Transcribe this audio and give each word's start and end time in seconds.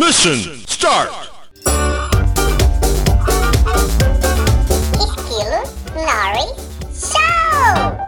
Mission 0.00 0.56
start! 0.66 1.10
Estilo 4.96 5.60
Nori 5.94 6.48
Show! 6.90 7.98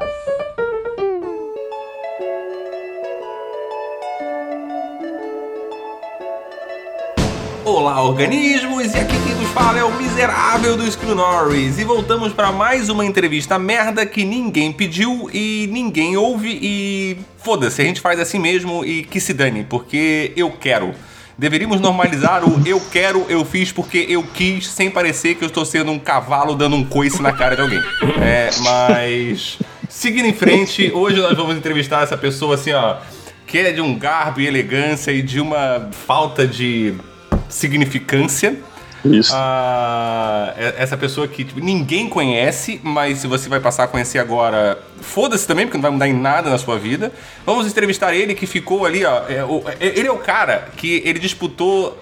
Olá, 7.67 8.03
organismos! 8.03 8.95
E 8.95 8.99
aqui 8.99 9.13
quem 9.13 9.35
nos 9.35 9.51
fala 9.51 9.79
é 9.79 9.85
o 9.85 9.93
miserável 9.95 10.79
do 10.79 10.91
Screw 10.91 11.15
Norris. 11.15 11.79
E 11.79 11.85
voltamos 11.85 12.33
para 12.33 12.51
mais 12.51 12.89
uma 12.89 13.05
entrevista 13.05 13.59
merda 13.59 14.07
que 14.07 14.25
ninguém 14.25 14.73
pediu 14.73 15.29
e 15.31 15.69
ninguém 15.71 16.17
ouve. 16.17 16.59
E 16.63 17.19
foda-se, 17.37 17.83
a 17.83 17.85
gente 17.85 18.01
faz 18.01 18.19
assim 18.19 18.39
mesmo 18.39 18.83
e 18.83 19.05
que 19.05 19.21
se 19.21 19.35
dane, 19.35 19.67
porque 19.69 20.33
eu 20.35 20.51
quero. 20.53 20.95
Deveríamos 21.37 21.81
normalizar 21.81 22.45
o 22.45 22.63
eu 22.67 22.81
quero, 22.93 23.25
eu 23.29 23.45
fiz 23.45 23.73
porque 23.73 24.07
eu 24.09 24.23
quis, 24.23 24.69
sem 24.69 24.91
parecer 24.91 25.35
que 25.35 25.45
eu 25.45 25.49
estou 25.49 25.65
sendo 25.65 25.91
um 25.91 25.99
cavalo 25.99 26.55
dando 26.55 26.77
um 26.77 26.85
coice 26.85 27.23
na 27.23 27.33
cara 27.33 27.55
de 27.55 27.63
alguém. 27.63 27.81
É, 28.21 28.51
mas. 28.63 29.59
Seguindo 29.89 30.27
em 30.27 30.33
frente, 30.33 30.91
hoje 30.93 31.21
nós 31.21 31.37
vamos 31.37 31.57
entrevistar 31.57 32.03
essa 32.03 32.17
pessoa 32.17 32.55
assim, 32.55 32.73
ó. 32.73 32.97
Que 33.47 33.59
é 33.59 33.73
de 33.73 33.81
um 33.81 33.99
garbo 33.99 34.41
e 34.41 34.47
elegância 34.47 35.11
e 35.11 35.21
de 35.21 35.41
uma 35.41 35.89
falta 36.07 36.47
de 36.47 36.95
significância. 37.49 38.59
Isso. 39.05 39.33
Ah, 39.35 40.55
é- 40.57 40.75
essa 40.79 40.97
pessoa 40.97 41.27
que 41.27 41.45
tipo, 41.45 41.61
ninguém 41.61 42.09
conhece, 42.09 42.81
mas 42.83 43.19
se 43.19 43.27
você 43.27 43.49
vai 43.49 43.59
passar 43.61 43.85
a 43.85 43.87
conhecer 43.89 44.19
agora, 44.19 44.79
foda-se 45.01 45.47
também, 45.47 45.67
porque 45.67 45.77
não 45.77 45.83
vai 45.83 45.91
mudar 45.91 46.09
em 46.09 46.13
nada 46.13 46.49
na 46.51 46.59
sua 46.59 46.79
vida. 46.79 47.13
Vamos 47.45 47.67
entrevistar 47.67 48.15
ele 48.15 48.35
que 48.35 48.47
ficou 48.47 48.85
ali, 48.87 49.05
ó. 49.05 49.23
é, 49.29 49.45
o- 49.45 49.63
é- 49.81 49.99
ele 49.99 50.09
é 50.09 50.13
o 50.13 50.19
cara 50.19 50.69
que 50.77 51.03
ele 51.05 51.19
disputou. 51.19 52.01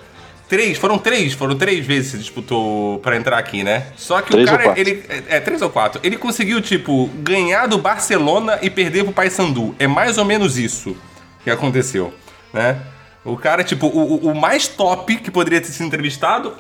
Três, 0.48 0.77
foram 0.78 0.98
três, 0.98 1.33
foram 1.33 1.56
três 1.56 1.86
vezes 1.86 2.10
que 2.10 2.19
disputou 2.19 2.98
pra 2.98 3.16
entrar 3.16 3.38
aqui, 3.38 3.62
né? 3.62 3.86
Só 3.97 4.20
que 4.20 4.32
Três 4.32 4.48
o 4.48 4.50
cara, 4.50 4.72
ele. 4.77 5.05
É, 5.08 5.36
é, 5.36 5.41
três 5.41 5.62
ou 5.62 5.70
quatro. 5.70 6.00
Ele 6.03 6.16
conseguiu, 6.16 6.60
tipo, 6.60 7.08
ganhar 7.22 7.66
do 7.69 7.78
Barcelona 7.78 8.58
e 8.60 8.69
perder 8.69 9.05
pro 9.05 9.12
Paysandu. 9.12 9.77
É 9.78 9.86
mais 9.86 10.19
ou 10.19 10.25
menos 10.25 10.58
isso 10.58 10.97
que 11.44 11.50
aconteceu, 11.50 12.12
né? 12.53 12.78
O 13.25 13.36
cara, 13.36 13.62
tipo, 13.62 13.86
o- 13.86 14.16
o 14.32 14.34
mais 14.34 14.66
top 14.66 15.16
que 15.19 15.30
poderia 15.30 15.60
ter 15.60 15.69
sido 15.69 15.86
entrevistado, 15.86 16.53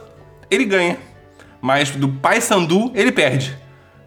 ele 0.50 0.64
ganha. 0.64 0.98
Mas 1.60 1.90
do 1.90 2.08
Paysandu, 2.08 2.90
ele 2.94 3.12
perde. 3.12 3.56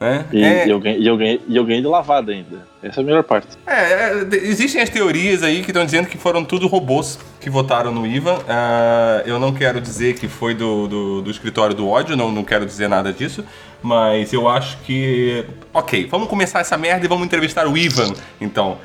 Né? 0.03 0.25
E, 0.33 0.43
é, 0.43 0.67
e 0.67 0.69
eu 0.69 0.79
ganhei, 0.81 0.99
e, 0.99 1.07
eu 1.07 1.15
ganhei, 1.15 1.41
e 1.47 1.55
eu 1.55 1.63
ganhei 1.63 1.81
de 1.81 1.87
lavada 1.87 2.33
ainda. 2.33 2.67
Essa 2.81 2.99
é 2.99 3.03
a 3.03 3.05
melhor 3.05 3.23
parte. 3.23 3.47
é, 3.65 3.71
é, 3.73 4.27
existem 4.33 4.81
as 4.81 4.89
teorias 4.89 5.43
aí 5.43 5.61
que 5.61 5.71
estão 5.71 5.85
dizendo 5.85 6.07
que 6.07 6.17
foram 6.17 6.43
tudo 6.43 6.67
robôs 6.67 7.17
que 7.39 7.49
votaram 7.49 7.93
no 7.93 8.05
Ivan. 8.05 8.39
Ah, 8.49 9.23
eu 9.25 9.39
não 9.39 9.53
quero 9.53 9.79
dizer 9.79 10.15
que 10.15 10.27
foi 10.27 10.53
do, 10.53 10.87
do, 10.89 11.21
do 11.21 11.31
escritório 11.31 11.73
do 11.73 11.87
ódio, 11.87 12.17
não, 12.17 12.31
não 12.31 12.43
quero 12.43 12.65
dizer 12.65 12.89
nada 12.89 13.13
disso. 13.13 13.45
Mas 13.81 14.33
eu 14.33 14.49
acho 14.49 14.77
que. 14.79 15.45
Ok, 15.73 16.07
vamos 16.11 16.27
começar 16.27 16.59
essa 16.59 16.77
merda 16.77 17.05
e 17.05 17.07
vamos 17.07 17.25
entrevistar 17.25 17.65
o 17.65 17.77
Ivan, 17.77 18.13
então. 18.41 18.79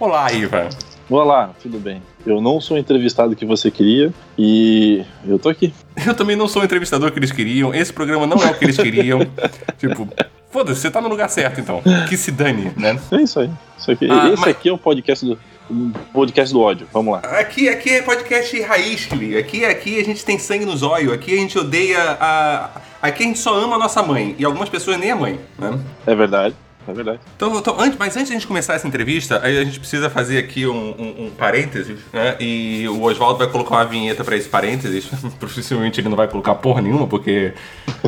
Olá, 0.00 0.32
Ivan. 0.32 0.70
Olá, 1.12 1.50
tudo 1.60 1.78
bem? 1.78 2.02
Eu 2.24 2.40
não 2.40 2.58
sou 2.58 2.74
o 2.74 2.80
entrevistado 2.80 3.36
que 3.36 3.44
você 3.44 3.70
queria 3.70 4.10
e 4.38 5.04
eu 5.26 5.38
tô 5.38 5.50
aqui. 5.50 5.74
Eu 6.06 6.14
também 6.14 6.34
não 6.34 6.48
sou 6.48 6.62
o 6.62 6.64
entrevistador 6.64 7.12
que 7.12 7.18
eles 7.18 7.30
queriam. 7.30 7.74
Esse 7.74 7.92
programa 7.92 8.26
não 8.26 8.42
é 8.42 8.46
o 8.46 8.54
que 8.54 8.64
eles 8.64 8.78
queriam. 8.78 9.20
tipo, 9.78 10.08
foda-se, 10.50 10.80
você 10.80 10.90
tá 10.90 11.02
no 11.02 11.08
lugar 11.08 11.28
certo, 11.28 11.60
então. 11.60 11.82
Que 12.08 12.16
se 12.16 12.30
dane, 12.30 12.72
né? 12.78 12.98
É 13.10 13.16
isso 13.20 13.40
aí. 13.40 13.50
Isso 13.76 13.90
aqui. 13.90 14.08
Ah, 14.10 14.30
Esse 14.30 14.40
mas- 14.40 14.48
aqui 14.48 14.70
é 14.70 14.72
o 14.72 14.78
podcast 14.78 15.26
do, 15.26 15.38
podcast 16.14 16.54
do 16.54 16.60
ódio. 16.62 16.88
Vamos 16.90 17.12
lá. 17.12 17.18
Aqui, 17.38 17.68
aqui 17.68 17.90
é 17.90 18.00
podcast 18.00 18.58
raiz, 18.62 19.04
Kili. 19.04 19.36
Aqui, 19.36 19.66
aqui 19.66 20.00
a 20.00 20.04
gente 20.04 20.24
tem 20.24 20.38
sangue 20.38 20.64
no 20.64 20.74
zóio. 20.74 21.12
Aqui 21.12 21.34
a 21.34 21.36
gente 21.36 21.58
odeia 21.58 22.16
a. 22.18 22.70
Aqui 23.02 23.22
a 23.22 23.26
gente 23.26 23.38
só 23.38 23.54
ama 23.58 23.76
a 23.76 23.78
nossa 23.78 24.02
mãe. 24.02 24.34
E 24.38 24.44
algumas 24.46 24.70
pessoas 24.70 24.98
nem 24.98 25.10
a 25.10 25.16
mãe, 25.16 25.38
né? 25.58 25.78
É 26.06 26.14
verdade. 26.14 26.54
É 26.86 26.92
verdade. 26.92 27.20
Então, 27.36 27.58
então, 27.58 27.80
antes, 27.80 27.96
mas 27.98 28.16
antes 28.16 28.28
de 28.28 28.34
a 28.34 28.38
gente 28.38 28.46
começar 28.46 28.74
essa 28.74 28.88
entrevista, 28.88 29.40
aí 29.42 29.58
a 29.58 29.64
gente 29.64 29.78
precisa 29.78 30.10
fazer 30.10 30.38
aqui 30.38 30.66
um, 30.66 30.90
um, 30.98 31.26
um 31.26 31.30
parênteses, 31.30 31.98
né? 32.12 32.36
E 32.40 32.86
o 32.88 33.02
Oswaldo 33.02 33.38
vai 33.38 33.48
colocar 33.48 33.76
uma 33.76 33.84
vinheta 33.84 34.24
pra 34.24 34.36
esse 34.36 34.48
parênteses. 34.48 35.06
Possivelmente 35.38 36.00
ele 36.00 36.08
não 36.08 36.16
vai 36.16 36.26
colocar 36.28 36.54
porra 36.56 36.80
nenhuma, 36.82 37.06
porque 37.06 37.52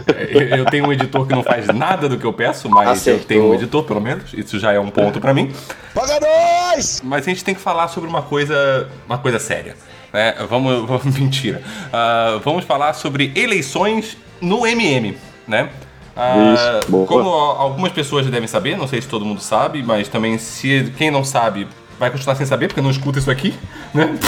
é, 0.06 0.58
eu 0.58 0.64
tenho 0.66 0.86
um 0.86 0.92
editor 0.92 1.26
que 1.26 1.34
não 1.34 1.42
faz 1.42 1.66
nada 1.68 2.08
do 2.08 2.18
que 2.18 2.24
eu 2.24 2.32
peço, 2.32 2.68
mas 2.68 2.88
Acertou. 2.88 3.20
eu 3.20 3.26
tenho 3.26 3.50
um 3.50 3.54
editor, 3.54 3.84
pelo 3.84 4.00
menos. 4.00 4.32
Isso 4.34 4.58
já 4.58 4.72
é 4.72 4.80
um 4.80 4.90
ponto 4.90 5.20
pra 5.20 5.32
mim. 5.32 5.52
Paga 5.94 6.18
nós! 6.20 7.00
Mas 7.04 7.26
a 7.26 7.30
gente 7.30 7.44
tem 7.44 7.54
que 7.54 7.60
falar 7.60 7.88
sobre 7.88 8.08
uma 8.08 8.22
coisa, 8.22 8.88
uma 9.06 9.18
coisa 9.18 9.38
séria. 9.38 9.76
Né? 10.12 10.34
Vamos, 10.48 10.86
vamos 10.86 11.04
mentira. 11.18 11.62
Ah, 11.92 12.40
vamos 12.42 12.64
falar 12.64 12.92
sobre 12.94 13.32
eleições 13.34 14.16
no 14.40 14.66
MM, 14.66 15.16
né? 15.46 15.68
Ah, 16.16 16.80
Isso, 16.84 17.06
como 17.06 17.28
algumas 17.28 17.92
pessoas 17.92 18.24
já 18.24 18.30
devem 18.30 18.46
saber, 18.48 18.76
não 18.78 18.86
sei 18.86 19.00
se 19.02 19.08
todo 19.08 19.24
mundo 19.24 19.40
sabe, 19.40 19.82
mas 19.82 20.08
também 20.08 20.38
se 20.38 20.92
quem 20.96 21.10
não 21.10 21.24
sabe 21.24 21.66
vai 21.98 22.10
continuar 22.10 22.34
sem 22.36 22.46
saber 22.46 22.68
porque 22.68 22.80
não 22.80 22.90
escuta 22.90 23.18
isso 23.18 23.30
aqui, 23.30 23.54
né? 23.92 24.16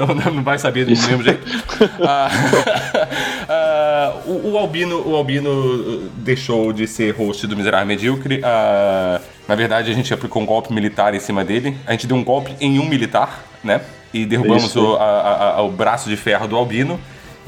Então 0.00 0.14
não 0.32 0.44
vai 0.44 0.56
saber 0.60 0.84
do 0.84 0.90
mesmo 0.92 1.22
jeito. 1.24 1.40
Ah, 2.06 2.28
ah, 3.48 4.14
o, 4.26 4.52
o 4.52 4.58
Albino, 4.58 5.02
o 5.06 5.16
Albino 5.16 5.50
uh, 5.50 6.08
deixou 6.18 6.72
de 6.72 6.86
ser 6.86 7.12
host 7.14 7.46
do 7.48 7.56
Miserável 7.56 7.86
Medíocre. 7.86 8.40
Ah, 8.44 9.20
na 9.48 9.54
verdade, 9.56 9.90
a 9.90 9.94
gente 9.94 10.12
aplicou 10.14 10.40
um 10.40 10.46
golpe 10.46 10.72
militar 10.72 11.14
em 11.14 11.20
cima 11.20 11.44
dele. 11.44 11.76
A 11.86 11.92
gente 11.92 12.06
deu 12.06 12.16
um 12.16 12.22
golpe 12.22 12.54
em 12.60 12.78
um 12.78 12.86
militar, 12.88 13.42
né? 13.64 13.80
E 14.14 14.24
derrubamos 14.24 14.74
o, 14.76 14.94
a- 14.96 15.02
a- 15.02 15.54
a- 15.56 15.62
o 15.62 15.70
braço 15.70 16.08
de 16.08 16.16
ferro 16.16 16.46
do 16.46 16.56
Albino. 16.56 16.98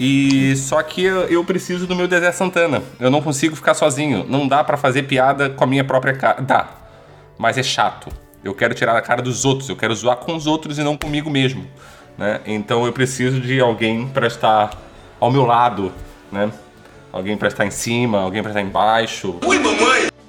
E 0.02 0.56
só 0.56 0.82
que 0.82 1.04
eu, 1.04 1.24
eu 1.24 1.44
preciso 1.44 1.86
do 1.86 1.94
meu 1.94 2.08
Dedé 2.08 2.32
Santana. 2.32 2.82
Eu 2.98 3.10
não 3.10 3.20
consigo 3.20 3.54
ficar 3.54 3.74
sozinho. 3.74 4.24
Não 4.26 4.48
dá 4.48 4.64
pra 4.64 4.78
fazer 4.78 5.02
piada 5.02 5.50
com 5.50 5.62
a 5.62 5.66
minha 5.66 5.84
própria 5.84 6.14
cara. 6.14 6.40
Dá, 6.40 6.70
mas 7.36 7.58
é 7.58 7.62
chato. 7.62 8.08
Eu 8.42 8.54
quero 8.54 8.72
tirar 8.72 8.96
a 8.96 9.02
cara 9.02 9.20
dos 9.20 9.44
outros. 9.44 9.68
Eu 9.68 9.76
quero 9.76 9.94
zoar 9.94 10.16
com 10.16 10.34
os 10.34 10.46
outros 10.46 10.78
e 10.78 10.82
não 10.82 10.96
comigo 10.96 11.28
mesmo. 11.28 11.66
Né? 12.16 12.40
Então 12.46 12.86
eu 12.86 12.94
preciso 12.94 13.42
de 13.42 13.60
alguém 13.60 14.08
pra 14.08 14.26
estar 14.26 14.70
ao 15.20 15.30
meu 15.30 15.44
lado, 15.44 15.92
né? 16.32 16.50
Alguém 17.12 17.36
pra 17.36 17.48
estar 17.48 17.66
em 17.66 17.70
cima, 17.70 18.22
alguém 18.22 18.40
pra 18.40 18.52
estar 18.52 18.62
embaixo. 18.62 19.38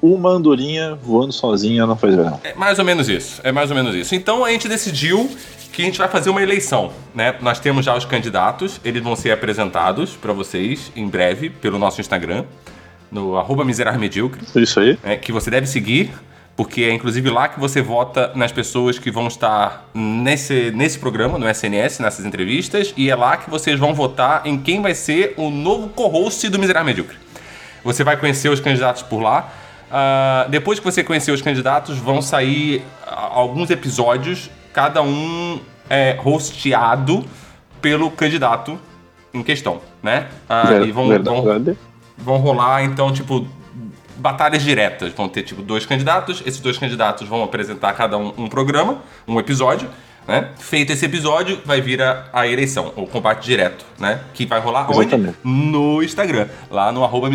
Uma 0.02 0.32
andorinha 0.32 0.96
voando 0.96 1.32
sozinha 1.32 1.86
não 1.86 1.96
faz 1.96 2.14
verão. 2.14 2.42
É 2.44 2.54
mais 2.56 2.78
ou 2.78 2.84
menos 2.84 3.08
isso. 3.08 3.40
É 3.42 3.54
mais 3.54 3.70
ou 3.70 3.76
menos 3.78 3.96
isso. 3.96 4.14
Então 4.16 4.44
a 4.44 4.52
gente 4.52 4.68
decidiu 4.68 5.30
que 5.82 5.86
a 5.86 5.90
gente 5.90 5.98
vai 5.98 6.08
fazer 6.08 6.30
uma 6.30 6.44
eleição, 6.44 6.94
né? 7.14 7.36
Nós 7.42 7.60
temos 7.60 7.84
já 7.84 7.96
os 7.96 8.06
candidatos, 8.06 8.80
eles 8.86 9.02
vão 9.02 9.16
ser 9.16 9.32
apresentados 9.32 10.16
pra 10.16 10.32
vocês 10.32 10.92
em 10.96 11.08
breve 11.08 11.50
pelo 11.50 11.80
nosso 11.80 12.00
Instagram, 12.00 12.46
no 13.12 13.36
arroba 13.36 13.66
miserável 13.66 14.00
medíocre. 14.00 14.42
Isso 14.56 14.80
aí. 14.80 14.98
é, 15.04 15.18
que 15.18 15.32
você 15.32 15.50
deve 15.50 15.66
seguir, 15.66 16.12
porque 16.56 16.84
é 16.84 16.94
inclusive 16.94 17.28
lá 17.32 17.50
que 17.50 17.60
você 17.60 17.82
vota 17.82 18.32
nas 18.36 18.52
pessoas 18.52 19.00
que 19.00 19.10
vão 19.10 19.28
estar 19.28 19.90
nesse, 19.92 20.72
nesse 20.72 21.00
programa, 21.00 21.40
no 21.40 21.50
SNS, 21.50 22.00
nessas 22.00 22.26
entrevistas, 22.26 22.94
e 22.96 23.10
é 23.10 23.16
lá 23.16 23.38
que 23.38 23.50
vocês 23.50 23.80
vão 23.80 23.96
votar 23.96 24.46
em 24.46 24.60
quem 24.60 24.84
vai 24.84 24.94
ser 24.94 25.34
o 25.36 25.50
novo 25.50 25.90
co-host 25.90 26.48
do 26.48 26.60
Miserável 26.60 26.86
Medíocre. 26.86 27.18
Você 27.84 28.04
vai 28.04 28.18
conhecer 28.18 28.50
os 28.50 28.60
candidatos 28.60 29.02
por 29.02 29.20
lá. 29.20 29.52
Ah, 29.90 30.46
depois 30.48 30.78
que 30.78 30.86
você 30.86 31.04
conhecer 31.04 31.32
os 31.32 31.42
candidatos, 31.42 31.98
vão 31.98 32.22
sair 32.22 32.84
alguns 33.08 33.72
episódios, 33.72 34.52
cada 34.72 35.02
um 35.02 35.60
é, 35.92 36.18
hosteado 36.24 37.26
pelo 37.82 38.10
candidato 38.10 38.80
em 39.34 39.44
questão, 39.44 39.82
né? 40.02 40.30
Ah, 40.48 40.64
Ver- 40.64 40.88
e 40.88 40.92
vão, 40.92 41.08
vão, 41.22 41.76
vão 42.18 42.38
rolar, 42.38 42.84
então, 42.86 43.12
tipo, 43.12 43.46
batalhas 44.16 44.64
diretas. 44.64 45.12
Vão 45.12 45.28
ter, 45.28 45.44
tipo, 45.44 45.62
dois 45.62 45.86
candidatos. 45.86 46.42
Esses 46.46 46.62
dois 46.62 46.78
candidatos 46.78 47.28
vão 47.28 47.44
apresentar 47.44 47.92
cada 47.94 48.18
um 48.18 48.34
um 48.38 48.48
programa, 48.48 49.00
um 49.28 49.38
episódio. 49.38 49.90
Né? 50.28 50.50
Feito 50.60 50.94
esse 50.94 51.04
episódio, 51.04 51.60
vai 51.66 51.82
vir 51.82 52.02
a, 52.02 52.26
a 52.32 52.48
eleição, 52.48 52.94
o 52.96 53.06
combate 53.08 53.44
direto, 53.44 53.84
né? 54.00 54.22
Que 54.34 54.46
vai 54.46 54.62
rolar 54.62 54.88
Exatamente. 54.90 55.36
onde? 55.44 55.62
No 55.62 56.02
Instagram, 56.04 56.48
lá 56.70 56.92
no 56.92 57.04
arroba 57.04 57.28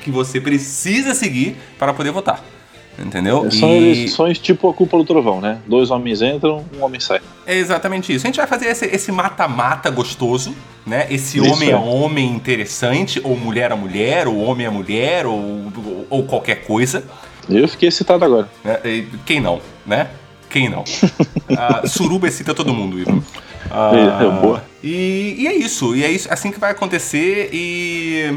que 0.00 0.10
você 0.10 0.40
precisa 0.40 1.14
seguir 1.14 1.56
para 1.78 1.92
poder 1.92 2.12
votar. 2.12 2.40
Entendeu? 2.98 3.50
São 3.50 3.70
E- 3.70 3.76
eleições 3.78 4.38
tipo 4.38 4.68
a 4.68 4.74
culpa 4.74 4.96
do 4.98 5.04
trovão, 5.04 5.40
né? 5.40 5.58
Dois 5.66 5.90
homens 5.90 6.20
entram, 6.20 6.64
um 6.78 6.84
homem 6.84 7.00
sai. 7.00 7.20
É 7.46 7.56
exatamente 7.56 8.12
isso. 8.12 8.26
A 8.26 8.28
gente 8.28 8.36
vai 8.36 8.46
fazer 8.46 8.66
esse- 8.66 9.10
mata-mata 9.12 9.90
gostoso, 9.90 10.54
né? 10.86 11.06
Esse 11.10 11.38
Isso 11.38 11.50
homem 11.54 11.70
é. 11.70 11.72
a 11.72 11.78
homem 11.78 12.28
interessante, 12.30 13.20
ou 13.24 13.36
mulher 13.36 13.72
a 13.72 13.76
mulher, 13.76 14.28
ou 14.28 14.36
homem 14.44 14.66
a 14.66 14.70
mulher, 14.70 15.24
ou, 15.26 15.34
ou- 15.34 16.06
ou 16.10 16.22
qualquer 16.24 16.64
coisa. 16.66 17.02
Eu 17.48 17.66
fiquei 17.66 17.88
excitado 17.88 18.24
agora. 18.24 18.48
E 18.84 19.06
Quem 19.24 19.40
não, 19.40 19.60
né? 19.86 20.08
Quem 20.50 20.68
não? 20.68 20.84
Ah, 21.56 21.86
suruba 21.86 22.26
excita 22.28 22.54
todo 22.54 22.72
mundo, 22.74 22.98
Ivan. 22.98 23.22
Ah, 23.70 23.90
É, 23.94 24.26
é 24.26 24.30
boa. 24.40 24.64
E, 24.82 25.34
e 25.38 25.46
é 25.46 25.54
isso, 25.54 25.94
e 25.96 26.04
é 26.04 26.10
isso 26.10 26.28
assim 26.32 26.50
que 26.52 26.58
vai 26.60 26.70
acontecer 26.72 27.48
e. 27.52 28.36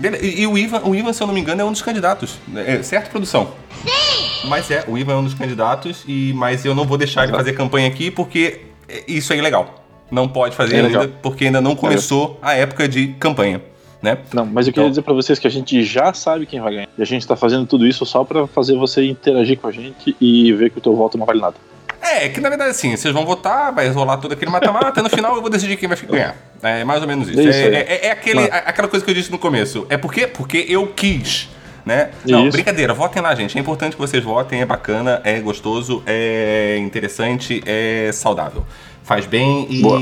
E, 0.00 0.42
e 0.42 0.46
o, 0.46 0.56
Ivan, 0.56 0.80
o 0.84 0.94
Ivan, 0.94 1.12
se 1.12 1.22
eu 1.22 1.26
não 1.26 1.34
me 1.34 1.40
engano, 1.40 1.60
é 1.60 1.64
um 1.64 1.72
dos 1.72 1.82
candidatos. 1.82 2.38
É, 2.54 2.82
certo, 2.82 3.10
produção? 3.10 3.50
Sim! 3.84 4.48
Mas 4.48 4.70
é, 4.70 4.84
o 4.86 4.96
Ivan 4.96 5.12
é 5.14 5.16
um 5.16 5.24
dos 5.24 5.34
candidatos, 5.34 6.04
e, 6.06 6.32
mas 6.34 6.64
eu 6.64 6.74
não 6.74 6.84
vou 6.84 6.96
deixar 6.96 7.24
ele 7.24 7.32
fazer 7.32 7.52
campanha 7.54 7.88
aqui 7.88 8.10
porque 8.10 8.60
isso 9.06 9.32
é 9.32 9.36
ilegal. 9.36 9.84
Não 10.10 10.28
pode 10.28 10.54
fazer 10.56 10.76
É 10.76 10.86
ainda, 10.86 11.08
porque 11.22 11.46
ainda 11.46 11.60
não 11.60 11.74
começou 11.76 12.38
a 12.40 12.54
época 12.54 12.88
de 12.88 13.08
campanha, 13.18 13.60
né? 14.00 14.18
Não, 14.32 14.46
mas 14.46 14.66
eu 14.66 14.72
queria 14.72 14.84
Então- 14.84 14.90
dizer 14.90 15.02
pra 15.02 15.12
vocês 15.12 15.38
que 15.38 15.46
a 15.46 15.50
gente 15.50 15.82
já 15.82 16.12
sabe 16.14 16.46
quem 16.46 16.60
vai 16.60 16.72
ganhar. 16.74 16.88
E 16.96 17.02
a 17.02 17.04
gente 17.04 17.26
tá 17.26 17.36
fazendo 17.36 17.66
tudo 17.66 17.86
isso 17.86 18.06
só 18.06 18.24
pra 18.24 18.46
fazer 18.46 18.76
você 18.76 19.04
interagir 19.04 19.58
com 19.58 19.66
a 19.66 19.72
gente 19.72 20.16
e 20.20 20.52
ver 20.54 20.70
que 20.70 20.78
o 20.78 20.80
teu 20.80 20.94
voto 20.96 21.18
não 21.18 21.26
vale 21.26 21.40
nada. 21.40 21.56
É, 22.00 22.28
que 22.28 22.40
na 22.40 22.48
verdade 22.48 22.70
assim, 22.70 22.96
vocês 22.96 23.12
vão 23.12 23.24
votar, 23.26 23.72
vai 23.72 23.88
rolar 23.88 24.16
todo 24.18 24.32
aquele 24.32 24.50
mata-mata, 24.50 25.02
no 25.02 25.10
final 25.10 25.34
eu 25.34 25.40
vou 25.40 25.50
decidir 25.50 25.76
quem 25.76 25.88
vai 25.88 25.98
ganhar. 25.98 26.36
É 26.62 26.84
mais 26.84 27.02
ou 27.02 27.08
menos 27.08 27.28
isso. 27.28 27.40
É 27.40 27.44
isso 27.44 27.58
É, 27.58 27.64
aí. 27.66 27.74
é- 27.74 28.06
é 28.06 28.10
aquele, 28.12 28.46
Claro. 28.46 28.54
a- 28.54 28.68
aquela 28.70 28.88
coisa 28.88 29.04
que 29.04 29.10
eu 29.10 29.14
disse 29.14 29.30
no 29.30 29.38
começo. 29.38 29.86
É 29.90 29.96
por 29.96 30.12
quê? 30.12 30.26
Porque 30.26 30.64
eu 30.68 30.86
quis. 30.88 31.48
Né? 31.86 32.10
Não, 32.26 32.42
Isso. 32.42 32.52
brincadeira, 32.52 32.92
votem 32.92 33.22
lá, 33.22 33.34
gente. 33.34 33.56
É 33.56 33.60
importante 33.60 33.92
que 33.94 33.98
vocês 33.98 34.22
votem, 34.22 34.60
é 34.60 34.66
bacana, 34.66 35.22
é 35.24 35.40
gostoso, 35.40 36.02
é 36.06 36.76
interessante, 36.78 37.62
é 37.64 38.10
saudável. 38.12 38.66
Faz 39.02 39.24
bem 39.24 39.66
e 39.70 39.80
Boa. 39.80 39.98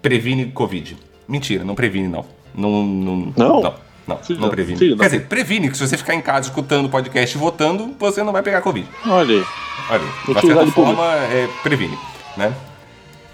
previne 0.00 0.46
Covid. 0.46 0.96
Mentira, 1.28 1.64
não 1.64 1.74
previne, 1.74 2.08
não. 2.08 2.24
Não? 2.54 2.70
Não? 2.82 3.16
Não? 3.36 3.62
Não, 3.62 3.74
não, 4.06 4.20
não 4.38 4.48
previne. 4.48 4.78
Quer 4.78 5.04
dizer, 5.04 5.26
previne 5.26 5.70
que 5.70 5.76
se 5.76 5.86
você 5.86 5.96
ficar 5.96 6.14
em 6.14 6.20
casa 6.20 6.48
escutando 6.48 6.86
o 6.86 6.88
podcast 6.88 7.36
e 7.36 7.40
votando, 7.40 7.94
você 7.98 8.22
não 8.22 8.32
vai 8.32 8.42
pegar 8.42 8.60
Covid. 8.60 8.86
Olha 9.06 9.36
aí. 9.36 9.44
Olha, 9.90 9.98
de 10.00 10.30
uma 10.30 10.38
Utilidade 10.38 10.70
certa 10.70 10.72
forma, 10.72 11.14
é, 11.16 11.48
previne, 11.62 11.98
né? 12.36 12.54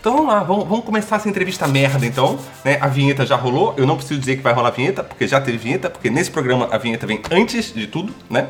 Então 0.00 0.12
vamos 0.12 0.29
lá, 0.29 0.43
vamos, 0.43 0.69
vamos 0.69 0.85
começar 0.85 1.17
essa 1.17 1.29
entrevista 1.29 1.67
merda 1.67 2.06
então, 2.06 2.38
né? 2.65 2.79
A 2.81 2.87
vinheta 2.87 3.26
já 3.26 3.37
rolou, 3.37 3.75
eu 3.76 3.87
não 3.87 3.97
preciso 3.97 4.20
dizer 4.20 4.37
que 4.37 4.43
vai 4.43 4.53
rolar 4.53 4.69
a 4.69 4.73
vinheta, 4.73 5.03
porque 5.03 5.26
já 5.26 5.41
teve 5.41 5.59
vinheta, 5.59 5.91
porque 5.91 6.09
nesse 6.09 6.31
programa 6.31 6.69
a 6.70 6.79
vinheta 6.79 7.06
vem 7.06 7.20
antes 7.31 7.73
de 7.75 7.87
tudo, 7.87 8.15
né? 8.31 8.49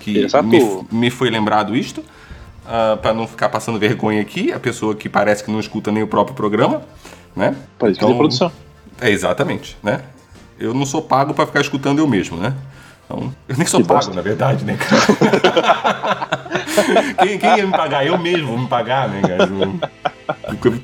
Que 0.00 0.26
me, 0.42 0.86
me 0.90 1.10
foi 1.10 1.30
lembrado 1.30 1.76
isto, 1.76 2.02
ah, 2.66 2.98
pra 3.00 3.14
não 3.14 3.26
ficar 3.26 3.48
passando 3.48 3.78
vergonha 3.78 4.20
aqui, 4.20 4.52
a 4.52 4.58
pessoa 4.58 4.94
que 4.94 5.08
parece 5.08 5.44
que 5.44 5.50
não 5.50 5.60
escuta 5.60 5.92
nem 5.92 6.02
o 6.02 6.06
próprio 6.06 6.34
programa, 6.34 6.82
né? 7.36 7.56
Parece 7.78 7.98
que 7.98 8.06
tem 8.06 8.16
produção. 8.16 8.50
É, 9.00 9.10
exatamente, 9.10 9.76
né? 9.82 10.02
Eu 10.60 10.74
não 10.74 10.84
sou 10.86 11.00
pago 11.02 11.32
pra 11.34 11.46
ficar 11.46 11.60
escutando 11.62 11.98
eu 12.00 12.06
mesmo, 12.06 12.36
né? 12.36 12.52
Então, 13.06 13.34
eu 13.48 13.56
nem 13.56 13.66
sou 13.66 13.80
Que 13.80 13.86
pago, 13.88 13.98
bosta. 14.00 14.14
na 14.14 14.20
verdade, 14.22 14.64
né, 14.64 14.76
cara? 14.76 16.28
quem, 17.26 17.38
quem 17.38 17.56
ia 17.56 17.66
me 17.66 17.72
pagar? 17.72 18.06
Eu 18.06 18.16
mesmo 18.18 18.46
vou 18.48 18.58
me 18.58 18.68
pagar, 18.68 19.08
né, 19.08 19.20
cara? 19.22 19.48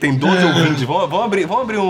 Tem 0.00 0.14
12 0.17 0.44
ouvintes. 0.44 0.82
Vamos, 0.82 1.08
vamos 1.08 1.25
abrir, 1.26 1.46
vamos 1.46 1.62
abrir 1.62 1.78
um, 1.78 1.84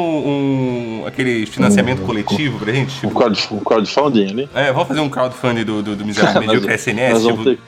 um- 1.02 1.04
aquele 1.06 1.46
financiamento 1.46 2.02
coletivo 2.02 2.58
pra 2.58 2.72
gente? 2.72 2.94
Um, 3.06 3.08
Tipo, 3.08 3.14
crowd, 3.20 3.48
um 3.52 3.60
crowdfunding 3.60 4.30
ali. 4.30 4.48
é, 4.54 4.72
vamos 4.72 4.88
fazer 4.88 5.00
um 5.00 5.08
crowdfunding 5.08 5.64
do, 5.64 5.82
do, 5.82 5.96
do 5.96 6.04
Miserável 6.04 6.40
Medíocre 6.42 6.74
SNS? 6.74 7.22
nós 7.24 7.36
tipo, 7.38 7.62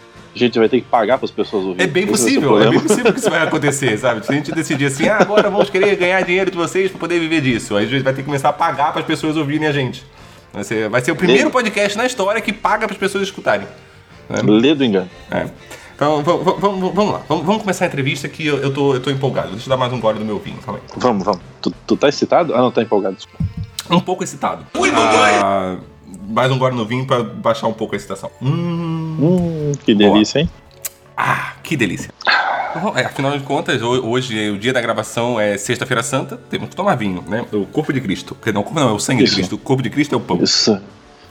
a 0.44 0.48
gente 0.48 0.58
vai 0.58 0.68
ter 0.68 0.80
que 0.80 0.86
pagar 0.86 1.18
para 1.18 1.24
as 1.24 1.30
pessoas 1.30 1.64
ouvirem. 1.64 1.84
é 1.84 1.90
bem 1.90 2.04
o 2.04 2.08
possível, 2.08 2.42
é 2.42 2.62
problema. 2.62 2.70
bem 2.72 2.80
possível 2.80 3.12
que 3.12 3.20
isso 3.20 3.30
vai 3.30 3.42
acontecer, 3.42 3.98
sabe? 3.98 4.24
Se 4.24 4.32
a 4.32 4.34
gente 4.34 4.52
decidir 4.52 4.86
assim, 4.86 5.08
ah, 5.08 5.18
agora 5.20 5.50
vamos 5.50 5.70
querer 5.70 5.96
ganhar 5.96 6.20
dinheiro 6.22 6.50
de 6.50 6.56
vocês 6.56 6.90
pra 6.90 7.00
poder 7.00 7.18
viver 7.20 7.40
disso. 7.40 7.76
Aí 7.76 7.86
a 7.86 7.88
gente 7.88 8.02
vai 8.02 8.12
ter 8.12 8.22
que 8.22 8.26
começar 8.26 8.48
a 8.48 8.52
pagar 8.52 8.92
para 8.92 9.00
as 9.00 9.06
pessoas 9.06 9.36
ouvirem 9.36 9.66
a 9.66 9.72
gente. 9.72 10.04
Vai 10.52 10.64
ser, 10.64 10.88
vai 10.88 11.00
ser 11.00 11.12
o 11.12 11.16
primeiro 11.16 11.50
podcast 11.50 11.96
na 11.96 12.06
história 12.06 12.40
que 12.40 12.52
paga 12.52 12.86
para 12.86 12.94
as 12.94 12.98
pessoas 12.98 13.24
escutarem. 13.24 13.66
Lê 14.44 14.74
do 14.74 14.84
engano. 14.84 15.08
É. 15.30 15.46
Então 15.94 16.22
vamos, 16.22 16.60
vamos, 16.60 16.94
vamos 16.94 17.12
lá, 17.12 17.22
vamos, 17.28 17.44
vamos 17.44 17.62
começar 17.62 17.84
a 17.84 17.88
entrevista 17.88 18.28
que 18.28 18.46
eu, 18.46 18.58
eu, 18.58 18.72
tô, 18.72 18.94
eu 18.94 19.00
tô 19.00 19.10
empolgado. 19.10 19.50
Deixa 19.50 19.66
eu 19.66 19.70
dar 19.70 19.76
mais 19.76 19.92
um 19.92 19.98
gole 19.98 20.18
do 20.18 20.24
meu 20.24 20.38
vinho, 20.38 20.56
calma 20.58 20.80
aí. 20.80 20.86
Vamos, 20.96 21.24
vamos. 21.24 21.40
Tu, 21.60 21.72
tu 21.86 21.96
tá 21.96 22.08
excitado? 22.08 22.54
Ah, 22.54 22.58
não, 22.58 22.70
tá 22.70 22.82
empolgado. 22.82 23.16
desculpa. 23.16 23.44
Um 23.90 23.98
pouco 23.98 24.22
excitado. 24.22 24.64
Ah, 25.42 25.76
mais 26.28 26.52
um 26.52 26.58
gole 26.58 26.76
no 26.76 26.84
vinho 26.84 27.06
pra 27.06 27.22
baixar 27.22 27.66
um 27.66 27.72
pouco 27.72 27.94
a 27.94 27.96
excitação. 27.96 28.30
Hum, 28.40 28.97
Hum, 29.18 29.72
que 29.84 29.94
delícia, 29.94 30.40
hein? 30.40 30.50
ah, 31.16 31.54
que 31.62 31.76
delícia. 31.76 32.10
Bom, 32.80 32.92
é, 32.96 33.04
afinal 33.04 33.36
de 33.36 33.42
contas, 33.44 33.82
ho- 33.82 34.06
hoje, 34.08 34.50
o 34.50 34.58
dia 34.58 34.72
da 34.72 34.80
gravação 34.80 35.40
é 35.40 35.56
Sexta-feira 35.58 36.02
Santa, 36.02 36.36
temos 36.50 36.68
que 36.68 36.76
tomar 36.76 36.94
vinho, 36.94 37.24
né? 37.26 37.44
O 37.52 37.64
corpo 37.66 37.92
de 37.92 38.00
Cristo. 38.00 38.36
Não, 38.54 38.60
o 38.60 38.64
corpo 38.64 38.78
não, 38.78 38.90
é 38.90 38.92
o 38.92 38.98
sangue 39.00 39.24
Isso. 39.24 39.32
de 39.34 39.36
Cristo. 39.40 39.54
O 39.56 39.58
corpo 39.58 39.82
de 39.82 39.90
Cristo 39.90 40.14
é 40.14 40.18
o 40.18 40.20
pão. 40.20 40.40
Isso. 40.42 40.78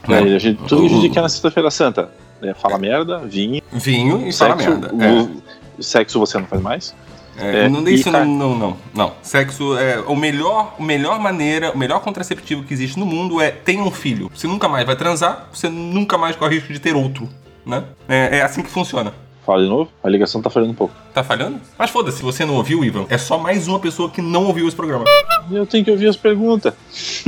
Né? 0.07 0.31
É, 0.31 0.35
a 0.35 0.39
gente, 0.39 0.57
tudo 0.63 0.81
que 0.81 0.87
a 0.87 0.89
gente 1.01 1.09
quer 1.13 1.21
na 1.21 1.29
sexta-feira 1.29 1.69
santa. 1.71 2.09
É, 2.41 2.53
fala 2.53 2.77
merda, 2.77 3.19
vinho, 3.19 3.61
Vinho 3.71 4.27
e 4.27 4.33
fala 4.33 4.57
sexo. 4.57 4.69
merda. 4.79 4.91
o- 4.93 5.81
Sexo 5.83 6.19
você 6.19 6.37
não 6.39 6.47
faz 6.47 6.61
mais. 6.61 6.95
É, 7.39 7.65
É, 7.65 7.69
não, 7.69 7.87
isso 7.87 8.11
não, 8.11 8.25
não, 8.25 8.55
não, 8.57 8.77
não. 8.95 9.13
Sexo 9.21 9.77
é 9.77 9.99
o 10.07 10.15
melhor, 10.15 10.75
a 10.79 10.83
melhor 10.83 11.19
maneira, 11.19 11.71
o 11.71 11.77
melhor 11.77 11.99
contraceptivo 12.01 12.63
que 12.63 12.73
existe 12.73 12.97
no 12.97 13.05
mundo 13.05 13.39
é 13.39 13.51
tenha 13.51 13.83
um 13.83 13.91
filho. 13.91 14.31
Você 14.33 14.47
nunca 14.47 14.67
mais 14.67 14.85
vai 14.87 14.95
transar, 14.95 15.47
você 15.53 15.69
nunca 15.69 16.17
mais 16.17 16.35
corre 16.35 16.55
risco 16.55 16.73
de 16.73 16.79
ter 16.79 16.95
outro, 16.95 17.29
né? 17.67 17.83
É, 18.07 18.37
é 18.37 18.41
assim 18.41 18.63
que 18.63 18.69
funciona. 18.69 19.13
Fala 19.45 19.63
de 19.63 19.69
novo. 19.69 19.89
A 20.03 20.09
ligação 20.09 20.41
tá 20.41 20.49
falhando 20.49 20.73
um 20.73 20.75
pouco. 20.75 20.93
Tá 21.13 21.23
falhando? 21.23 21.61
Mas 21.77 21.89
foda-se, 21.89 22.17
se 22.17 22.23
você 22.23 22.43
não 22.43 22.55
ouviu, 22.55 22.83
Ivan, 22.83 23.05
é 23.07 23.17
só 23.17 23.37
mais 23.37 23.65
uma 23.65 23.79
pessoa 23.79 24.09
que 24.09 24.21
não 24.21 24.43
ouviu 24.43 24.67
esse 24.67 24.75
programa. 24.75 25.05
Eu 25.49 25.65
tenho 25.65 25.85
que 25.85 25.91
ouvir 25.91 26.09
as 26.09 26.17
perguntas. 26.17 26.73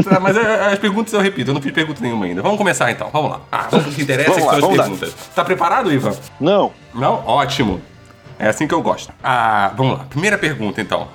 Tá, 0.04 0.20
mas 0.20 0.36
é, 0.36 0.74
as 0.74 0.80
perguntas 0.80 1.14
eu 1.14 1.22
repito, 1.22 1.52
eu 1.52 1.54
não 1.54 1.62
fiz 1.62 1.72
pergunta 1.72 2.02
nenhuma 2.02 2.26
ainda. 2.26 2.42
Vamos 2.42 2.58
começar 2.58 2.92
então, 2.92 3.10
vamos 3.14 3.32
lá. 3.32 3.42
Ah, 3.50 3.68
vamos 3.72 3.86
pro 3.86 3.96
que 3.96 4.02
interessa, 4.02 4.32
Vamos 4.32 4.50
que 4.50 4.56
lá, 4.56 4.60
são 4.60 4.72
as 4.72 4.78
perguntas. 4.78 5.16
Tá 5.34 5.46
preparado, 5.46 5.94
Ivan? 5.94 6.14
Não. 6.42 6.74
Não? 6.94 7.26
Ótimo. 7.26 7.82
É 8.38 8.50
assim 8.50 8.68
que 8.68 8.74
eu 8.74 8.82
gosto. 8.82 9.14
Ah, 9.24 9.72
vamos 9.78 10.00
lá. 10.00 10.06
Primeira 10.10 10.38
pergunta, 10.38 10.82
então. 10.82 11.08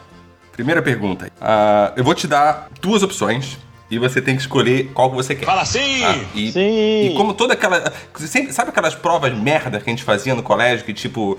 Primeira 0.53 0.81
pergunta. 0.81 1.31
Ah, 1.39 1.93
eu 1.97 2.03
vou 2.03 2.15
te 2.15 2.27
dar 2.27 2.69
duas 2.81 3.03
opções 3.03 3.59
e 3.91 3.99
você 3.99 4.21
tem 4.23 4.35
que 4.35 4.43
escolher 4.43 4.91
qual 4.95 5.11
que 5.11 5.17
você 5.17 5.35
quer. 5.35 5.45
Fala 5.47 5.63
assim! 5.63 6.05
Ah, 6.05 6.17
e, 6.35 6.51
Sim. 6.53 7.07
e 7.09 7.15
como 7.17 7.35
toda 7.35 7.55
aquela. 7.55 7.93
sempre- 8.17 8.53
sabe 8.53 8.71
aquelas 8.71 8.95
provas 8.95 9.33
merda 9.37 9.79
que 9.81 9.89
a 9.89 9.93
gente 9.93 10.03
fazia 10.03 10.35
no 10.35 10.43
colégio 10.43 10.85
que 10.85 10.93
tipo. 10.95 11.39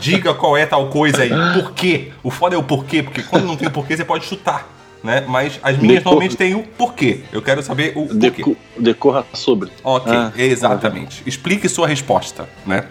Diga 0.00 0.34
qual 0.34 0.56
é 0.56 0.66
tal 0.66 0.88
coisa 0.88 1.22
aí, 1.22 1.30
por 1.54 1.70
quê? 1.72 2.10
O 2.20 2.28
foda 2.28 2.56
é 2.56 2.58
o 2.58 2.62
porquê, 2.64 3.04
porque 3.04 3.22
quando 3.22 3.44
não 3.46 3.54
tem 3.56 3.68
o 3.68 3.70
porquê, 3.70 3.96
você 3.96 4.04
pode 4.04 4.24
chutar, 4.24 4.68
né? 5.00 5.24
Mas 5.28 5.60
as 5.62 5.76
minhas 5.78 5.98
Decor- 5.98 6.10
normalmente 6.14 6.36
tem 6.36 6.56
o 6.56 6.64
porquê. 6.64 7.20
Eu 7.30 7.40
quero 7.40 7.62
saber 7.62 7.92
o 7.94 8.06
porquê. 8.08 8.14
Deco- 8.18 8.56
decorra 8.76 9.24
sobre. 9.32 9.70
Ok, 9.84 10.12
Ah, 10.12 10.32
exatamente. 10.36 11.22
Explique 11.24 11.68
sua 11.68 11.86
resposta, 11.86 12.48
né? 12.66 12.86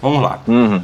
Vamos 0.00 0.22
lá. 0.22 0.40
Uhum. 0.48 0.82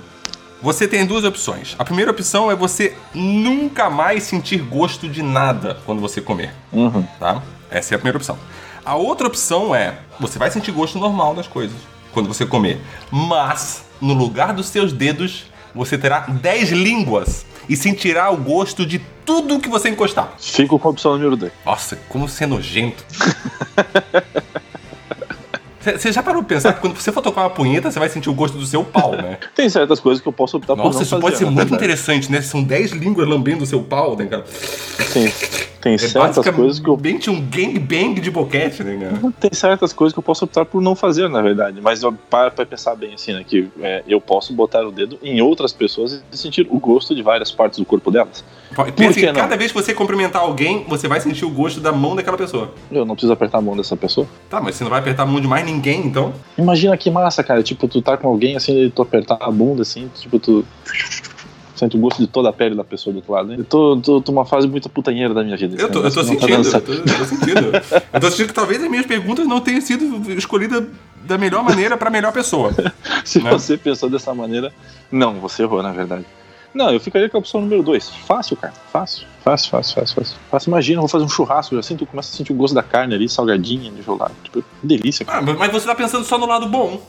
Você 0.61 0.87
tem 0.87 1.07
duas 1.07 1.25
opções. 1.25 1.75
A 1.79 1.85
primeira 1.85 2.11
opção 2.11 2.51
é 2.51 2.55
você 2.55 2.93
nunca 3.15 3.89
mais 3.89 4.25
sentir 4.25 4.59
gosto 4.59 5.09
de 5.09 5.23
nada 5.23 5.79
quando 5.87 6.01
você 6.03 6.21
comer, 6.21 6.53
Uhum. 6.71 7.05
tá? 7.19 7.43
Essa 7.75 7.93
é 7.93 7.97
a 7.97 7.99
primeira 7.99 8.17
opção. 8.17 8.39
A 8.85 8.95
outra 8.95 9.27
opção 9.27 9.75
é 9.75 9.99
você 10.21 10.39
vai 10.39 10.49
sentir 10.49 10.71
gosto 10.71 10.97
normal 10.97 11.35
das 11.35 11.49
coisas 11.49 11.77
quando 12.13 12.29
você 12.29 12.47
comer, 12.47 12.81
mas 13.11 13.85
no 14.01 14.15
lugar 14.15 14.53
dos 14.53 14.67
seus 14.69 14.93
dedos 14.93 15.47
você 15.75 15.99
terá 15.99 16.21
10 16.21 16.71
línguas 16.71 17.45
e 17.69 17.75
sentirá 17.75 18.31
o 18.31 18.37
gosto 18.37 18.87
de 18.87 19.01
tudo 19.27 19.59
que 19.59 19.69
você 19.69 19.89
encostar. 19.89 20.35
Fico 20.39 20.79
com 20.79 20.87
a 20.87 20.91
opção 20.93 21.15
número 21.15 21.37
2. 21.37 21.51
Nossa, 21.67 21.99
como 22.09 22.29
você 22.29 22.45
é 22.45 22.47
nojento. 22.47 23.05
Você 25.99 26.11
já 26.13 26.23
parou 26.23 26.43
pra 26.43 26.57
pensar 26.57 26.73
que 26.73 26.81
quando 26.81 26.99
você 26.99 27.13
for 27.13 27.21
tocar 27.21 27.43
uma 27.43 27.51
punheta, 27.51 27.91
você 27.91 27.99
vai 27.99 28.09
sentir 28.09 28.31
o 28.31 28.33
gosto 28.33 28.57
do 28.57 28.65
seu 28.65 28.83
pau, 28.83 29.13
né? 29.13 29.37
Tem 29.55 29.69
certas 29.69 30.01
coisas 30.01 30.23
que 30.23 30.27
eu 30.27 30.33
posso 30.33 30.57
optar 30.57 30.75
por 30.75 30.79
não 30.79 30.87
Nossa, 30.87 31.03
isso 31.03 31.11
fazer. 31.11 31.21
pode 31.21 31.37
ser 31.37 31.45
muito 31.45 31.57
verdade. 31.57 31.75
interessante, 31.75 32.33
né? 32.33 32.41
São 32.41 32.63
10 32.63 32.93
línguas 32.93 33.29
lambendo 33.29 33.65
o 33.65 33.67
seu 33.67 33.83
pau, 33.83 34.17
né, 34.17 34.25
cara? 34.25 34.47
Tem, 35.13 35.31
tem 35.85 35.95
É 35.95 35.99
certas 35.99 36.49
coisas 36.49 36.81
que 36.81 36.89
eu 36.89 36.95
um 37.31 37.41
gangbang 37.43 38.19
de 38.19 38.31
boquete, 38.31 38.83
né, 38.83 38.97
cara? 38.97 39.33
Tem 39.39 39.53
certas 39.53 39.93
coisas 39.93 40.15
que 40.15 40.19
eu 40.19 40.23
posso 40.23 40.47
optar 40.47 40.65
por 40.65 40.81
não 40.81 40.97
fazer, 40.97 41.29
na 41.29 41.43
verdade. 41.43 41.79
Mas 41.83 42.01
para 42.31 42.51
pra 42.51 42.65
pensar 42.65 42.95
bem 42.95 43.13
assim, 43.13 43.35
né? 43.35 43.45
Que 43.47 43.69
é, 43.83 44.03
eu 44.09 44.19
posso 44.19 44.55
botar 44.55 44.87
o 44.87 44.91
dedo 44.91 45.19
em 45.23 45.43
outras 45.43 45.75
pessoas 45.75 46.25
e 46.33 46.37
sentir 46.39 46.67
o 46.71 46.79
gosto 46.79 47.15
de 47.15 47.23
várias 47.23 47.53
partes 47.53 47.79
do 47.79 47.85
corpo 47.85 48.11
delas. 48.11 48.43
Pensa 48.97 49.15
que 49.15 49.21
que 49.21 49.27
não? 49.27 49.35
cada 49.35 49.57
vez 49.57 49.73
que 49.73 49.81
você 49.81 49.93
cumprimentar 49.93 50.41
alguém, 50.41 50.87
você 50.89 51.07
vai 51.07 51.21
sentir 51.21 51.45
o 51.45 51.51
gosto 51.51 51.81
da 51.81 51.93
mão 51.93 52.17
daquela 52.17 52.39
pessoa. 52.39 52.73
Eu 52.91 53.05
não 53.05 53.15
preciso 53.15 53.33
apertar 53.35 53.59
a 53.59 53.61
mão 53.61 53.77
dessa 53.77 53.95
pessoa. 53.95 54.27
Tá, 54.49 54.63
mas 54.63 54.77
você 54.77 54.85
não 54.85 54.91
vai 54.91 55.01
apertar 55.01 55.25
a 55.25 55.27
mão 55.27 55.39
de 55.39 55.47
mais 55.47 55.67
ninguém, 55.67 56.07
então? 56.07 56.33
Imagina 56.57 56.97
que 56.97 57.11
massa, 57.11 57.45
cara. 57.45 57.63
Tipo, 57.63 57.87
tu 57.87 58.01
tá 58.01 58.17
com 58.17 58.27
alguém 58.27 58.57
assim, 58.57 58.85
e 58.85 58.91
tu 58.91 59.03
apertar 59.03 59.37
a 59.39 59.51
bunda 59.51 59.83
assim, 59.83 60.11
tipo, 60.19 60.39
tu. 60.39 60.65
Sente 61.75 61.97
o 61.97 62.01
gosto 62.01 62.19
de 62.19 62.29
toda 62.29 62.51
a 62.51 62.53
pele 62.53 62.75
da 62.75 62.85
pessoa 62.85 63.13
do 63.13 63.17
outro 63.17 63.33
lado. 63.33 63.49
né? 63.49 63.57
Eu 63.59 63.65
tô, 63.65 63.97
tô, 63.97 64.21
tô 64.21 64.31
uma 64.33 64.45
fase 64.45 64.69
muito 64.69 64.89
putanheira 64.89 65.35
da 65.35 65.43
minha 65.43 65.57
vida. 65.57 65.75
Eu 65.81 65.91
tô, 65.91 66.01
eu 66.01 66.11
tô 66.11 66.23
não 66.23 66.29
sentindo, 66.29 66.71
tá 66.71 66.79
eu 66.79 66.83
tô, 66.83 66.93
eu 66.93 67.03
tô 67.03 67.25
sentindo. 67.25 67.61
Eu 68.13 68.21
tô 68.21 68.31
sentindo 68.31 68.47
que 68.49 68.55
talvez 68.55 68.83
as 68.83 68.89
minhas 68.89 69.07
perguntas 69.07 69.47
não 69.47 69.61
tenham 69.61 69.81
sido 69.81 70.31
escolhidas 70.33 70.85
da 71.25 71.37
melhor 71.37 71.65
maneira 71.65 71.97
pra 71.97 72.11
melhor 72.11 72.33
pessoa. 72.33 72.71
Se 73.25 73.43
né? 73.43 73.51
você 73.51 73.77
pensou 73.77 74.09
dessa 74.09 74.33
maneira, 74.33 74.73
não, 75.11 75.35
você 75.41 75.63
errou, 75.63 75.83
na 75.83 75.93
verdade. 75.93 76.25
Não, 76.73 76.91
eu 76.91 76.99
ficaria 76.99 77.29
com 77.29 77.37
a 77.37 77.41
opção 77.41 77.61
número 77.61 77.83
2. 77.83 78.09
Fácil, 78.27 78.57
cara. 78.57 78.75
Fácil. 78.93 79.27
Fácil, 79.45 79.71
fácil, 79.71 79.95
fácil, 79.95 80.15
fácil. 80.17 80.37
Fácil. 80.51 80.69
Imagina, 80.71 80.99
eu 80.99 81.03
vou 81.03 81.09
fazer 81.09 81.25
um 81.25 81.29
churrasco, 81.29 81.77
já 81.77 81.83
sinto, 81.83 82.05
começa 82.05 82.33
a 82.33 82.37
sentir 82.37 82.53
o 82.53 82.57
gosto 82.57 82.75
da 82.75 82.83
carne 82.83 83.15
ali, 83.15 83.29
salgadinha, 83.29 83.93
de 83.93 84.03
jogar. 84.03 84.31
Tipo, 84.43 84.65
delícia, 84.83 85.25
cara. 85.25 85.39
Ah, 85.39 85.57
mas 85.57 85.71
você 85.71 85.87
tá 85.87 85.95
pensando 85.95 86.25
só 86.25 86.37
no 86.37 86.47
lado 86.47 86.67
bom. 86.67 87.01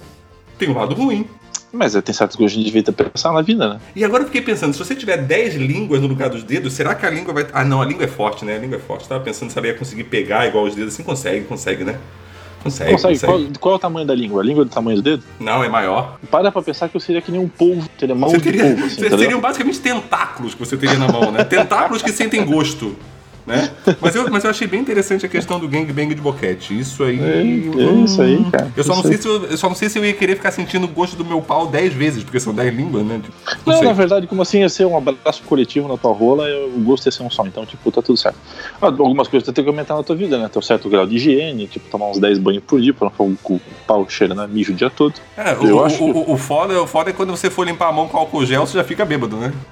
Tem 0.58 0.70
um 0.70 0.78
lado 0.78 0.94
ruim. 0.94 1.28
Mas 1.76 1.94
é, 1.94 2.02
tem 2.02 2.16
certas 2.16 2.38
coisas 2.38 2.54
que 2.54 2.62
a 2.62 2.64
gente 2.64 2.74
devia 2.74 3.10
pensar 3.12 3.34
na 3.34 3.42
vida, 3.42 3.68
né? 3.68 3.80
E 3.96 4.06
agora 4.06 4.24
eu 4.24 4.28
fiquei 4.28 4.42
pensando, 4.42 4.72
se 4.72 4.80
você 4.80 4.96
tiver 4.96 5.18
10 5.18 5.56
línguas 5.56 6.02
no 6.02 6.08
lugar 6.08 6.30
dos 6.30 6.42
dedos, 6.42 6.72
será 6.74 6.96
que 6.96 7.06
a 7.06 7.10
língua 7.10 7.34
vai. 7.34 7.48
Ah, 7.52 7.66
não, 7.66 7.82
a 7.82 7.86
língua 7.86 8.06
é 8.06 8.08
forte, 8.08 8.46
né? 8.46 8.56
A 8.56 8.60
língua 8.60 8.78
é 8.78 8.80
forte. 8.80 9.08
Tava 9.08 9.24
pensando 9.24 9.52
se 9.52 9.58
ela 9.58 9.68
ia 9.68 9.74
conseguir 9.74 10.06
pegar 10.06 10.48
igual 10.48 10.64
os 10.64 10.74
dedos. 10.74 10.94
Assim, 10.94 11.04
consegue, 11.04 11.46
consegue, 11.46 11.84
né? 11.84 11.98
Consegue, 12.64 12.94
Consegue? 12.94 13.20
consegue. 13.20 13.44
Qual, 13.44 13.60
qual 13.60 13.74
é 13.74 13.76
o 13.76 13.80
tamanho 13.80 14.08
da 14.08 14.16
língua? 14.16 14.42
A 14.42 14.46
língua 14.46 14.64
é 14.64 14.66
do 14.66 14.72
tamanho 14.72 14.98
do 14.98 15.04
dedo? 15.04 15.24
Não, 15.40 15.64
é 15.64 15.70
maior. 15.70 16.18
Para 16.32 16.52
pra 16.52 16.62
pensar 16.62 16.90
que 16.90 16.96
eu 16.96 17.02
seria 17.02 17.22
que 17.22 17.32
nem 17.32 17.40
um 17.40 17.48
polvo, 17.48 17.88
teria 17.90 18.16
mão 18.16 18.30
Você 18.30 18.38
de 18.38 18.44
teria, 18.44 18.64
polvo, 18.64 18.86
assim, 18.86 19.10
seriam 19.10 19.40
basicamente 19.40 19.80
tentáculos 19.80 20.56
que 20.56 20.60
você 20.60 20.76
teria 20.76 20.98
na 20.98 21.08
mão, 21.08 21.32
né? 21.32 21.44
Tentáculos 21.46 22.02
que 22.02 22.12
sentem 22.12 22.44
gosto. 22.44 22.96
Né? 23.46 23.70
Mas 24.02 24.16
eu, 24.16 24.30
mas 24.32 24.44
eu 24.44 24.50
achei 24.50 24.68
bem 24.68 24.80
interessante 24.82 25.26
a 25.26 25.30
questão 25.30 25.60
do 25.60 25.68
gangbang 25.68 26.14
de 26.14 26.22
boquete. 26.22 26.78
Isso 26.80 27.04
aí. 27.04 27.20
É, 27.20 27.42
é 27.42 27.92
isso 28.04 28.22
aí, 28.22 28.44
cara. 28.52 28.72
Eu 28.76 28.84
só, 28.84 28.96
não 28.96 29.02
sei 29.04 29.12
aí. 29.12 29.18
se 29.18 29.28
eu, 29.28 29.46
eu 29.46 29.58
só 29.58 29.68
não 29.70 29.76
sei 29.76 29.90
se 29.90 30.00
eu 30.00 30.06
ia 30.06 30.14
querer 30.14 30.36
ficar 30.36 30.52
sentindo 30.52 30.86
o 30.86 30.88
gosto 30.88 31.16
do 31.16 31.24
meu 31.24 31.42
pau 31.42 31.68
10 31.68 31.94
vezes, 31.94 32.24
porque 32.24 32.40
são 32.40 32.54
10 32.54 32.76
línguas, 32.76 33.06
né? 33.06 33.22
Tipo, 33.24 33.36
Não, 33.66 33.76
Não, 33.76 33.84
na 33.84 33.94
verdade, 33.94 34.26
como 34.28 34.42
assim 34.42 34.60
ia 34.62 34.70
ser 34.70 34.86
um 34.86 34.98
abraço 34.98 35.44
coletivo 35.44 35.88
na 35.88 35.98
tua 35.98 36.12
rola, 36.14 36.46
o 36.76 36.80
gosto 36.82 37.06
ia 37.06 37.12
ser 37.12 37.24
um 37.24 37.30
só. 37.30 37.46
Então, 37.46 37.66
tipo, 37.66 37.92
tá 37.92 38.02
tudo 38.02 38.18
certo. 38.18 38.38
Ah, 38.82 38.88
Algumas 38.88 39.28
coisas 39.28 39.46
tu 39.46 39.54
tem 39.54 39.64
que 39.64 39.70
aumentar 39.70 39.96
na 39.96 40.04
tua 40.04 40.16
vida, 40.16 40.38
né? 40.38 40.50
Ter 40.50 40.58
um 40.60 40.62
certo 40.62 40.90
grau 40.90 41.06
de 41.06 41.16
higiene, 41.16 41.68
tipo, 41.68 41.88
tomar 41.90 42.10
uns 42.10 42.18
10 42.20 42.38
banhos 42.40 42.64
por 42.66 42.82
dia 42.82 42.94
pra 42.94 43.06
não 43.06 43.12
ficar 43.12 43.26
com 43.44 43.54
o 43.56 43.62
pau 43.86 44.06
cheirando 44.10 44.42
a 44.42 44.48
mijo 44.48 44.72
o 44.74 44.76
dia 44.76 44.90
todo. 44.90 45.14
É, 45.38 45.54
Eu 45.54 45.78
o, 45.78 45.84
acho 45.86 46.04
o, 46.04 46.26
que- 46.26 46.32
o 46.32 46.38
foda, 46.38 46.82
o 46.82 46.88
foda 46.88 47.10
é 47.10 47.14
quando 47.14 47.30
você 47.32 47.50
for 47.50 47.66
limpar 47.66 47.90
a 47.90 47.92
mão 47.92 48.08
com 48.08 48.18
álcool 48.18 48.46
gel, 48.46 48.66
você 48.66 48.78
já 48.78 48.84
fica 48.84 49.06
bêbado, 49.06 49.36
né? 49.38 49.54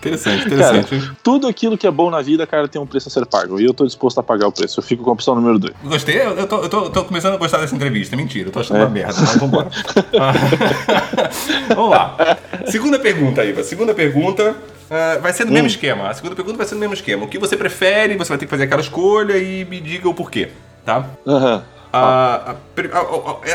interessante, 0.00 0.46
interessante. 0.46 0.94
hein? 0.94 1.10
Tudo 1.22 1.46
aquilo 1.46 1.76
que 1.78 1.86
é 1.86 1.90
bom 1.90 2.10
na 2.10 2.20
vida, 2.22 2.46
cara, 2.46 2.66
tem 2.66 2.80
um 2.80 2.86
preço 2.86 3.08
a 3.08 3.12
ser 3.12 3.26
pago. 3.26 3.60
E 3.60 3.64
eu 3.64 3.74
tô 3.74 3.84
disposto 3.86 4.18
a 4.18 4.22
pagar 4.22 4.48
o 4.48 4.52
preço. 4.52 4.80
Eu 4.80 4.84
fico 4.84 5.04
com 5.04 5.10
a 5.10 5.12
opção 5.12 5.34
número 5.34 5.58
2. 5.58 5.74
Gostei, 5.84 6.16
eu, 6.16 6.30
eu 6.36 6.46
tô, 6.46 6.58
eu 6.62 6.68
tô- 6.68 6.90
tô 6.90 7.04
começando 7.04 7.34
a 7.34 7.36
gostar 7.36 7.58
dessa 7.58 7.74
entrevista. 7.74 8.16
Mentira, 8.16 8.48
eu 8.48 8.52
tô 8.52 8.60
achando 8.60 8.78
uma 8.78 8.88
merda, 8.88 9.14
mas 9.20 9.36
vambora. 9.36 9.70
Vamos 11.74 11.90
lá. 11.90 12.16
Segunda 12.66 12.98
pergunta, 12.98 13.44
Iva. 13.44 13.62
Segunda 13.62 13.94
pergunta 13.94 14.56
ah, 14.90 15.18
vai 15.20 15.32
ser 15.32 15.44
no 15.44 15.52
mesmo 15.52 15.66
esquema. 15.68 16.08
A 16.08 16.14
segunda 16.14 16.34
pergunta 16.34 16.56
vai 16.56 16.66
ser 16.66 16.74
no 16.74 16.80
mesmo 16.80 16.94
esquema. 16.94 17.24
O 17.24 17.28
que 17.28 17.38
você 17.38 17.56
prefere, 17.56 18.16
você 18.16 18.28
vai 18.28 18.38
ter 18.38 18.46
que 18.46 18.50
fazer 18.50 18.64
aquela 18.64 18.80
escolha 18.80 19.36
e 19.38 19.64
me 19.64 19.80
diga 19.80 20.08
o 20.08 20.14
porquê, 20.14 20.50
tá? 20.84 21.06
Aham. 21.26 21.62
A, 21.92 22.52
a, 22.52 22.52
a- 22.52 22.56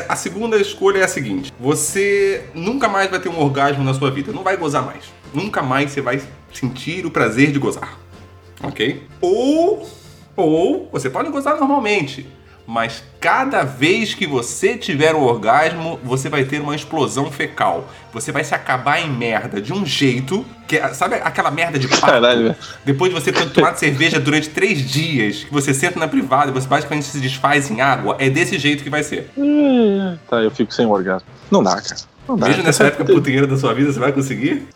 a 0.10 0.16
segunda 0.18 0.58
escolha 0.58 1.00
é 1.00 1.04
a 1.04 1.08
seguinte: 1.08 1.54
você 1.60 2.46
nunca 2.54 2.88
mais 2.90 3.10
vai 3.10 3.20
ter 3.20 3.30
um 3.30 3.40
orgasmo 3.40 3.84
na 3.84 3.94
sua 3.94 4.12
vida, 4.12 4.32
não 4.34 4.44
vai 4.44 4.58
gozar 4.58 4.86
mais. 4.86 5.06
Nunca 5.36 5.62
mais 5.62 5.92
você 5.92 6.02
vai 6.02 6.22
sentir 6.54 7.06
o 7.06 7.12
prazer 7.12 7.52
de 7.52 7.60
gozar. 7.60 7.98
Ok? 8.64 9.04
Ou, 9.22 9.88
ou 10.36 10.90
você 10.92 11.10
pode 11.10 11.30
gozar 11.30 11.60
normalmente, 11.60 12.26
mas 12.68 13.04
cada 13.20 13.64
vez 13.64 14.14
que 14.16 14.26
você 14.26 14.76
tiver 14.76 15.14
um 15.14 15.22
orgasmo, 15.22 16.00
você 16.04 16.30
vai 16.30 16.46
ter 16.46 16.60
uma 16.60 16.76
explosão 16.76 17.32
fecal. 17.32 17.88
Você 18.12 18.32
vai 18.32 18.44
se 18.44 18.56
acabar 18.56 19.00
em 19.00 19.10
merda 19.10 19.62
de 19.62 19.72
um 19.72 19.86
jeito 19.86 20.44
que 20.68 20.80
sabe 20.96 21.16
aquela 21.16 21.52
merda 21.52 21.78
de 21.78 21.88
pato? 21.88 22.06
Caralho, 22.06 22.44
velho. 22.44 22.56
Depois 22.84 23.14
de 23.14 23.20
você 23.20 23.32
ter 23.32 23.52
tomado 23.52 23.78
cerveja 23.78 24.20
durante 24.20 24.50
três 24.50 24.80
dias, 24.90 25.44
que 25.44 25.54
você 25.54 25.74
senta 25.76 26.00
na 26.00 26.08
privada 26.08 26.50
e 26.50 26.54
você 26.54 26.68
basicamente 26.68 27.06
se 27.06 27.20
desfaz 27.20 27.70
em 27.70 27.82
água, 27.82 28.16
é 28.20 28.30
desse 28.30 28.58
jeito 28.58 28.84
que 28.84 28.90
vai 28.90 29.04
ser. 29.04 29.30
Tá, 30.28 30.42
eu 30.42 30.50
fico 30.50 30.74
sem 30.74 30.88
orgasmo. 30.88 31.28
Não 31.52 31.62
dá, 31.62 31.80
cara. 31.80 32.15
Não 32.28 32.36
dá. 32.36 32.48
Mesmo 32.48 32.64
nessa 32.64 32.86
época 32.86 33.06
putinheira 33.06 33.46
da 33.46 33.58
sua 33.58 33.74
vida, 33.74 33.92
você 33.92 34.00
vai 34.00 34.12
conseguir? 34.12 34.68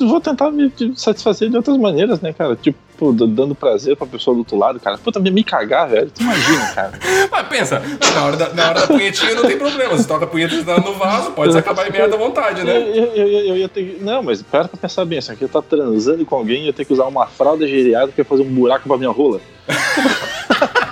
Eu 0.00 0.08
vou 0.08 0.20
tentar 0.20 0.50
me 0.50 0.72
satisfazer 0.96 1.48
de 1.48 1.56
outras 1.56 1.76
maneiras, 1.76 2.20
né, 2.20 2.32
cara? 2.32 2.56
Tipo, 2.56 3.12
dando 3.12 3.54
prazer 3.54 3.96
pra 3.96 4.06
pessoa 4.06 4.34
do 4.34 4.38
outro 4.38 4.56
lado, 4.56 4.80
cara. 4.80 4.98
Puta, 4.98 5.20
me 5.20 5.44
cagar, 5.44 5.88
velho. 5.88 6.10
Tu 6.10 6.22
imagina, 6.22 6.66
cara. 6.74 6.92
Mas 7.30 7.46
pensa, 7.48 7.82
na 8.14 8.24
hora 8.24 8.36
da, 8.36 8.52
na 8.52 8.68
hora 8.70 8.80
da 8.80 8.86
punhetinha 8.88 9.34
não 9.34 9.42
tem 9.42 9.56
problema. 9.56 9.96
Você 9.96 10.08
toca 10.08 10.24
a 10.24 10.28
punheta 10.28 10.56
você 10.56 10.64
tá 10.64 10.80
no 10.80 10.94
vaso, 10.94 11.30
pode 11.30 11.52
se 11.52 11.58
acabar 11.58 11.88
em 11.88 11.92
merda 11.92 12.16
à 12.16 12.18
vontade, 12.18 12.60
Eu, 12.60 12.66
né? 12.66 12.76
eu, 12.76 13.04
eu, 13.14 13.28
eu 13.28 13.56
ia 13.56 13.68
ter 13.68 13.84
que. 13.84 14.02
Não, 14.04 14.22
mas 14.22 14.42
para 14.42 14.66
pra 14.66 14.78
pensar 14.78 15.04
bem, 15.04 15.20
se 15.20 15.30
aqui 15.30 15.42
eu 15.44 15.48
tá 15.48 15.62
transando 15.62 16.26
com 16.26 16.34
alguém, 16.34 16.60
eu 16.62 16.66
ia 16.66 16.72
ter 16.72 16.84
que 16.84 16.92
usar 16.92 17.04
uma 17.04 17.26
fralda 17.26 17.66
geriátrica 17.68 18.24
pra 18.24 18.36
fazer 18.36 18.42
um 18.42 18.52
buraco 18.52 18.88
pra 18.88 18.98
minha 18.98 19.10
rola. 19.10 19.40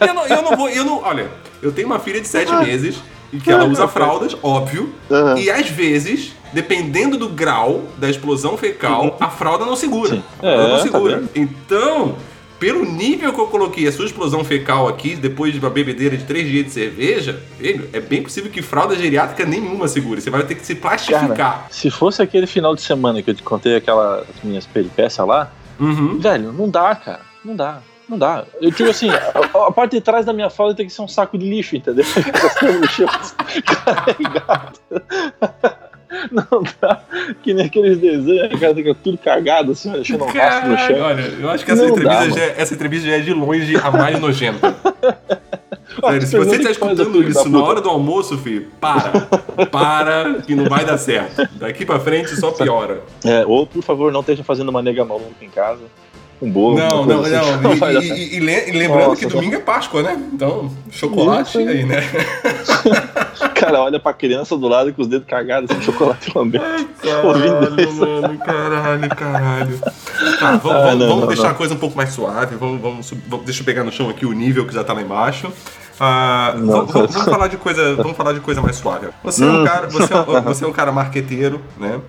Eu 0.00 0.12
não, 0.14 0.26
eu 0.26 0.42
não 0.42 0.56
vou, 0.56 0.68
eu 0.68 0.84
não. 0.84 1.02
Olha, 1.02 1.30
eu 1.66 1.72
tenho 1.72 1.86
uma 1.88 1.98
filha 1.98 2.20
de 2.20 2.28
sete 2.28 2.54
meses 2.56 2.96
e 3.32 3.38
que 3.38 3.50
ela 3.50 3.64
usa 3.64 3.88
fraldas, 3.88 4.36
óbvio. 4.42 4.92
Aham. 5.10 5.38
E 5.38 5.50
às 5.50 5.68
vezes, 5.68 6.32
dependendo 6.52 7.16
do 7.16 7.28
grau 7.28 7.82
da 7.98 8.08
explosão 8.08 8.56
fecal, 8.56 9.16
a 9.20 9.28
fralda 9.28 9.64
não 9.64 9.74
segura. 9.76 10.22
É, 10.42 10.56
não 10.56 10.70
tá 10.76 10.82
segura. 10.82 11.16
vendo? 11.18 11.30
então, 11.34 12.14
pelo 12.60 12.84
nível 12.84 13.32
que 13.32 13.40
eu 13.40 13.46
coloquei 13.48 13.86
a 13.88 13.92
sua 13.92 14.04
explosão 14.06 14.44
fecal 14.44 14.86
aqui, 14.88 15.16
depois 15.16 15.52
de 15.52 15.58
uma 15.58 15.68
bebedeira 15.70 16.16
de 16.16 16.24
três 16.24 16.46
dias 16.48 16.64
de 16.66 16.70
cerveja, 16.70 17.40
filho, 17.58 17.88
é 17.92 17.98
bem 18.00 18.22
possível 18.22 18.50
que 18.50 18.62
fralda 18.62 18.94
geriátrica 18.96 19.44
nenhuma 19.44 19.88
segure. 19.88 20.20
Você 20.20 20.30
vai 20.30 20.44
ter 20.44 20.54
que 20.54 20.64
se 20.64 20.76
plastificar. 20.76 21.34
Cara, 21.36 21.64
se 21.70 21.90
fosse 21.90 22.22
aquele 22.22 22.46
final 22.46 22.74
de 22.74 22.82
semana 22.82 23.20
que 23.20 23.30
eu 23.30 23.34
te 23.34 23.42
contei 23.42 23.76
aquelas 23.76 24.24
minhas 24.42 24.64
peripécias 24.66 25.26
lá, 25.26 25.50
Uhum. 25.80 26.20
velho, 26.20 26.52
não 26.52 26.68
dá, 26.68 26.94
cara. 26.94 27.20
Não 27.44 27.56
dá. 27.56 27.80
Não 28.08 28.18
dá. 28.18 28.44
Eu 28.60 28.70
digo 28.70 28.90
assim, 28.90 29.08
a, 29.10 29.66
a 29.66 29.72
parte 29.72 29.92
de 29.92 30.00
trás 30.00 30.26
da 30.26 30.32
minha 30.32 30.50
fralda 30.50 30.74
tem 30.74 30.86
que 30.86 30.92
ser 30.92 31.02
um 31.02 31.08
saco 31.08 31.38
de 31.38 31.48
lixo, 31.48 31.76
entendeu? 31.76 32.04
Carregado. 33.64 34.78
Não 36.30 36.62
dá. 36.80 37.00
Que 37.42 37.52
nem 37.54 37.66
aqueles 37.66 37.98
desenhos, 37.98 38.52
o 38.54 38.58
cara 38.60 38.74
fica 38.74 38.94
tudo 38.94 39.18
cagado, 39.18 39.72
assim, 39.72 39.90
deixando 39.92 40.24
um 40.24 40.28
rastro 40.28 40.70
no 40.70 40.78
chão. 40.78 41.00
olha, 41.00 41.22
eu 41.22 41.50
acho 41.50 41.64
que 41.64 41.72
essa 41.72 41.84
entrevista, 41.86 42.26
dá, 42.26 42.28
já, 42.30 42.40
é- 42.44 42.54
essa 42.58 42.74
entrevista 42.74 43.08
já 43.08 43.14
é 43.16 43.20
de 43.20 43.32
longe 43.32 43.76
a 43.76 43.90
mais 43.90 44.20
nojenta. 44.20 44.74
Sério, 46.00 46.26
se 46.26 46.36
você 46.36 46.58
tá 46.58 46.68
a 46.68 46.72
escutando 46.72 47.22
isso 47.22 47.48
na 47.48 47.62
hora 47.62 47.80
do 47.80 47.88
almoço, 47.88 48.36
filho, 48.38 48.68
para. 48.80 49.12
Para, 49.70 50.42
que 50.42 50.54
não 50.54 50.64
vai 50.64 50.84
dar 50.84 50.98
certo. 50.98 51.48
Daqui 51.56 51.86
pra 51.86 52.00
frente 52.00 52.34
só 52.36 52.50
piora. 52.50 53.00
É, 53.24 53.44
ou, 53.46 53.64
por 53.66 53.82
favor, 53.82 54.10
não 54.12 54.20
esteja 54.20 54.42
fazendo 54.42 54.70
uma 54.70 54.82
nega 54.82 55.04
maluca 55.04 55.42
em 55.44 55.48
casa. 55.48 55.82
Um 56.42 56.50
bolo. 56.50 56.76
Não, 56.78 57.06
não, 57.06 57.20
assim. 57.20 57.32
não. 57.62 57.76
vai 57.76 57.96
E, 57.96 57.98
e- 58.02 58.12
e- 58.12 58.36
e 58.36 58.40
le- 58.40 58.72
lembrando 58.78 59.08
Nossa, 59.08 59.20
que 59.20 59.26
domingo 59.32 59.54
é 59.54 59.60
Páscoa, 59.60 60.02
né? 60.02 60.20
Então, 60.32 60.70
chocolate 60.90 61.50
Isso. 61.50 61.58
aí, 61.68 61.84
né? 61.84 62.00
cara 63.54 63.80
olha 63.80 63.98
pra 64.00 64.12
criança 64.12 64.56
do 64.56 64.68
lado 64.68 64.92
com 64.92 65.02
os 65.02 65.08
dedos 65.08 65.26
cagados, 65.26 65.70
assim, 65.70 65.80
chocolate 65.82 66.30
lambendo. 66.36 66.64
Ouvindo 67.24 67.54
Caralho, 67.54 67.80
isso. 67.80 68.00
mano, 68.00 68.38
caralho, 68.38 69.08
caralho. 69.10 69.78
Tá, 70.38 70.56
vamos, 70.56 70.70
Ah, 70.82 70.94
não, 70.94 71.06
vamos 71.08 71.20
não, 71.20 71.26
deixar 71.28 71.42
não. 71.44 71.50
a 71.50 71.54
coisa 71.54 71.74
um 71.74 71.78
pouco 71.78 71.96
mais 71.96 72.10
suave. 72.10 72.56
Vamos, 72.56 72.80
vamos, 72.80 73.10
vamos- 73.28 73.44
deixa 73.46 73.60
eu 73.62 73.64
pegar 73.64 73.84
no 73.84 73.92
chão 73.92 74.10
aqui 74.10 74.26
o 74.26 74.32
nível 74.32 74.66
que 74.66 74.74
já 74.74 74.84
tá 74.84 74.92
lá 74.92 75.02
embaixo. 75.02 75.50
Ah, 76.00 76.54
Não. 76.56 76.66
vamos, 76.86 76.92
vamos- 76.92 77.14
falar 77.24 77.46
de 77.48 77.56
coisa, 77.56 77.94
vamos 77.94 78.16
falar 78.16 78.32
de 78.32 78.40
coisa 78.40 78.60
mais 78.60 78.76
suave. 78.76 79.08
Você 79.22 79.44
é 79.44 79.46
um 79.46 79.62
Hum. 79.62 79.64
cara, 79.64 79.86
você 79.88 80.12
é 80.12 80.40
você 80.42 80.64
é 80.64 80.68
um 80.68 80.72
cara 80.72 80.90
marqueteiro, 80.92 81.60
né? 81.78 82.00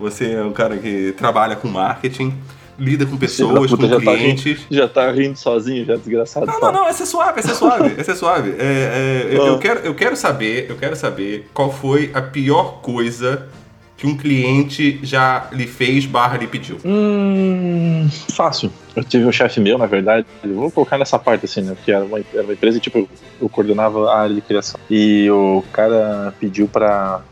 Você 0.00 0.32
é 0.32 0.42
um 0.42 0.52
cara 0.52 0.76
que 0.76 1.12
trabalha 1.16 1.56
com 1.56 1.68
marketing, 1.68 2.34
lida 2.78 3.04
com 3.06 3.16
pessoas, 3.16 3.70
Puta, 3.70 3.82
com 3.82 3.88
já 3.88 3.96
tá 4.00 4.16
clientes. 4.16 4.44
rindo- 4.44 4.66
já 4.70 4.88
tá 4.88 5.10
rindo 5.10 5.36
sozinho, 5.38 5.84
já 5.84 5.96
desgraçado. 5.96 6.46
Não, 6.46 6.60
não, 6.60 6.72
não, 6.72 6.86
essa 6.88 7.02
é 7.02 7.06
suave, 7.06 7.40
essa 7.40 7.50
é 7.52 7.54
suave, 7.54 7.94
essa 7.98 8.12
é 8.12 8.14
suave. 8.14 8.50
É, 8.58 9.26
é, 9.30 9.36
eu, 9.36 9.42
Ah. 9.42 9.46
eu 9.48 9.58
quero, 9.58 9.80
eu 9.80 9.94
quero 9.94 10.16
saber, 10.16 10.66
eu 10.68 10.76
quero 10.76 10.94
saber 10.96 11.48
qual 11.52 11.72
foi 11.72 12.10
a 12.14 12.22
pior 12.22 12.80
coisa 12.80 13.48
que 13.96 14.06
um 14.06 14.16
cliente 14.16 15.00
já 15.02 15.48
lhe 15.50 15.66
fez 15.66 16.06
barra 16.06 16.36
lhe 16.38 16.46
pediu. 16.46 16.78
Hum, 16.84 18.08
fácil. 18.32 18.70
Eu 18.94 19.02
tive 19.02 19.24
um 19.26 19.32
chefe 19.32 19.58
meu, 19.60 19.76
na 19.76 19.86
verdade, 19.86 20.24
vou 20.44 20.70
colocar 20.70 20.96
nessa 20.98 21.18
parte 21.18 21.46
assim, 21.46 21.62
né? 21.62 21.74
Porque 21.74 21.90
era 21.90 22.04
uma, 22.04 22.20
era 22.32 22.44
uma 22.44 22.52
empresa 22.52 22.78
e, 22.78 22.80
tipo, 22.80 22.98
eu, 22.98 23.08
eu 23.42 23.48
coordenava 23.48 24.08
a 24.10 24.20
área 24.20 24.34
de 24.34 24.40
criação. 24.40 24.78
E 24.88 25.28
o 25.30 25.64
cara 25.72 26.32
pediu 26.38 26.68
pra 26.68 27.22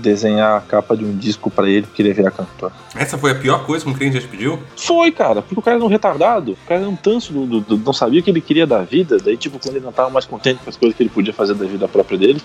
desenhar 0.00 0.56
a 0.58 0.60
capa 0.60 0.96
de 0.96 1.04
um 1.04 1.16
disco 1.16 1.50
pra 1.50 1.68
ele, 1.68 1.82
porque 1.86 2.02
ele 2.02 2.08
ia 2.10 2.14
virar 2.14 2.30
cantor. 2.30 2.72
Essa 2.96 3.16
foi 3.16 3.30
a 3.30 3.34
pior 3.34 3.64
coisa 3.64 3.84
que 3.84 3.90
um 3.90 3.94
cliente 3.94 4.14
já 4.16 4.20
te 4.22 4.28
pediu? 4.28 4.58
Foi, 4.76 5.10
cara, 5.12 5.40
porque 5.42 5.58
o 5.58 5.62
cara 5.62 5.76
era 5.76 5.84
um 5.84 5.88
retardado, 5.88 6.52
o 6.52 6.66
cara 6.68 6.80
era 6.80 6.88
um 6.88 6.96
tanso, 6.96 7.32
do, 7.32 7.60
do- 7.60 7.78
não 7.78 7.92
sabia 7.92 8.20
o 8.20 8.22
que 8.22 8.30
ele 8.30 8.40
queria 8.40 8.66
da 8.66 8.82
vida, 8.82 9.16
daí, 9.18 9.36
tipo, 9.36 9.58
quando 9.58 9.76
ele 9.76 9.84
não 9.84 9.92
tava 9.92 10.10
mais 10.10 10.24
contente 10.24 10.60
com 10.62 10.70
as 10.70 10.76
coisas 10.76 10.96
que 10.96 11.02
ele 11.02 11.10
podia 11.10 11.32
fazer 11.32 11.54
da 11.54 11.64
vida 11.66 11.86
própria 11.88 12.18
dele, 12.18 12.40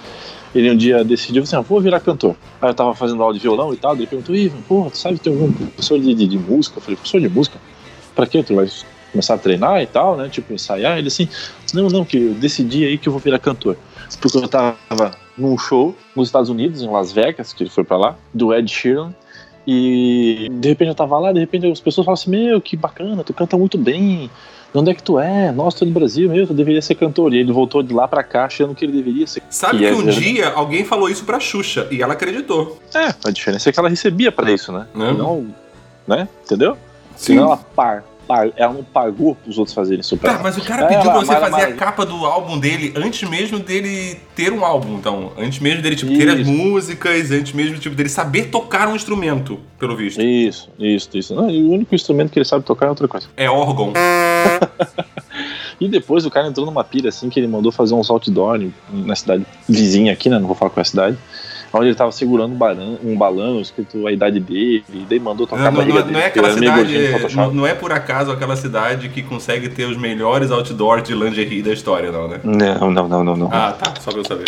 ele 0.53 0.71
um 0.71 0.77
dia 0.77 1.03
decidiu 1.03 1.43
assim, 1.43 1.55
ah, 1.55 1.61
vou 1.61 1.79
virar 1.81 1.99
cantor. 1.99 2.35
Aí 2.61 2.69
eu 2.69 2.73
tava 2.73 2.93
fazendo 2.95 3.21
aula 3.21 3.33
de 3.33 3.39
violão 3.39 3.73
e 3.73 3.77
tal, 3.77 3.93
ele 3.95 4.07
perguntou, 4.07 4.35
Ivan, 4.35 4.61
porra, 4.67 4.89
tu 4.91 4.97
sabe 4.97 5.17
que 5.17 5.23
tem 5.23 5.33
algum 5.33 5.51
professor 5.51 5.99
de, 5.99 6.13
de, 6.13 6.27
de 6.27 6.37
música? 6.37 6.77
Eu 6.77 6.81
falei, 6.81 6.95
professor 6.95 7.21
de 7.21 7.29
música? 7.29 7.57
Pra 8.15 8.25
quê? 8.25 8.41
Tu 8.43 8.55
vai 8.55 8.67
começar 9.11 9.33
a 9.33 9.37
treinar 9.37 9.81
e 9.81 9.87
tal, 9.87 10.15
né, 10.17 10.29
tipo, 10.29 10.53
ensaiar? 10.53 10.97
Ele 10.97 11.07
assim, 11.07 11.27
não, 11.73 11.87
não, 11.87 12.05
que 12.05 12.17
eu 12.17 12.33
decidi 12.33 12.85
aí 12.85 12.97
que 12.97 13.07
eu 13.07 13.13
vou 13.13 13.19
virar 13.21 13.39
cantor. 13.39 13.75
Porque 14.19 14.37
eu 14.37 14.47
tava 14.47 14.75
num 15.39 15.57
show 15.57 15.95
nos 16.15 16.27
Estados 16.27 16.49
Unidos, 16.49 16.81
em 16.81 16.89
Las 16.89 17.11
Vegas, 17.11 17.53
que 17.53 17.63
ele 17.63 17.69
foi 17.69 17.83
pra 17.83 17.97
lá, 17.97 18.15
do 18.33 18.53
Ed 18.53 18.69
Sheeran, 18.69 19.13
e 19.65 20.47
de 20.51 20.69
repente 20.69 20.89
eu 20.89 20.95
tava 20.95 21.17
lá, 21.19 21.31
de 21.31 21.39
repente 21.39 21.67
as 21.67 21.79
pessoas 21.79 22.05
falam 22.05 22.15
assim: 22.15 22.31
Meu, 22.31 22.59
que 22.59 22.75
bacana, 22.75 23.23
tu 23.23 23.33
canta 23.33 23.57
muito 23.57 23.77
bem. 23.77 24.29
De 24.71 24.77
onde 24.77 24.91
é 24.91 24.93
que 24.93 25.01
tu 25.01 25.19
é? 25.19 25.51
Nossa, 25.51 25.79
tu 25.79 25.83
é 25.83 25.87
do 25.87 25.93
Brasil, 25.93 26.29
meu, 26.29 26.45
tu 26.45 26.53
deveria 26.53 26.81
ser 26.81 26.93
cantor. 26.93 27.33
E 27.33 27.37
ele 27.37 27.51
voltou 27.51 27.81
de 27.81 27.91
lá 27.91 28.07
pra 28.07 28.21
cá 28.21 28.45
achando 28.45 28.75
que 28.75 28.85
ele 28.85 28.91
deveria 28.91 29.25
ser. 29.25 29.41
Sabe 29.49 29.77
E 29.77 29.79
que 29.79 29.85
é 29.87 29.93
um 29.93 30.05
dia 30.05 30.49
alguém 30.49 30.85
falou 30.85 31.09
isso 31.09 31.23
pra 31.23 31.39
Xuxa 31.39 31.87
e 31.89 32.03
ela 32.03 32.13
acreditou. 32.13 32.79
É, 32.93 33.13
a 33.25 33.31
diferença 33.31 33.69
é 33.69 33.71
que 33.71 33.79
ela 33.79 33.89
recebia 33.89 34.31
pra 34.31 34.51
isso, 34.51 34.71
né? 34.71 34.85
Né? 34.93 35.11
Não, 35.11 35.47
né? 36.07 36.27
Entendeu? 36.45 36.77
Senão 37.15 37.45
ela, 37.45 37.57
par, 37.57 38.03
ela 38.55 38.73
não 38.73 38.83
pagou 38.83 39.35
pros 39.35 39.57
outros 39.57 39.73
fazerem 39.73 40.01
isso 40.01 40.15
pra 40.17 40.33
Tá, 40.37 40.43
mas 40.43 40.57
o 40.57 40.61
cara 40.63 40.83
É, 40.83 40.87
pediu 40.87 41.01
pra 41.03 41.13
lá, 41.13 41.19
você 41.25 41.31
mas- 41.33 41.49
fazer 41.49 41.61
a 41.63 41.73
capa 41.73 42.05
do 42.05 42.25
álbum 42.25 42.59
dele 42.59 42.93
antes 42.95 43.27
mesmo 43.27 43.57
dele 43.59 44.19
ter 44.35 44.53
um 44.53 44.63
álbum, 44.63 44.95
então. 44.97 45.31
Antes 45.37 45.59
mesmo 45.59 45.81
dele 45.81 45.95
tipo, 45.95 46.15
ter 46.15 46.29
as 46.29 46.39
Isso. 46.39 46.51
músicas, 46.51 47.31
antes 47.31 47.53
mesmo 47.53 47.77
tipo, 47.79 47.95
dele 47.95 48.09
saber 48.09 48.45
tocar 48.49 48.87
um 48.87 48.95
instrumento, 48.95 49.59
pelo 49.79 49.95
visto. 49.95 50.21
Isso, 50.21 50.69
isso, 50.77 51.09
isso. 51.13 51.35
Não, 51.35 51.49
e 51.49 51.61
o 51.63 51.71
único 51.71 51.93
instrumento 51.95 52.31
que 52.31 52.37
ele 52.39 52.45
sabe 52.45 52.63
tocar 52.63 52.85
é 52.85 52.89
outra 52.89 53.07
coisa. 53.07 53.27
É 53.35 53.49
órgão. 53.49 53.93
E 55.81 55.87
depois 55.87 56.25
o 56.25 56.29
cara 56.29 56.47
entrou 56.47 56.65
numa 56.65 56.83
pilha 56.83 57.07
assim 57.07 57.29
que 57.29 57.39
ele 57.39 57.47
mandou 57.47 57.71
fazer 57.71 57.93
uns 57.93 58.09
outdoor 58.09 58.59
na 58.91 59.15
cidade 59.15 59.45
vizinha 59.67 60.11
aqui, 60.11 60.27
né? 60.27 60.37
Não 60.37 60.45
vou 60.47 60.53
falar 60.55 60.69
qual 60.71 60.81
é 60.81 60.85
a 60.85 60.85
cidade. 60.85 61.17
Onde 61.73 61.87
ele 61.87 61.95
tava 61.95 62.11
segurando 62.11 62.53
um, 62.53 62.57
baran, 62.57 62.97
um 63.03 63.15
balão 63.17 63.59
escrito 63.61 64.07
a 64.07 64.11
idade 64.11 64.39
dele, 64.39 64.83
e 64.93 65.05
daí 65.09 65.19
mandou 65.19 65.45
tocar 65.45 65.71
Não, 65.71 65.81
a 65.81 65.85
não, 65.85 65.85
não 65.85 65.97
é- 65.97 66.01
dele, 66.01 66.13
não 66.13 66.19
é 66.19 66.25
aquela 66.25 66.51
cidade. 66.53 67.35
Não, 67.35 67.53
não 67.53 67.67
é 67.67 67.73
por 67.73 67.91
acaso 67.91 68.31
aquela 68.31 68.55
cidade 68.55 69.09
que 69.09 69.21
consegue 69.21 69.69
ter 69.69 69.85
os 69.85 69.97
melhores 69.97 70.51
outdoors 70.51 71.03
de 71.03 71.13
lingerie 71.13 71.61
da 71.61 71.71
história, 71.73 72.11
não, 72.11 72.27
né? 72.27 72.39
Não, 72.43 72.91
não, 72.91 73.07
não, 73.07 73.23
não, 73.23 73.35
não. 73.35 73.49
Ah, 73.51 73.71
tá. 73.77 73.93
Só 74.01 74.11
pra 74.11 74.19
eu 74.21 74.25
saber. 74.25 74.45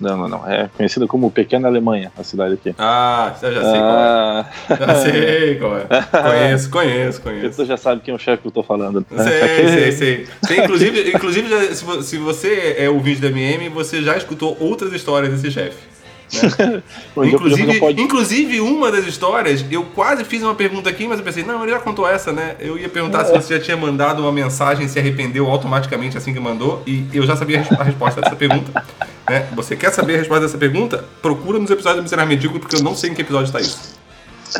Não, 0.00 0.16
não, 0.16 0.28
não. 0.28 0.50
É 0.50 0.68
conhecida 0.76 1.06
como 1.06 1.30
Pequena 1.30 1.68
Alemanha, 1.68 2.10
a 2.18 2.24
cidade 2.24 2.54
aqui. 2.54 2.74
Ah, 2.76 3.32
eu 3.40 3.52
já 3.54 3.60
sei 3.62 3.78
qual 3.80 3.98
é. 3.98 4.00
Ah, 4.00 4.46
Já 4.80 4.94
sei 4.96 5.54
qual 5.54 5.78
é. 5.78 5.84
Conheço, 6.30 6.70
conheço, 6.70 7.22
conheço. 7.22 7.52
você 7.54 7.64
já 7.64 7.76
sabe 7.76 8.00
quem 8.02 8.10
é 8.12 8.14
o 8.16 8.18
chefe 8.18 8.42
que 8.42 8.48
eu 8.48 8.52
tô 8.52 8.62
falando. 8.64 9.06
né? 9.08 9.22
Sei, 9.22 9.68
sei, 9.68 9.92
sei. 9.92 10.26
Sei, 10.42 10.58
inclusive, 10.64 11.10
inclusive 11.14 11.48
já- 11.48 12.02
se 12.02 12.16
você 12.18 12.74
é 12.76 12.90
ouvinte 12.90 13.20
da 13.20 13.28
MM, 13.28 13.68
você 13.68 14.02
já 14.02 14.16
escutou 14.16 14.56
outras 14.60 14.92
histórias 14.92 15.32
desse 15.32 15.50
chefe. 15.52 15.93
né? 16.58 16.82
Inclusive, 17.16 17.78
pode- 17.80 18.00
inclusive, 18.02 18.60
uma 18.60 18.90
das 18.90 19.06
histórias, 19.06 19.64
eu 19.70 19.84
quase 19.94 20.24
fiz 20.24 20.42
uma 20.42 20.54
pergunta 20.54 20.88
aqui, 20.90 21.06
mas 21.06 21.18
eu 21.18 21.24
pensei, 21.24 21.42
não, 21.44 21.62
ele 21.62 21.72
já 21.72 21.78
contou 21.80 22.08
essa, 22.08 22.32
né? 22.32 22.56
Eu 22.60 22.76
ia 22.78 22.88
perguntar 22.88 23.24
se 23.24 23.32
você 23.32 23.58
já 23.58 23.64
tinha 23.64 23.76
mandado 23.76 24.20
uma 24.22 24.32
mensagem 24.32 24.86
e 24.86 24.88
se 24.88 24.98
arrependeu 24.98 25.50
automaticamente 25.50 26.16
assim 26.18 26.32
que 26.32 26.40
mandou, 26.40 26.82
e 26.86 27.06
eu 27.12 27.26
já 27.26 27.36
sabia 27.36 27.58
a 27.60 27.62
res- 27.62 27.80
a 27.80 27.84
resposta 27.84 28.20
dessa 28.20 28.36
pergunta. 28.36 28.84
Né? 29.26 29.48
Você 29.56 29.74
quer 29.74 29.90
saber 29.90 30.16
a 30.16 30.18
resposta 30.18 30.42
dessa 30.44 30.58
pergunta? 30.58 31.02
Procura 31.22 31.58
nos 31.58 31.70
episódios 31.70 32.00
do 32.00 32.02
Miserável 32.02 32.28
Medíocre, 32.28 32.58
porque 32.60 32.76
eu 32.76 32.82
não 32.82 32.94
sei 32.94 33.08
em 33.08 33.14
que 33.14 33.22
episódio 33.22 33.46
está 33.46 33.58
isso. 33.58 33.94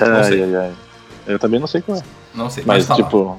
Ai, 0.01 0.43
ai, 0.43 0.55
ai. 0.57 0.73
Eu 1.27 1.39
também 1.39 1.61
não 1.61 1.67
sei 1.67 1.83
qual 1.83 1.99
é. 1.99 2.03
Não 2.35 2.49
sei, 2.49 2.65
mas, 2.67 2.87
tá 2.87 2.95
tipo, 2.95 3.39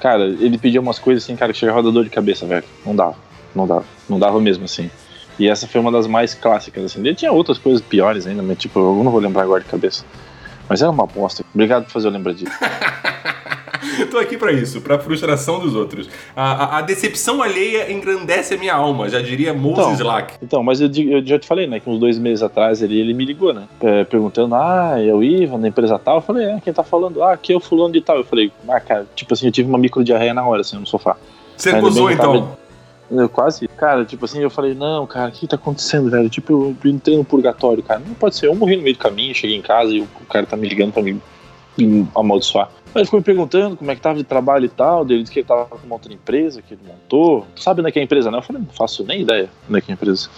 cara, 0.00 0.22
ele 0.22 0.56
pedia 0.56 0.80
umas 0.80 0.96
coisas 1.00 1.24
assim, 1.24 1.34
cara, 1.34 1.52
que 1.52 1.58
chegava 1.58 1.80
a 1.80 1.82
dar 1.82 1.90
dor 1.90 2.04
de 2.04 2.10
cabeça, 2.10 2.46
velho. 2.46 2.62
Não 2.86 2.94
dava. 2.94 3.16
Não 3.52 3.66
dava. 3.66 3.84
Não 4.08 4.16
dava 4.16 4.40
mesmo, 4.40 4.64
assim. 4.64 4.88
E 5.38 5.48
essa 5.48 5.66
foi 5.66 5.80
uma 5.80 5.90
das 5.90 6.06
mais 6.06 6.32
clássicas, 6.34 6.84
assim. 6.84 7.00
Ele 7.00 7.14
tinha 7.14 7.32
outras 7.32 7.58
coisas 7.58 7.80
piores 7.80 8.26
ainda, 8.26 8.42
mas, 8.42 8.56
tipo, 8.58 8.78
eu 8.78 9.02
não 9.02 9.10
vou 9.10 9.20
lembrar 9.20 9.42
agora 9.42 9.62
de 9.62 9.68
cabeça. 9.68 10.04
Mas 10.68 10.80
era 10.80 10.90
uma 10.90 11.06
bosta. 11.06 11.44
Obrigado 11.54 11.84
por 11.84 11.90
fazer 11.92 12.08
eu 12.08 12.12
lembrar 12.12 12.32
disso. 12.34 12.52
Tô 14.10 14.18
aqui 14.18 14.36
pra 14.36 14.50
isso, 14.52 14.80
pra 14.80 14.98
frustração 14.98 15.60
dos 15.60 15.74
outros. 15.74 16.08
A, 16.34 16.52
a- 16.64 16.78
a 16.78 16.82
decepção 16.82 17.42
alheia 17.42 17.92
engrandece 17.92 18.54
a 18.54 18.56
minha 18.56 18.74
alma, 18.74 19.08
já 19.08 19.20
diria 19.20 19.52
Moses 19.52 20.00
Então. 20.00 20.06
Lack. 20.06 20.34
Então, 20.42 20.62
mas 20.62 20.80
eu, 20.80 20.88
eu 20.90 21.24
já 21.24 21.38
te 21.38 21.46
falei, 21.46 21.66
né, 21.66 21.80
que 21.80 21.88
uns 21.90 21.98
dois 22.00 22.18
meses 22.18 22.42
atrás 22.42 22.80
ele, 22.82 22.98
ele 22.98 23.12
me 23.12 23.24
ligou, 23.24 23.52
né, 23.52 23.64
é, 23.80 24.04
perguntando, 24.04 24.54
ah, 24.54 24.94
é 24.98 25.12
o 25.12 25.22
Ivan, 25.22 25.60
da 25.60 25.68
empresa 25.68 25.98
tal? 25.98 26.16
Eu 26.16 26.22
falei, 26.22 26.46
é, 26.46 26.60
quem 26.60 26.72
tá 26.72 26.82
falando? 26.82 27.22
Ah, 27.22 27.32
aqui 27.34 27.52
é 27.52 27.56
o 27.56 27.60
fulano 27.60 27.92
de 27.92 28.00
tal. 28.00 28.16
Eu 28.16 28.24
falei, 28.24 28.50
ah, 28.68 28.80
cara, 28.80 29.06
tipo 29.14 29.34
assim, 29.34 29.46
eu 29.46 29.52
tive 29.52 29.68
uma 29.68 29.78
micro 29.78 30.02
diarreia 30.02 30.32
na 30.32 30.46
hora, 30.46 30.62
assim, 30.62 30.76
no 30.78 30.86
sofá. 30.86 31.16
Você 31.56 31.68
Ainda 31.68 31.80
gozou 31.82 32.10
então? 32.10 32.32
tava- 32.40 32.58
Eu 33.20 33.28
quase, 33.28 33.66
cara, 33.68 34.04
tipo 34.04 34.24
assim, 34.24 34.40
eu 34.40 34.50
falei, 34.50 34.74
não, 34.74 35.06
cara, 35.06 35.28
o 35.28 35.32
que 35.32 35.46
tá 35.46 35.56
acontecendo, 35.56 36.10
velho? 36.10 36.28
Tipo, 36.28 36.74
eu 36.84 36.90
entrei 36.90 37.16
no 37.16 37.24
purgatório, 37.24 37.82
cara. 37.82 38.00
Não 38.06 38.14
pode 38.14 38.36
ser, 38.36 38.46
eu 38.46 38.54
morri 38.54 38.76
no 38.76 38.82
meio 38.82 38.94
do 38.96 38.98
caminho, 38.98 39.34
cheguei 39.34 39.56
em 39.56 39.62
casa 39.62 39.90
e 39.92 40.00
o 40.00 40.06
cara 40.28 40.46
tá 40.46 40.56
me 40.56 40.68
ligando 40.68 40.92
pra 40.92 41.02
me, 41.02 41.20
me 41.78 42.08
amaldiçoar. 42.14 42.68
Aí 42.94 43.00
ele 43.00 43.04
ficou 43.06 43.18
me 43.18 43.24
perguntando 43.24 43.76
como 43.76 43.90
é 43.90 43.94
que 43.96 44.00
tava 44.00 44.16
de 44.16 44.24
trabalho 44.24 44.66
e 44.66 44.68
tal. 44.68 45.02
Ele 45.04 45.20
disse 45.22 45.32
que 45.32 45.40
ele 45.40 45.46
tava 45.48 45.64
com 45.66 45.78
uma 45.84 45.96
outra 45.96 46.12
empresa 46.12 46.62
que 46.62 46.74
ele 46.74 46.80
montou. 46.86 47.46
Tu 47.56 47.62
sabe 47.62 47.80
onde 47.80 47.88
é 47.88 47.92
que 47.92 47.98
é 47.98 48.02
a 48.02 48.04
empresa, 48.04 48.30
né? 48.30 48.38
Eu 48.38 48.42
falei, 48.42 48.62
não 48.62 48.68
faço 48.72 49.02
nem 49.04 49.22
ideia 49.22 49.48
onde 49.68 49.78
é 49.78 49.80
que 49.80 49.90
é 49.90 49.92
a 49.92 49.96
empresa. 49.96 50.28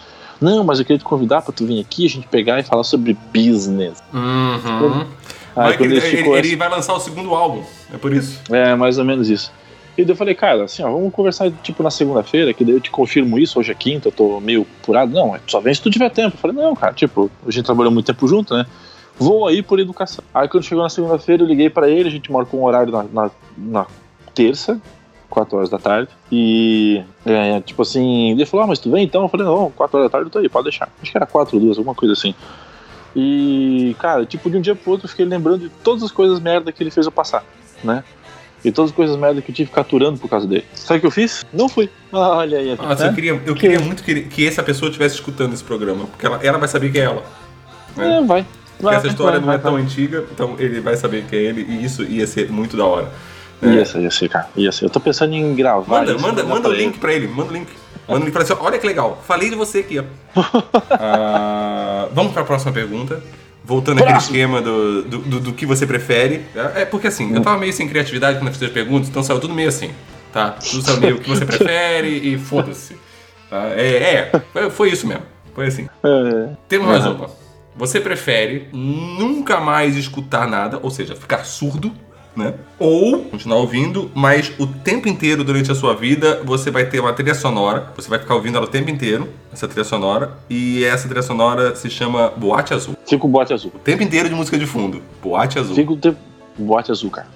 Não, 0.40 0.64
mas 0.64 0.78
eu 0.78 0.84
queria 0.84 0.98
te 0.98 1.04
convidar 1.04 1.42
pra 1.42 1.52
tu 1.52 1.66
vir 1.66 1.80
aqui, 1.80 2.06
a 2.06 2.08
gente 2.08 2.26
pegar 2.28 2.58
e 2.58 2.62
falar 2.62 2.82
sobre 2.84 3.16
business. 3.34 4.02
Uhum. 4.12 5.00
Aí 5.00 5.06
Mas 5.54 5.80
ele, 5.80 5.84
ele 5.84 5.96
ele- 5.96 6.18
assim- 6.18 6.32
ele 6.34 6.56
vai 6.56 6.68
lançar 6.68 6.94
o 6.94 7.00
segundo 7.00 7.34
álbum, 7.34 7.62
é 7.92 7.96
por 7.96 8.12
isso. 8.12 8.40
É, 8.52 8.74
mais 8.74 8.98
ou 8.98 9.04
menos 9.04 9.28
isso. 9.30 9.50
E 9.96 10.04
daí 10.04 10.12
eu 10.12 10.16
falei, 10.16 10.34
cara, 10.34 10.64
assim, 10.64 10.82
ó, 10.82 10.90
vamos 10.90 11.12
conversar 11.12 11.50
tipo 11.62 11.82
na 11.82 11.90
segunda-feira, 11.90 12.52
que 12.52 12.64
daí 12.64 12.74
eu 12.74 12.80
te 12.80 12.90
confirmo 12.90 13.38
isso, 13.38 13.58
hoje 13.58 13.72
é 13.72 13.74
quinta, 13.74 14.08
eu 14.08 14.12
tô 14.12 14.40
meio 14.40 14.66
apurado. 14.80 15.12
Não, 15.12 15.34
é 15.34 15.40
só 15.46 15.60
vem 15.60 15.72
se 15.72 15.80
tu 15.80 15.90
tiver 15.90 16.10
tempo. 16.10 16.36
Eu 16.36 16.40
falei, 16.40 16.56
não, 16.56 16.74
cara, 16.76 16.92
tipo, 16.92 17.30
a 17.46 17.50
gente 17.50 17.64
trabalhou 17.64 17.90
muito 17.90 18.06
tempo 18.06 18.28
junto, 18.28 18.54
né? 18.54 18.66
Vou 19.18 19.46
aí 19.46 19.62
por 19.62 19.80
educação. 19.80 20.22
Aí 20.34 20.46
quando 20.48 20.64
chegou 20.64 20.84
na 20.84 20.90
segunda-feira, 20.90 21.42
eu 21.42 21.46
liguei 21.46 21.70
pra 21.70 21.88
ele, 21.88 22.08
a 22.08 22.12
gente 22.12 22.30
marcou 22.30 22.60
um 22.60 22.64
horário 22.64 22.92
na, 22.92 23.04
na, 23.04 23.30
na 23.56 23.86
terça, 24.34 24.78
4 25.30 25.56
horas 25.56 25.70
da 25.70 25.78
tarde. 25.78 26.10
E, 26.30 27.02
é, 27.24 27.60
tipo 27.62 27.80
assim, 27.80 28.32
ele 28.32 28.44
falou, 28.44 28.64
ah, 28.64 28.66
mas 28.66 28.78
tu 28.78 28.90
vem 28.90 29.04
então? 29.04 29.22
Eu 29.22 29.28
falei, 29.28 29.46
não, 29.46 29.70
4 29.70 29.96
horas 29.96 30.10
da 30.10 30.12
tarde 30.12 30.26
eu 30.26 30.30
tô 30.30 30.38
aí, 30.38 30.48
pode 30.48 30.64
deixar. 30.64 30.90
Acho 31.02 31.10
que 31.10 31.16
era 31.16 31.26
4 31.26 31.56
ou 31.56 31.62
2, 31.62 31.78
alguma 31.78 31.94
coisa 31.94 32.12
assim. 32.12 32.34
E, 33.14 33.96
cara, 33.98 34.26
tipo, 34.26 34.50
de 34.50 34.58
um 34.58 34.60
dia 34.60 34.74
pro 34.76 34.90
outro 34.90 35.06
eu 35.06 35.10
fiquei 35.10 35.24
lembrando 35.24 35.60
de 35.60 35.68
todas 35.82 36.02
as 36.02 36.12
coisas 36.12 36.38
merda 36.38 36.70
que 36.70 36.82
ele 36.82 36.90
fez 36.90 37.06
eu 37.06 37.12
passar, 37.12 37.42
né? 37.82 38.04
E 38.66 38.72
todas 38.72 38.90
as 38.90 38.96
coisas 38.96 39.16
merda 39.16 39.40
que 39.40 39.52
eu 39.52 39.54
tive 39.54 39.70
caturando 39.70 40.18
por 40.18 40.28
causa 40.28 40.44
dele. 40.44 40.64
Sabe 40.74 40.98
o 40.98 41.00
que 41.02 41.06
eu 41.06 41.10
fiz? 41.12 41.46
Não 41.52 41.68
fui. 41.68 41.88
Olha 42.10 42.58
aí. 42.58 42.76
Nossa, 42.76 43.04
né? 43.04 43.10
eu 43.10 43.14
queria, 43.14 43.42
eu 43.46 43.54
queria 43.54 43.78
muito 43.78 44.02
que, 44.02 44.22
que 44.22 44.44
essa 44.44 44.60
pessoa 44.60 44.88
estivesse 44.88 45.14
escutando 45.14 45.52
esse 45.52 45.62
programa, 45.62 46.06
porque 46.06 46.26
ela, 46.26 46.40
ela 46.42 46.58
vai 46.58 46.66
saber 46.66 46.90
que 46.90 46.98
é 46.98 47.02
ela. 47.02 47.22
É, 47.96 48.20
vai. 48.22 48.44
Porque 48.72 48.82
vai 48.82 48.96
essa 48.96 49.06
história 49.06 49.38
vai, 49.38 49.46
não 49.46 49.52
é 49.52 49.56
vai, 49.56 49.70
tão 49.70 49.76
antiga, 49.76 50.24
então 50.32 50.56
ele 50.58 50.80
vai 50.80 50.96
saber 50.96 51.24
que 51.26 51.36
é 51.36 51.42
ele, 51.42 51.62
e 51.62 51.84
isso 51.84 52.02
ia 52.02 52.26
ser 52.26 52.50
muito 52.50 52.76
da 52.76 52.84
hora. 52.84 53.12
É. 53.62 53.68
Ia 53.68 53.84
ser, 53.84 54.00
ia 54.00 54.10
ser, 54.10 54.28
cara. 54.28 54.48
Ia 54.56 54.72
ser. 54.72 54.86
Eu 54.86 54.90
tô 54.90 54.98
pensando 54.98 55.32
em 55.32 55.54
gravar 55.54 56.00
Manda, 56.00 56.12
isso, 56.12 56.20
manda, 56.20 56.42
manda 56.42 56.68
o 56.68 56.72
ele. 56.72 56.86
link 56.86 56.98
pra 56.98 57.12
ele, 57.12 57.28
manda 57.28 57.50
o 57.50 57.54
link. 57.54 57.68
Manda 58.08 58.20
o 58.20 58.24
link 58.24 58.32
pra 58.32 58.42
ele. 58.42 58.52
Olha 58.58 58.78
que 58.80 58.86
legal, 58.86 59.22
falei 59.24 59.48
de 59.48 59.54
você 59.54 59.78
aqui, 59.78 60.00
ó. 60.00 60.04
Ah, 60.90 62.08
vamos 62.12 62.32
pra 62.32 62.42
próxima 62.42 62.72
pergunta. 62.72 63.22
Voltando 63.66 63.98
àquele 63.98 64.12
Próximo. 64.12 64.36
esquema 64.36 64.62
do, 64.62 65.02
do, 65.02 65.18
do- 65.18 65.40
do 65.40 65.52
que 65.52 65.66
você 65.66 65.84
prefere. 65.86 66.42
É 66.76 66.84
porque 66.84 67.08
assim, 67.08 67.34
eu 67.34 67.42
tava 67.42 67.58
meio 67.58 67.72
sem 67.72 67.88
criatividade 67.88 68.38
quando 68.38 68.46
eu 68.48 68.52
fiz 68.54 68.62
as 68.62 68.70
perguntas, 68.70 69.08
então 69.08 69.22
saiu 69.24 69.40
tudo 69.40 69.52
meio 69.54 69.68
assim. 69.68 69.90
Tá? 70.32 70.50
Tudo 70.52 70.82
saiu 70.82 71.00
meio 71.00 71.16
o 71.16 71.20
que 71.20 71.28
você 71.28 71.44
prefere 71.46 72.08
e 72.08 72.38
foda-se. 72.38 72.96
Tá? 73.50 73.64
É, 73.76 74.30
é, 74.32 74.40
foi, 74.52 74.70
foi 74.70 74.90
isso 74.90 75.06
mesmo. 75.06 75.22
Foi 75.54 75.66
assim. 75.66 75.88
É. 76.04 76.50
Temos 76.68 76.86
mais 76.86 77.04
Uhum. 77.06 77.14
uma. 77.16 77.30
Você 77.74 78.00
prefere 78.00 78.68
nunca 78.72 79.58
mais 79.60 79.96
escutar 79.96 80.46
nada, 80.48 80.78
ou 80.82 80.90
seja, 80.90 81.14
ficar 81.16 81.44
surdo, 81.44 81.92
né? 82.36 82.54
Ou 82.78 83.20
continuar 83.24 83.56
ouvindo, 83.58 84.10
mas 84.14 84.52
o 84.58 84.66
tempo 84.66 85.08
inteiro 85.08 85.42
durante 85.42 85.72
a 85.72 85.74
sua 85.74 85.94
vida 85.94 86.42
você 86.44 86.70
vai 86.70 86.84
ter 86.86 87.00
uma 87.00 87.12
trilha 87.12 87.34
sonora, 87.34 87.90
você 87.96 88.08
vai 88.08 88.18
ficar 88.18 88.34
ouvindo 88.34 88.56
ela 88.56 88.66
o 88.66 88.68
tempo 88.68 88.90
inteiro, 88.90 89.28
essa 89.52 89.66
trilha 89.66 89.84
sonora, 89.84 90.32
e 90.50 90.84
essa 90.84 91.08
trilha 91.08 91.22
sonora 91.22 91.74
se 91.74 91.88
chama 91.88 92.28
Boate 92.36 92.74
Azul. 92.74 92.94
Fica 93.06 93.24
o 93.24 93.28
bote 93.28 93.52
azul. 93.54 93.72
O 93.74 93.78
tempo 93.78 94.02
inteiro 94.02 94.28
de 94.28 94.34
música 94.34 94.58
de 94.58 94.66
fundo. 94.66 95.00
Boate 95.22 95.58
Azul. 95.58 95.74
Fica 95.74 95.92
o 95.92 95.96
tempo. 95.96 96.18
Bote 96.58 96.90
azul, 96.90 97.10
cara. 97.10 97.28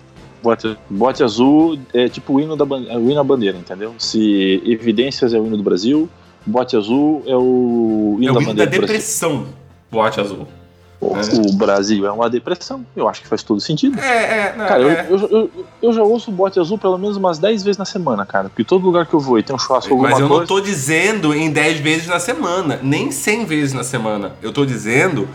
Bote, 0.43 0.77
bote 0.89 1.23
azul 1.23 1.79
é 1.93 2.09
tipo 2.09 2.35
o 2.35 2.41
hino, 2.41 2.57
da, 2.57 2.65
ban- 2.65 2.87
é 2.89 2.97
o 2.97 3.11
hino 3.11 3.21
à 3.21 3.25
bandeira, 3.25 3.57
entendeu? 3.59 3.95
Se 3.99 4.63
Evidências 4.65 5.35
é 5.35 5.39
o 5.39 5.47
hino 5.47 5.57
do 5.57 5.63
Brasil, 5.63 6.09
bote 6.47 6.75
azul 6.77 7.23
é 7.27 7.37
o 7.37 8.17
hino 8.19 8.29
É 8.29 8.31
o 8.33 8.35
da 8.35 8.41
hino 8.41 8.55
da 8.55 8.65
bandeira 8.65 8.71
do 8.71 8.71
Brasil. 8.71 8.81
depressão. 8.81 9.47
Boate 9.93 10.21
Azul. 10.21 10.47
O, 11.01 11.15
o 11.49 11.53
Brasil 11.55 12.07
é 12.07 12.13
uma 12.13 12.29
depressão. 12.29 12.85
Eu 12.95 13.09
acho 13.09 13.23
que 13.23 13.29
faz 13.29 13.43
todo 13.43 13.59
sentido. 13.59 13.99
É, 13.99 14.49
é, 14.49 14.55
não, 14.57 14.67
Cara, 14.67 14.83
eu, 14.83 14.91
é. 14.91 15.07
eu, 15.09 15.19
eu, 15.29 15.51
eu 15.83 15.93
já 15.95 16.03
ouço 16.03 16.31
o 16.31 16.35
bote 16.35 16.61
azul 16.61 16.77
pelo 16.77 16.99
menos 16.99 17.17
umas 17.17 17.39
10 17.39 17.63
vezes 17.63 17.79
na 17.79 17.87
semana, 17.87 18.27
cara. 18.27 18.51
Porque 18.51 18.65
todo 18.65 18.85
lugar 18.85 19.07
que 19.07 19.15
eu 19.15 19.21
vou 19.21 19.39
e 19.39 19.43
tem 19.43 19.57
um 19.57 19.59
churrasco 19.59 19.93
alguma 19.93 20.11
Mas 20.11 20.19
eu 20.19 20.29
não 20.29 20.37
coisa. 20.37 20.49
tô 20.49 20.61
dizendo 20.61 21.35
em 21.35 21.51
10 21.51 21.81
vezes 21.81 22.07
na 22.07 22.21
semana, 22.21 22.79
nem 22.83 23.11
100 23.11 23.45
vezes 23.47 23.73
na 23.73 23.83
semana. 23.83 24.33
Eu 24.43 24.53
tô 24.53 24.67
dizendo 24.67 25.27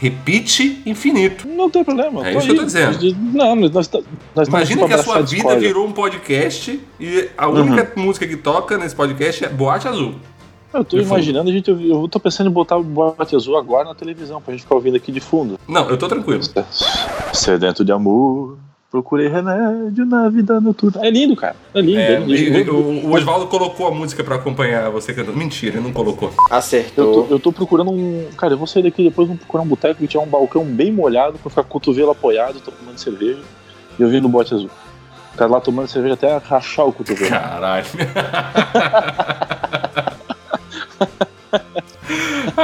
repeat 0.00 0.82
infinito. 0.84 1.48
Não 1.48 1.70
tem 1.70 1.84
problema. 1.84 2.26
É 2.26 2.32
isso 2.32 2.46
que 2.46 2.52
eu 2.52 2.56
tô 2.56 2.64
dizendo. 2.64 2.98
Não, 3.32 3.54
nós, 3.56 3.70
nós, 3.70 3.90
nós 3.90 4.48
estamos 4.48 4.48
Imagina 4.48 4.86
que 4.86 4.94
a 4.94 5.02
sua 5.02 5.22
vida 5.22 5.58
virou 5.58 5.86
um 5.86 5.92
podcast 5.92 6.80
e 6.98 7.28
a 7.36 7.48
única 7.48 7.92
música 7.96 8.26
que 8.26 8.36
toca 8.36 8.76
nesse 8.76 8.94
podcast 8.94 9.44
é 9.44 9.48
Boate 9.48 9.88
Azul. 9.88 10.14
Eu 10.72 10.84
tô 10.84 10.96
de 10.96 11.02
fundo. 11.02 11.14
imaginando, 11.14 11.50
a 11.50 11.52
gente, 11.52 11.68
eu 11.70 12.08
tô 12.08 12.20
pensando 12.20 12.48
em 12.48 12.52
botar 12.52 12.76
o 12.76 12.82
bote 12.84 13.34
azul 13.34 13.56
agora 13.56 13.88
na 13.88 13.94
televisão, 13.94 14.40
pra 14.40 14.52
gente 14.52 14.62
ficar 14.62 14.74
ouvindo 14.76 14.96
aqui 14.96 15.10
de 15.10 15.20
fundo. 15.20 15.58
Não, 15.66 15.88
eu 15.90 15.96
tô 15.96 16.06
tranquilo. 16.08 16.40
Sedento 17.32 17.84
de 17.84 17.90
amor, 17.92 18.56
procurei 18.90 19.28
remédio 19.28 20.04
na 20.06 20.28
vida 20.28 20.60
noturna. 20.60 21.04
É 21.04 21.10
lindo, 21.10 21.34
cara. 21.34 21.56
É 21.74 21.80
lindo. 21.80 21.98
É, 21.98 22.14
é 22.14 22.18
lindo. 22.20 22.34
e- 22.34 22.62
e- 22.64 22.70
o 22.70 23.08
o 23.08 23.14
Oswaldo 23.14 23.46
colocou 23.48 23.86
a 23.88 23.90
música 23.90 24.22
pra 24.22 24.36
acompanhar 24.36 24.90
você 24.90 25.12
cantando. 25.12 25.36
Mentira, 25.36 25.76
ele 25.76 25.84
não 25.84 25.92
colocou. 25.92 26.28
Eu 26.28 26.34
tô, 26.36 26.54
Acertou. 26.54 27.26
eu 27.30 27.38
tô 27.40 27.52
procurando 27.52 27.90
um. 27.90 28.26
Cara, 28.36 28.52
eu 28.54 28.58
vou 28.58 28.66
sair 28.66 28.82
daqui 28.84 29.02
depois, 29.02 29.26
vou 29.28 29.36
procurar 29.36 29.62
um 29.64 29.66
boteco 29.68 30.00
que 30.00 30.06
tiver 30.06 30.22
um 30.22 30.28
balcão 30.28 30.64
bem 30.64 30.92
molhado 30.92 31.38
pra 31.38 31.50
ficar 31.50 31.62
com 31.62 31.68
o 31.68 31.72
cotovelo 31.72 32.10
apoiado, 32.12 32.60
tomando 32.60 32.98
cerveja 32.98 33.40
e 33.98 34.04
ouvindo 34.04 34.26
o 34.26 34.28
bote 34.28 34.54
azul. 34.54 34.70
O 35.34 35.36
cara 35.36 35.50
lá 35.50 35.60
tomando 35.60 35.88
cerveja 35.88 36.14
até 36.14 36.36
rachar 36.36 36.86
o 36.86 36.92
cotovelo. 36.92 37.30
Caralho. 37.30 37.86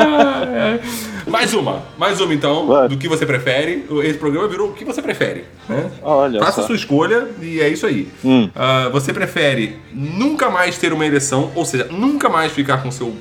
mais 1.27 1.53
uma, 1.55 1.83
mais 1.99 2.21
uma 2.21 2.33
então, 2.33 2.67
Vai. 2.67 2.89
do 2.89 2.97
que 2.97 3.09
você 3.09 3.27
prefere. 3.27 3.85
Esse 4.05 4.19
programa 4.19 4.49
virou 4.49 4.71
o 4.71 4.73
que 4.73 4.85
você 4.85 5.03
prefere, 5.03 5.45
né? 5.69 5.91
Olha 6.03 6.41
Faça 6.41 6.61
a 6.61 6.63
só. 6.63 6.67
sua 6.69 6.77
escolha 6.77 7.29
e 7.41 7.61
é 7.61 7.69
isso 7.69 7.87
aí. 7.87 8.09
Hum. 8.25 8.51
Ah, 8.55 8.89
você 8.93 9.13
prefere 9.13 9.77
nunca 9.93 10.51
mais 10.51 10.79
ter 10.79 10.93
uma 10.93 11.05
ereção, 11.05 11.51
ou 11.55 11.65
seja, 11.65 11.87
nunca 11.91 12.29
mais 12.29 12.53
ficar 12.53 12.83
com 12.83 12.91
seu 12.91 13.15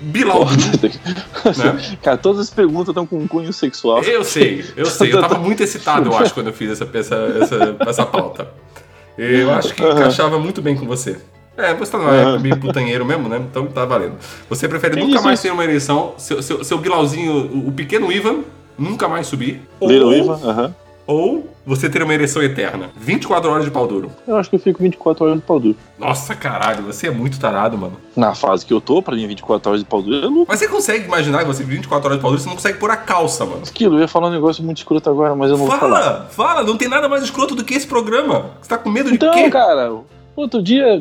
duro, 0.00 0.44
né? 0.44 1.96
Cara, 2.02 2.16
todas 2.16 2.40
as 2.40 2.50
perguntas 2.50 2.88
estão 2.88 3.06
com 3.06 3.18
um 3.18 3.28
cunho 3.28 3.52
sexual. 3.52 4.02
Eu 4.02 4.24
sei, 4.24 4.64
eu 4.76 4.86
sei. 4.86 5.12
Eu 5.12 5.20
tava 5.20 5.38
muito 5.40 5.62
excitado, 5.62 6.10
eu 6.10 6.16
acho, 6.16 6.34
quando 6.34 6.48
eu 6.48 6.52
fiz 6.52 6.70
essa, 6.72 6.88
essa, 6.92 7.14
essa, 7.40 7.76
essa 7.88 8.06
pauta. 8.06 8.48
Eu 9.16 9.50
acho 9.52 9.74
que 9.74 9.82
encaixava 9.82 10.38
muito 10.38 10.62
bem 10.62 10.74
com 10.74 10.86
você. 10.86 11.18
É, 11.56 11.74
você 11.74 11.92
tá 11.92 11.98
época 11.98 12.38
meio 12.38 12.56
putanheiro 12.58 13.04
mesmo, 13.04 13.28
né? 13.28 13.36
Então 13.50 13.66
tá 13.66 13.84
valendo. 13.84 14.14
Você 14.48 14.66
prefere 14.68 14.94
Tem 14.94 15.04
nunca 15.04 15.16
isso, 15.16 15.24
mais 15.24 15.38
isso. 15.38 15.48
ter 15.48 15.52
uma 15.52 15.64
ereção, 15.64 16.14
seu, 16.16 16.42
seu, 16.42 16.64
seu 16.64 16.78
Bilauzinho, 16.78 17.66
o 17.68 17.72
pequeno 17.72 18.10
Ivan, 18.10 18.40
nunca 18.78 19.06
mais 19.08 19.26
subir. 19.26 19.60
Little 19.82 20.06
ou, 20.06 20.12
Ivan, 20.14 20.40
aham. 20.48 20.74
ou 21.06 21.48
você 21.64 21.88
ter 21.90 22.02
uma 22.02 22.14
ereção 22.14 22.42
eterna. 22.42 22.90
24 22.96 23.50
horas 23.50 23.64
de 23.66 23.70
pau 23.70 23.86
duro. 23.86 24.10
Eu 24.26 24.36
acho 24.36 24.48
que 24.48 24.56
eu 24.56 24.60
fico 24.60 24.82
24 24.82 25.24
horas 25.26 25.36
de 25.38 25.42
pau 25.44 25.60
duro. 25.60 25.76
Nossa, 25.98 26.34
caralho, 26.34 26.84
você 26.84 27.06
é 27.06 27.10
muito 27.10 27.38
tarado, 27.38 27.76
mano. 27.76 27.96
Na 28.16 28.34
fase 28.34 28.64
que 28.64 28.72
eu 28.72 28.80
tô, 28.80 29.02
pra 29.02 29.14
mim 29.14 29.26
24 29.28 29.70
horas 29.70 29.82
de 29.82 29.86
pau 29.88 30.00
duro 30.02 30.16
é 30.24 30.28
louco. 30.28 30.46
Mas 30.48 30.58
você 30.58 30.66
consegue 30.68 31.04
imaginar 31.04 31.40
que 31.40 31.44
você 31.44 31.62
24 31.62 32.06
horas 32.06 32.18
de 32.18 32.22
pau 32.22 32.30
duro, 32.30 32.42
você 32.42 32.48
não 32.48 32.56
consegue 32.56 32.78
pôr 32.78 32.90
a 32.90 32.96
calça, 32.96 33.44
mano. 33.44 33.60
Esquilo, 33.62 33.96
eu 33.96 34.00
ia 34.00 34.08
falar 34.08 34.28
um 34.28 34.32
negócio 34.32 34.64
muito 34.64 34.78
escroto 34.78 35.08
agora, 35.10 35.36
mas 35.36 35.50
eu 35.50 35.58
não 35.58 35.66
vou 35.66 35.76
falar. 35.78 36.00
Fala, 36.00 36.26
fala, 36.30 36.62
não 36.64 36.76
tem 36.78 36.88
nada 36.88 37.08
mais 37.10 37.22
escroto 37.22 37.54
do 37.54 37.62
que 37.62 37.74
esse 37.74 37.86
programa. 37.86 38.52
Você 38.60 38.70
tá 38.70 38.78
com 38.78 38.88
medo 38.90 39.10
de 39.10 39.16
Então, 39.16 39.32
quê? 39.34 39.50
cara, 39.50 39.92
outro 40.36 40.62
dia 40.62 41.00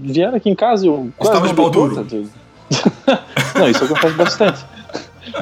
vieram 0.00 0.36
aqui 0.36 0.50
em 0.50 0.54
casa 0.54 0.84
e 0.84 0.88
eu 0.88 1.10
quase 1.16 1.32
Estava 1.32 1.48
de 1.48 1.54
pau 1.54 1.70
duro. 1.70 2.04
tudo. 2.04 2.28
não, 3.58 3.68
isso 3.68 3.84
acontece 3.84 4.14
bastante. 4.14 4.64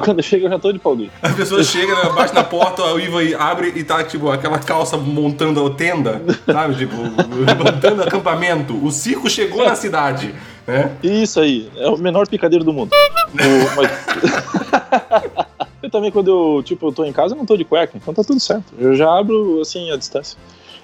Quando 0.05 0.21
chega 0.21 0.45
eu 0.45 0.49
já 0.51 0.59
tô 0.59 0.71
de 0.71 0.79
pau 0.79 0.95
duro. 0.95 1.09
A 1.21 1.29
pessoa 1.29 1.63
chega, 1.63 1.93
né, 1.95 2.09
bate 2.15 2.33
na 2.33 2.43
porta, 2.43 2.83
o 2.83 2.99
Ivan 2.99 3.19
aí 3.19 3.33
abre 3.35 3.73
e 3.75 3.83
tá, 3.83 4.03
tipo, 4.03 4.29
aquela 4.29 4.59
calça 4.59 4.95
montando 4.95 5.65
a 5.65 5.69
tenda, 5.71 6.21
sabe? 6.45 6.75
Tipo, 6.75 6.95
montando 6.97 8.03
acampamento. 8.03 8.73
O 8.85 8.91
circo 8.91 9.29
chegou 9.29 9.65
na 9.65 9.75
cidade, 9.75 10.33
né? 10.67 10.91
Isso 11.03 11.39
aí, 11.39 11.69
é 11.77 11.89
o 11.89 11.97
menor 11.97 12.27
picadeiro 12.27 12.63
do 12.63 12.71
mundo. 12.71 12.91
O- 12.93 13.75
mas- 13.75 13.91
eu 15.83 15.89
também, 15.89 16.11
quando 16.11 16.29
eu, 16.29 16.63
tipo, 16.63 16.87
eu 16.87 16.91
tô 16.93 17.03
em 17.03 17.11
casa, 17.11 17.33
eu 17.33 17.37
não 17.37 17.45
tô 17.45 17.57
de 17.57 17.65
cueca, 17.65 17.97
então 17.97 18.13
tá 18.13 18.23
tudo 18.23 18.39
certo. 18.39 18.65
Eu 18.79 18.95
já 18.95 19.11
abro, 19.17 19.59
assim, 19.61 19.91
a 19.91 19.97
distância. 19.97 20.37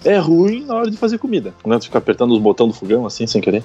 É 0.07 0.17
ruim 0.17 0.65
na 0.65 0.75
hora 0.75 0.89
de 0.89 0.97
fazer 0.97 1.17
comida, 1.17 1.53
né? 1.65 1.77
Tu 1.77 1.85
ficar 1.85 1.99
apertando 1.99 2.31
os 2.31 2.39
botões 2.39 2.69
do 2.69 2.73
fogão, 2.73 3.05
assim, 3.05 3.27
sem 3.27 3.41
querer. 3.41 3.63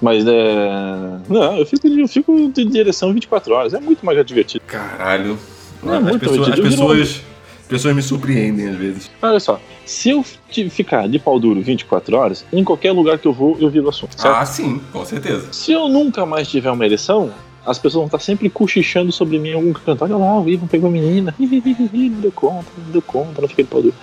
Mas 0.00 0.26
é. 0.26 1.18
Não, 1.28 1.56
eu 1.58 1.66
fico, 1.66 1.86
eu 1.86 2.08
fico 2.08 2.50
de 2.50 2.64
direção 2.64 3.12
24 3.12 3.52
horas, 3.54 3.74
é 3.74 3.80
muito 3.80 4.04
mais 4.04 4.24
divertido. 4.24 4.64
Caralho. 4.66 5.38
É 5.84 5.88
as 5.88 6.06
as 6.06 6.20
divertido. 6.20 6.56
Eu 6.56 6.70
pessoas, 6.70 7.22
as 7.60 7.66
pessoas 7.66 7.94
me 7.94 8.02
surpreendem 8.02 8.68
às 8.68 8.76
vezes. 8.76 9.10
Olha 9.22 9.40
só, 9.40 9.60
se 9.84 10.10
eu 10.10 10.24
ficar 10.70 11.08
de 11.08 11.18
pau 11.18 11.38
duro 11.38 11.60
24 11.60 12.16
horas, 12.16 12.44
em 12.52 12.64
qualquer 12.64 12.92
lugar 12.92 13.18
que 13.18 13.26
eu 13.26 13.32
vou, 13.32 13.56
eu 13.60 13.70
viro 13.70 13.88
assunto, 13.88 14.20
certo? 14.20 14.34
Ah, 14.34 14.44
sim, 14.44 14.80
com 14.92 15.04
certeza. 15.04 15.48
Se 15.52 15.72
eu 15.72 15.88
nunca 15.88 16.24
mais 16.24 16.48
tiver 16.48 16.70
uma 16.70 16.84
ereção, 16.84 17.30
as 17.64 17.78
pessoas 17.78 18.00
vão 18.00 18.06
estar 18.06 18.18
sempre 18.18 18.48
cochichando 18.48 19.12
sobre 19.12 19.38
mim 19.38 19.50
em 19.50 19.54
algum 19.54 19.72
canto. 19.72 20.04
Olha 20.04 20.16
lá, 20.16 20.40
o 20.40 20.48
Ivan 20.48 20.66
pegou 20.66 20.88
a 20.88 20.92
menina. 20.92 21.34
Não 21.38 22.20
deu 22.20 22.32
conta, 22.32 22.66
não 22.78 22.92
deu 22.92 23.02
conta, 23.02 23.40
não 23.40 23.48
fiquei 23.48 23.64
de 23.64 23.70
pau 23.70 23.82
duro. 23.82 23.94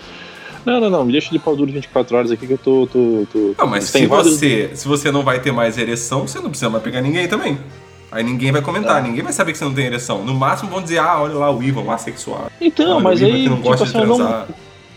Não, 0.67 0.81
não, 0.81 0.89
não, 0.89 1.05
me 1.05 1.13
deixa 1.13 1.31
de 1.31 1.39
pau 1.39 1.55
duro 1.55 1.71
24 1.71 2.17
horas 2.17 2.29
aqui 2.29 2.45
que 2.45 2.51
eu 2.53 2.57
tô. 2.57 2.85
tô, 2.91 3.25
tô 3.31 3.55
Não, 3.57 3.65
mas 3.67 3.85
se 3.85 4.05
vários- 4.05 4.35
você, 4.37 4.69
se 4.73 4.85
você 4.85 5.09
não 5.11 5.23
vai 5.23 5.39
ter 5.39 5.53
mais 5.53 5.77
ereção, 5.77 6.27
você 6.27 6.39
não 6.39 6.49
precisa 6.49 6.69
mais 6.69 6.83
pegar 6.83 6.99
ninguém 7.01 7.25
também. 7.25 7.57
Aí 8.11 8.21
ninguém 8.21 8.51
vai 8.51 8.61
comentar, 8.61 8.97
Ah. 8.97 9.01
ninguém 9.01 9.23
vai 9.23 9.31
saber 9.31 9.53
que 9.53 9.57
você 9.57 9.63
não 9.63 9.73
tem 9.73 9.85
ereção. 9.85 10.25
No 10.25 10.33
máximo 10.33 10.69
vão 10.69 10.81
dizer, 10.81 10.97
ah, 10.99 11.21
olha 11.21 11.35
lá 11.35 11.49
o 11.49 11.63
Ivan, 11.63 11.81
o 11.83 11.91
assexual. 11.91 12.51
Então, 12.59 12.95
Olha, 12.95 13.03
mas 13.03 13.23
aí, 13.23 13.47
não 13.47 13.55
tipo 13.57 13.69
gosta 13.69 13.85
assim, 13.85 13.93
de 13.97 14.03
eu 14.03 14.17
não. 14.17 14.45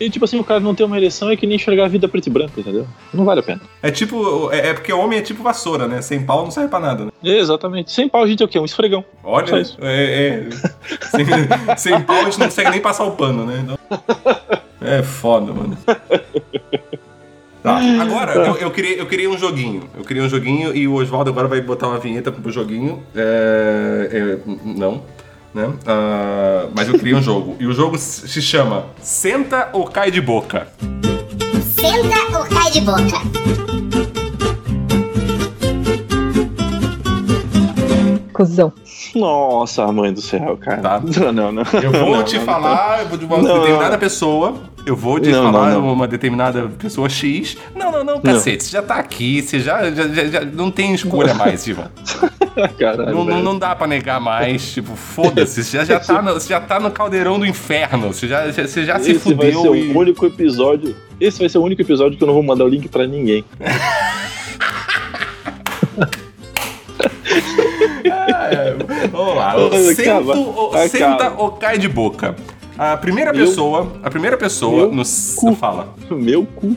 E 0.00 0.08
tipo 0.08 0.24
assim, 0.24 0.38
o 0.40 0.44
cara 0.44 0.58
não 0.60 0.74
ter 0.74 0.82
uma 0.82 0.96
ereção 0.96 1.30
é 1.30 1.36
que 1.36 1.46
nem 1.46 1.56
enxergar 1.56 1.84
a 1.84 1.88
vida 1.88 2.08
preto 2.08 2.26
e 2.26 2.30
branco, 2.30 2.58
entendeu? 2.58 2.86
Não 3.12 3.24
vale 3.24 3.40
a 3.40 3.42
pena. 3.42 3.60
É 3.82 3.90
tipo, 3.90 4.50
é, 4.50 4.68
é 4.70 4.72
porque 4.74 4.90
homem 4.92 5.18
é 5.18 5.22
tipo 5.22 5.42
vassoura, 5.42 5.86
né? 5.86 6.00
Sem 6.00 6.24
pau 6.24 6.42
não 6.42 6.50
serve 6.50 6.70
pra 6.70 6.80
nada, 6.80 7.04
né? 7.04 7.10
Exatamente. 7.22 7.92
Sem 7.92 8.08
pau 8.08 8.22
a 8.22 8.26
gente 8.26 8.42
é 8.42 8.46
o 8.46 8.48
quê? 8.48 8.58
Um 8.58 8.64
esfregão. 8.64 9.04
Olha, 9.22 9.60
isso. 9.60 9.76
é, 9.82 10.48
é- 10.48 10.48
sem, 11.10 11.26
sem 11.76 12.00
pau 12.00 12.16
a 12.16 12.24
gente 12.24 12.38
não 12.38 12.46
consegue 12.46 12.70
nem 12.70 12.80
passar 12.80 13.04
o 13.04 13.10
pano, 13.12 13.44
né? 13.44 13.62
Então, 13.62 13.78
é 14.80 15.02
foda, 15.02 15.52
mano. 15.52 15.76
Tá, 17.62 17.78
agora 18.00 18.34
eu, 18.34 18.56
eu, 18.56 18.70
queria, 18.70 18.96
eu 18.96 19.06
queria 19.06 19.28
um 19.28 19.36
joguinho. 19.36 19.82
Eu 19.96 20.02
queria 20.02 20.22
um 20.22 20.28
joguinho 20.28 20.74
e 20.74 20.88
o 20.88 20.94
Oswaldo 20.94 21.28
agora 21.28 21.46
vai 21.46 21.60
botar 21.60 21.88
uma 21.88 21.98
vinheta 21.98 22.32
pro 22.32 22.50
joguinho. 22.50 23.02
É, 23.14 24.08
é, 24.10 24.38
não, 24.64 25.02
né? 25.54 25.72
Ah, 25.86 26.66
mas 26.74 26.88
eu 26.88 26.98
queria 26.98 27.16
um 27.16 27.22
jogo. 27.22 27.56
E 27.58 27.66
o 27.66 27.72
jogo 27.72 27.98
se 27.98 28.40
chama 28.42 28.86
Senta 29.02 29.68
ou 29.72 29.84
Cai 29.86 30.10
de 30.10 30.20
Boca. 30.20 30.68
Senta 31.74 32.38
ou 32.38 32.44
cai 32.46 32.70
de 32.70 32.80
boca? 32.82 34.20
Cusão. 38.32 38.72
Nossa, 39.14 39.90
mãe 39.92 40.12
do 40.12 40.20
céu, 40.20 40.56
cara. 40.56 40.80
Tá. 40.80 41.00
Não, 41.20 41.32
não, 41.32 41.52
não. 41.52 41.62
Eu 41.82 41.90
vou 41.92 42.16
Não, 42.16 42.22
te 42.24 42.38
não, 42.38 42.44
falar, 42.44 43.00
eu 43.02 43.08
vou 43.08 43.18
de 43.18 43.24
uma 43.24 43.38
Não, 43.38 43.60
determinada 43.60 43.90
não. 43.92 43.98
pessoa. 43.98 44.54
Eu 44.90 44.96
vou 44.96 45.20
te 45.20 45.30
Não, 45.30 45.52
falar 45.52 45.70
não, 45.70 45.82
não. 45.82 45.92
uma 45.92 46.08
determinada 46.08 46.68
pessoa 46.76 47.08
X. 47.08 47.56
Não, 47.76 47.92
não, 47.92 48.02
não, 48.02 48.20
cacete. 48.20 48.64
Você 48.64 48.72
já 48.72 48.82
tá 48.82 48.96
aqui, 48.96 49.40
você 49.40 49.60
já, 49.60 49.88
já, 49.88 50.08
já- 50.08 50.24
já- 50.26 50.40
não 50.44 50.68
tem 50.68 50.92
escolha 50.92 51.32
mais, 51.32 51.64
Ivan. 51.64 51.88
Caralho, 52.76 53.14
Não, 53.14 53.24
não, 53.24 53.40
não 53.40 53.56
dá 53.56 53.76
pra 53.76 53.86
negar 53.86 54.20
mais. 54.20 54.72
Tipo, 54.72 54.96
foda-se. 54.96 55.62
Você 55.62 55.76
já, 55.76 55.84
já, 55.84 56.00
tá 56.00 56.20
no, 56.20 56.32
você 56.34 56.48
já 56.48 56.60
tá 56.60 56.80
no 56.80 56.90
caldeirão 56.90 57.38
do 57.38 57.46
inferno. 57.46 58.12
Você 58.12 58.26
já, 58.26 58.50
já- 58.50 58.66
você 58.66 58.84
já 58.84 58.98
se 58.98 59.12
Esse 59.12 59.32
vai 59.32 59.46
ser 59.46 59.52
fudeu 59.52 59.70
o 59.70 59.76
e. 59.76 59.92
único 59.96 60.26
episódio. 60.26 60.96
Esse 61.20 61.38
vai 61.38 61.48
ser 61.48 61.58
o 61.58 61.62
único 61.62 61.80
episódio 61.82 62.18
que 62.18 62.24
eu 62.24 62.26
não 62.26 62.34
vou 62.34 62.42
mandar 62.42 62.64
o 62.64 62.68
link 62.68 62.88
pra 62.88 63.06
ninguém. 63.06 63.44
É, 68.04 68.74
vamos 69.12 69.36
lá. 69.36 69.54
Ou, 69.56 69.66
acaba. 69.68 70.88
senta 70.88 71.32
ou 71.36 71.52
cai 71.52 71.78
de 71.78 71.88
boca. 71.88 72.34
A 72.82 72.96
primeira 72.96 73.30
Meu- 73.30 73.44
pessoa, 73.46 73.92
a 74.02 74.08
primeira 74.08 74.38
pessoa 74.38 74.86
meu 74.86 74.92
no 74.94 75.02
cu. 75.36 75.54
fala. 75.54 75.92
Meu 76.10 76.46
cu. 76.46 76.74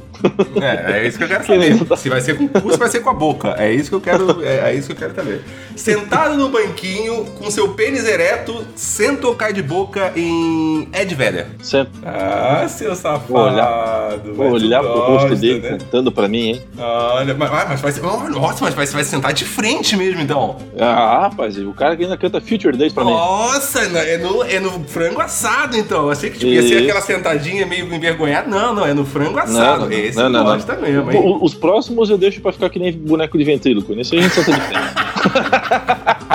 É, 0.61 0.99
é 0.99 1.07
isso 1.07 1.17
que 1.17 1.23
eu 1.23 1.27
quero 1.29 1.45
saber. 1.47 1.77
Se 1.97 2.09
vai 2.09 2.19
ser 2.19 2.37
com 2.37 2.43
o 2.43 2.49
cu, 2.49 2.71
se 2.73 2.77
vai 2.77 2.89
ser 2.89 2.99
com 2.99 3.09
a 3.09 3.13
boca. 3.13 3.55
É 3.57 3.71
isso 3.71 3.89
que 3.89 3.95
eu 3.95 4.01
quero, 4.01 4.43
é, 4.43 4.71
é 4.71 4.75
isso 4.75 4.87
que 4.87 4.93
eu 4.93 4.97
quero 4.97 5.15
saber. 5.15 5.41
Sentado 5.77 6.35
no 6.35 6.49
banquinho, 6.49 7.23
com 7.37 7.49
seu 7.49 7.69
pênis 7.69 8.05
ereto, 8.05 8.65
senta 8.75 9.27
ou 9.27 9.35
cai 9.35 9.53
de 9.53 9.61
boca 9.63 10.11
em 10.15 10.89
Ed 10.93 11.15
Vedder. 11.15 11.47
Senta. 11.61 11.89
Ah, 12.05 12.67
seu 12.67 12.93
safado. 12.95 13.23
Vou 13.29 13.41
olhar- 13.41 14.19
olhar 14.37 14.81
pro 14.81 14.99
rosto 14.99 15.35
dele 15.37 15.59
né? 15.61 15.69
cantando 15.77 16.11
pra 16.11 16.27
mim, 16.27 16.49
hein? 16.49 16.61
Olha, 16.77 17.33
mas, 17.33 17.49
mas 17.49 17.79
vai 17.81 17.91
ser. 17.93 18.05
oh, 18.05 18.29
nossa, 18.29 18.57
mas 18.65 18.73
vai, 18.73 18.85
vai 18.85 19.03
sentar 19.05 19.31
de 19.31 19.45
frente 19.45 19.95
mesmo, 19.95 20.19
então. 20.21 20.57
Ah, 20.77 21.19
rapaz, 21.29 21.57
o 21.57 21.71
cara 21.73 21.95
que 21.95 22.03
ainda 22.03 22.17
canta 22.17 22.41
Future 22.41 22.75
Days 22.75 22.91
pra 22.91 23.05
mim. 23.05 23.11
Nossa, 23.11 23.79
é 23.79 24.17
no, 24.17 24.43
é 24.43 24.59
no 24.59 24.83
frango 24.85 25.21
assado, 25.21 25.77
então. 25.77 25.92
Eu 25.97 26.11
achei 26.11 26.29
que 26.29 26.39
tipo, 26.39 26.51
ia 26.51 26.61
ser 26.61 26.83
aquela 26.83 27.01
sentadinha 27.01 27.65
meio 27.65 27.93
envergonhada. 27.93 28.47
Não, 28.47 28.73
não, 28.73 28.85
é 28.85 28.93
no 28.93 29.05
frango 29.05 29.39
assado. 29.39 29.91
Esse 29.91 30.17
não, 30.17 30.29
não, 30.29 30.43
gosta 30.43 30.75
não. 30.75 30.81
mesmo, 30.81 31.11
hein? 31.11 31.19
O- 31.23 31.43
Os 31.45 31.53
próximos 31.53 32.09
eu 32.09 32.17
deixo 32.17 32.41
pra 32.41 32.51
ficar 32.51 32.69
que 32.69 32.79
nem 32.79 32.91
boneco 32.91 33.37
de 33.37 33.43
ventríloco. 33.43 33.93
Nesse 33.95 34.13
aí 34.15 34.19
a 34.19 34.23
gente 34.23 34.35
senta 34.35 34.51
de 34.51 34.61
frente. 34.61 34.83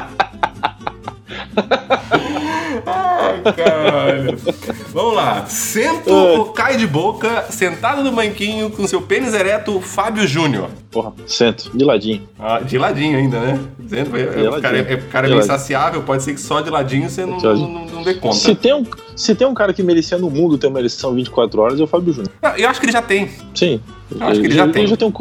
Ai, 2.87 3.53
caralho. 3.55 3.98
Vamos 4.93 5.15
lá. 5.15 5.47
Sento 5.47 6.11
Ai. 6.11 6.37
ou 6.39 6.47
cai 6.47 6.77
de 6.77 6.87
boca, 6.87 7.45
sentado 7.51 8.03
no 8.03 8.13
banquinho 8.13 8.71
com 8.71 8.87
seu 8.87 9.03
pênis 9.03 9.35
ereto, 9.35 9.81
Fábio 9.81 10.27
Júnior. 10.27 10.71
Porra, 10.91 11.13
sento, 11.27 11.71
de 11.77 11.85
ladinho. 11.85 12.29
Ah, 12.39 12.61
de 12.61 12.79
ladinho 12.79 13.19
ainda, 13.19 13.39
né? 13.39 13.61
Dizendo, 13.79 14.17
é, 14.17 14.23
é, 14.23 14.49
o 14.51 14.61
cara, 14.61 14.79
é, 14.79 14.81
é, 14.81 14.95
o 14.97 15.03
cara 15.03 15.27
é 15.27 15.29
De 15.29 15.35
meio 15.35 15.37
ladinho. 15.37 15.39
insaciável, 15.41 16.03
pode 16.03 16.23
ser 16.23 16.35
que 16.35 16.41
só 16.41 16.61
de 16.61 16.71
ladinho 16.71 17.09
você 17.11 17.27
não, 17.27 17.39
ladinho. 17.39 17.69
não, 17.69 17.85
não 17.87 18.03
dê 18.03 18.15
conta. 18.15 18.37
Se 18.37 18.55
tem, 18.55 18.75
um, 18.75 18.85
se 19.15 19.35
tem 19.35 19.47
um 19.47 19.55
cara 19.55 19.73
que 19.75 19.83
merecia 19.83 20.17
no 20.19 20.31
mundo 20.31 20.57
ter 20.57 20.67
uma 20.69 20.79
eleição 20.79 21.15
24 21.15 21.61
horas, 21.61 21.81
é 21.81 21.83
o 21.83 21.87
Fábio 21.87 22.13
Júnior. 22.13 22.33
Ah, 22.43 22.55
Eu 22.59 22.69
acho 22.69 22.81
que 22.81 22.87
ele 22.87 22.93
já 22.93 23.03
tem. 23.03 23.31
Sim. 23.55 23.81
Acho 24.21 24.41
que 24.41 24.47
ele 24.47 24.55
já 24.55 24.67
tem. 24.67 24.83
Ele 24.85 24.91
já, 24.91 24.97
tem 24.97 25.07
um, 25.09 25.13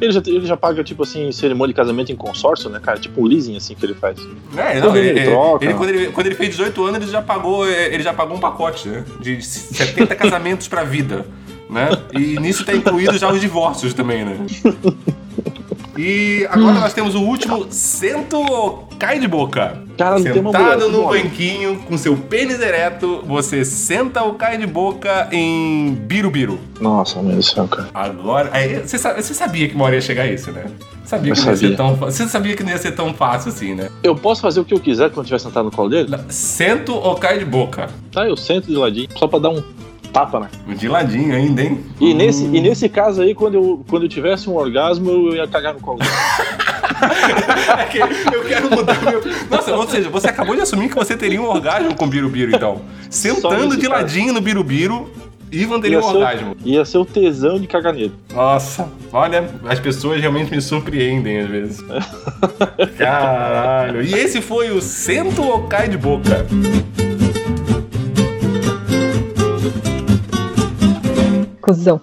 ele, 0.00 0.12
já, 0.12 0.22
ele 0.26 0.46
já 0.46 0.56
paga, 0.56 0.82
tipo 0.84 1.02
assim, 1.02 1.30
cerimônia 1.32 1.72
de 1.72 1.76
casamento 1.76 2.12
em 2.12 2.16
consórcio, 2.16 2.68
né, 2.70 2.80
cara? 2.82 2.98
Tipo 2.98 3.22
um 3.22 3.24
leasing, 3.24 3.56
assim, 3.56 3.74
que 3.74 3.84
ele 3.86 3.94
faz. 3.94 4.18
É, 4.56 4.74
não, 4.80 4.88
Quando 4.88 4.96
ele, 4.96 5.08
ele 5.08 5.18
ele- 5.20 5.30
troca. 5.30 5.64
ele- 5.64 5.74
quando, 5.74 5.88
ele, 5.90 6.06
quando 6.08 6.26
ele 6.26 6.34
fez 6.34 6.50
18 6.50 6.84
anos, 6.84 7.02
ele 7.02 7.10
já 7.10 7.22
pagou, 7.22 7.66
é, 7.68 7.86
ele 7.94 8.02
já 8.02 8.12
pagou 8.12 8.36
um 8.36 8.40
pacote, 8.40 8.88
né? 8.88 9.04
De 9.20 9.40
70 9.42 10.14
casamentos 10.16 10.68
pra 10.68 10.84
vida, 10.84 11.26
né? 11.70 11.88
E 12.12 12.38
nisso 12.38 12.64
tá 12.64 12.74
incluído 12.74 13.16
já 13.18 13.30
os 13.32 13.40
divórcios 13.40 13.92
também, 13.94 14.24
né? 14.24 14.36
E 15.98 16.46
agora 16.50 16.78
nós 16.80 16.92
temos 16.92 17.14
o 17.14 17.22
último, 17.22 17.66
sento 17.70 18.36
ou 18.36 18.85
cai 18.98 19.18
de 19.18 19.28
boca. 19.28 19.78
Cara. 19.96 20.18
Sentado 20.18 20.88
no 20.90 21.02
Bom, 21.02 21.08
banquinho, 21.08 21.76
com 21.88 21.96
seu 21.96 22.16
pênis 22.16 22.60
ereto, 22.60 23.22
você 23.26 23.64
senta 23.64 24.22
ou 24.22 24.34
cai 24.34 24.58
de 24.58 24.66
boca 24.66 25.28
em 25.32 25.94
Birubiru. 25.94 26.58
Nossa, 26.80 27.20
meu 27.22 27.32
Deus 27.32 27.46
do 27.46 27.54
céu, 27.54 27.68
cara. 27.68 27.88
Agora, 27.94 28.50
aí, 28.52 28.80
você, 28.80 28.98
você 28.98 29.34
sabia 29.34 29.68
que 29.68 29.74
uma 29.74 29.86
hora 29.86 29.94
ia 29.94 30.00
chegar 30.00 30.26
isso, 30.26 30.52
né? 30.52 30.66
Sabia 31.04 31.30
Eu 31.30 31.36
que 31.36 31.40
não 31.42 31.50
ia 31.50 31.56
ser 31.56 31.76
tão, 31.76 31.94
você 31.94 32.26
sabia 32.26 32.56
que 32.56 32.62
não 32.62 32.70
ia 32.70 32.78
ser 32.78 32.92
tão 32.92 33.14
fácil 33.14 33.50
assim, 33.50 33.74
né? 33.74 33.88
Eu 34.02 34.14
posso 34.14 34.42
fazer 34.42 34.60
o 34.60 34.64
que 34.64 34.74
eu 34.74 34.80
quiser 34.80 35.10
quando 35.10 35.26
estiver 35.26 35.38
sentado 35.38 35.66
no 35.66 35.70
colo 35.70 35.88
dele? 35.88 36.14
Sento 36.28 36.94
ou 36.94 37.14
cai 37.14 37.38
de 37.38 37.44
boca? 37.44 37.88
Tá, 38.12 38.26
eu 38.26 38.36
sento 38.36 38.66
de 38.66 38.76
ladinho, 38.76 39.08
só 39.16 39.26
pra 39.26 39.38
dar 39.38 39.50
um 39.50 39.62
tapa, 40.12 40.40
né? 40.40 40.48
De 40.76 40.88
ladinho 40.88 41.34
ainda, 41.34 41.62
hein? 41.62 41.84
E, 42.00 42.12
nesse, 42.12 42.44
e 42.44 42.60
nesse 42.60 42.88
caso 42.88 43.22
aí, 43.22 43.34
quando 43.34 43.54
eu, 43.54 43.84
quando 43.88 44.02
eu 44.02 44.08
tivesse 44.08 44.50
um 44.50 44.56
orgasmo, 44.56 45.10
eu 45.10 45.36
ia 45.36 45.46
cagar 45.46 45.74
no 45.74 45.80
colo 45.80 45.98
dele. 45.98 46.10
É 47.78 47.84
que 47.86 47.98
eu 47.98 48.44
quero 48.44 48.70
mudar 48.70 49.00
meu. 49.02 49.22
Nossa, 49.50 49.74
ou 49.74 49.88
seja, 49.88 50.08
você 50.08 50.28
acabou 50.28 50.54
de 50.54 50.62
assumir 50.62 50.88
que 50.88 50.94
você 50.94 51.16
teria 51.16 51.40
um 51.40 51.46
orgasmo 51.46 51.94
com 51.94 52.08
Birubiru, 52.08 52.54
então. 52.54 52.80
Sentando 53.10 53.66
nesse 53.66 53.78
de 53.80 53.86
ladinho 53.88 54.32
no 54.32 54.40
Birubiru, 54.40 55.10
Ivan 55.52 55.80
teria 55.80 55.98
Ia 55.98 56.04
um 56.04 56.08
ser, 56.08 56.16
orgasmo. 56.16 56.56
ia 56.64 56.84
ser 56.84 56.98
o 56.98 57.04
tesão 57.04 57.58
de 57.58 57.66
caganeiro. 57.66 58.12
Nossa, 58.34 58.88
olha, 59.12 59.48
as 59.68 59.78
pessoas 59.78 60.20
realmente 60.20 60.50
me 60.50 60.60
surpreendem 60.60 61.38
às 61.40 61.48
vezes. 61.48 61.84
Caralho. 62.98 64.02
E 64.02 64.12
esse 64.14 64.40
foi 64.40 64.70
o 64.70 64.80
Sento 64.80 65.42
ou 65.42 65.62
Cai 65.64 65.88
de 65.88 65.96
Boca? 65.96 66.46
Cusão. 71.66 72.00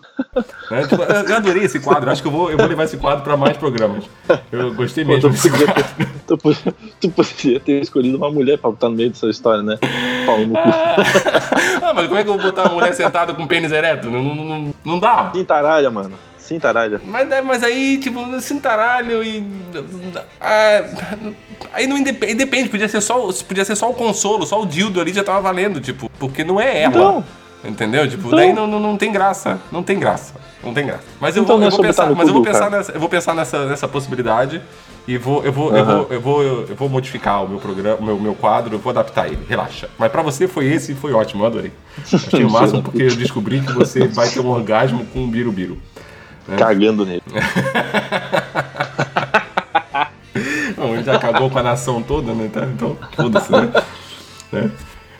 Né? 0.69 0.85
Tipo, 0.87 1.03
eu 1.03 1.35
adorei 1.37 1.63
esse 1.63 1.79
quadro, 1.79 2.11
acho 2.11 2.21
que 2.21 2.27
eu 2.27 2.31
vou, 2.31 2.51
eu 2.51 2.57
vou 2.57 2.67
levar 2.67 2.83
esse 2.83 2.97
quadro 2.97 3.23
pra 3.23 3.37
mais 3.37 3.55
programas. 3.55 4.03
Eu 4.51 4.73
gostei 4.73 5.05
Pô, 5.05 5.11
mesmo 5.11 5.29
tu, 5.29 5.31
desse 5.31 5.49
podia 5.49 5.67
ter, 5.73 5.85
tu, 6.27 6.37
podia, 6.37 6.73
tu 6.99 7.09
podia 7.09 7.59
ter 7.61 7.81
escolhido 7.81 8.17
uma 8.17 8.29
mulher 8.29 8.57
pra 8.57 8.69
botar 8.69 8.89
no 8.89 8.95
meio 8.95 9.09
dessa 9.09 9.27
história, 9.27 9.63
né? 9.63 9.77
Pau 10.25 10.39
no 10.39 10.53
cu. 10.53 10.59
Ah, 11.81 11.93
mas 11.93 12.07
como 12.07 12.19
é 12.19 12.23
que 12.23 12.29
eu 12.29 12.37
vou 12.37 12.43
botar 12.43 12.63
uma 12.63 12.75
mulher 12.75 12.93
sentada 12.93 13.33
com 13.33 13.45
pênis 13.45 13.71
ereto? 13.71 14.09
Não, 14.09 14.23
não, 14.23 14.35
não, 14.35 14.73
não 14.85 14.99
dá. 14.99 15.31
Cintaralha, 15.33 15.91
mano. 15.91 16.13
Cintaralha. 16.37 17.01
Mas, 17.05 17.31
é, 17.31 17.41
mas 17.41 17.63
aí, 17.63 17.97
tipo, 17.97 18.19
cintaralho 18.41 19.23
e. 19.23 19.45
ah, 20.41 20.83
aí 21.73 21.87
não 21.87 21.97
independe, 21.97 22.35
depende, 22.35 22.69
podia 22.69 22.87
ser, 22.89 23.01
só, 23.01 23.31
podia 23.47 23.63
ser 23.63 23.75
só 23.75 23.89
o 23.89 23.93
consolo, 23.93 24.45
só 24.45 24.61
o 24.61 24.65
dildo 24.65 24.99
ali 24.99 25.13
já 25.13 25.23
tava 25.23 25.39
valendo, 25.41 25.79
tipo, 25.79 26.09
porque 26.19 26.43
não 26.43 26.59
é 26.59 26.81
ela. 26.81 26.95
Então. 26.95 27.25
Entendeu? 27.63 28.07
Tipo, 28.09 28.27
Então. 28.27 28.37
daí 28.37 28.51
não, 28.53 28.67
não, 28.67 28.79
não 28.79 28.97
tem 28.97 29.11
graça. 29.11 29.59
Não 29.71 29.81
tem 29.81 29.97
graça. 29.97 30.33
Não 30.61 30.73
tem 30.73 30.85
graça. 30.85 31.03
Mas 31.19 31.35
eu 31.37 31.43
Então 31.43 31.55
vou, 31.55 31.61
não 31.61 31.65
é 31.65 31.67
eu 31.67 31.75
vou 31.75 31.81
pensar, 31.85 32.09
mas 32.13 32.27
eu 32.27 32.33
vou 32.33 32.43
pensar 32.43 32.69
nessa, 32.69 32.91
eu 32.91 32.99
vou 32.99 33.09
pensar 33.09 33.33
nessa, 33.33 33.65
nessa 33.65 33.87
possibilidade 33.87 34.61
e 35.07 35.17
vou, 35.17 35.43
eu 35.45 35.51
vou, 35.51 35.71
eu 35.75 35.83
Aham. 35.83 35.97
vou, 35.97 36.07
eu 36.09 36.21
vou, 36.21 36.43
eu 36.43 36.75
vou 36.75 36.89
modificar 36.89 37.43
o 37.43 37.47
meu 37.47 37.59
programa, 37.59 37.97
o 37.99 38.03
meu, 38.03 38.19
meu 38.19 38.35
quadro, 38.35 38.75
eu 38.75 38.79
vou 38.79 38.91
adaptar 38.91 39.27
ele. 39.27 39.39
Relaxa. 39.47 39.89
Mas 39.97 40.11
pra 40.11 40.21
você 40.21 40.47
foi 40.47 40.65
esse 40.65 40.91
e 40.91 40.95
foi 40.95 41.13
ótimo, 41.13 41.43
eu 41.43 41.47
adorei. 41.47 41.71
Achei 42.13 42.43
o 42.43 42.49
máximo 42.51 42.83
porque 42.83 43.03
eu 43.03 43.15
descobri 43.15 43.61
que 43.61 43.71
você 43.71 44.07
vai 44.07 44.27
ter 44.29 44.39
um 44.41 44.49
orgasmo 44.49 45.05
com 45.07 45.19
um 45.23 45.29
birubiru. 45.29 45.77
Cagando 46.57 47.05
nele. 47.05 47.23
Bom, 50.75 50.93
ele 50.95 51.03
já 51.03 51.17
cagou 51.19 51.49
com 51.49 51.59
a 51.59 51.63
nação 51.63 52.01
toda, 52.01 52.33
né? 52.33 52.49
Então, 52.73 52.97
foda-se, 53.15 53.51
né? 53.51 53.71
Né? 54.51 54.69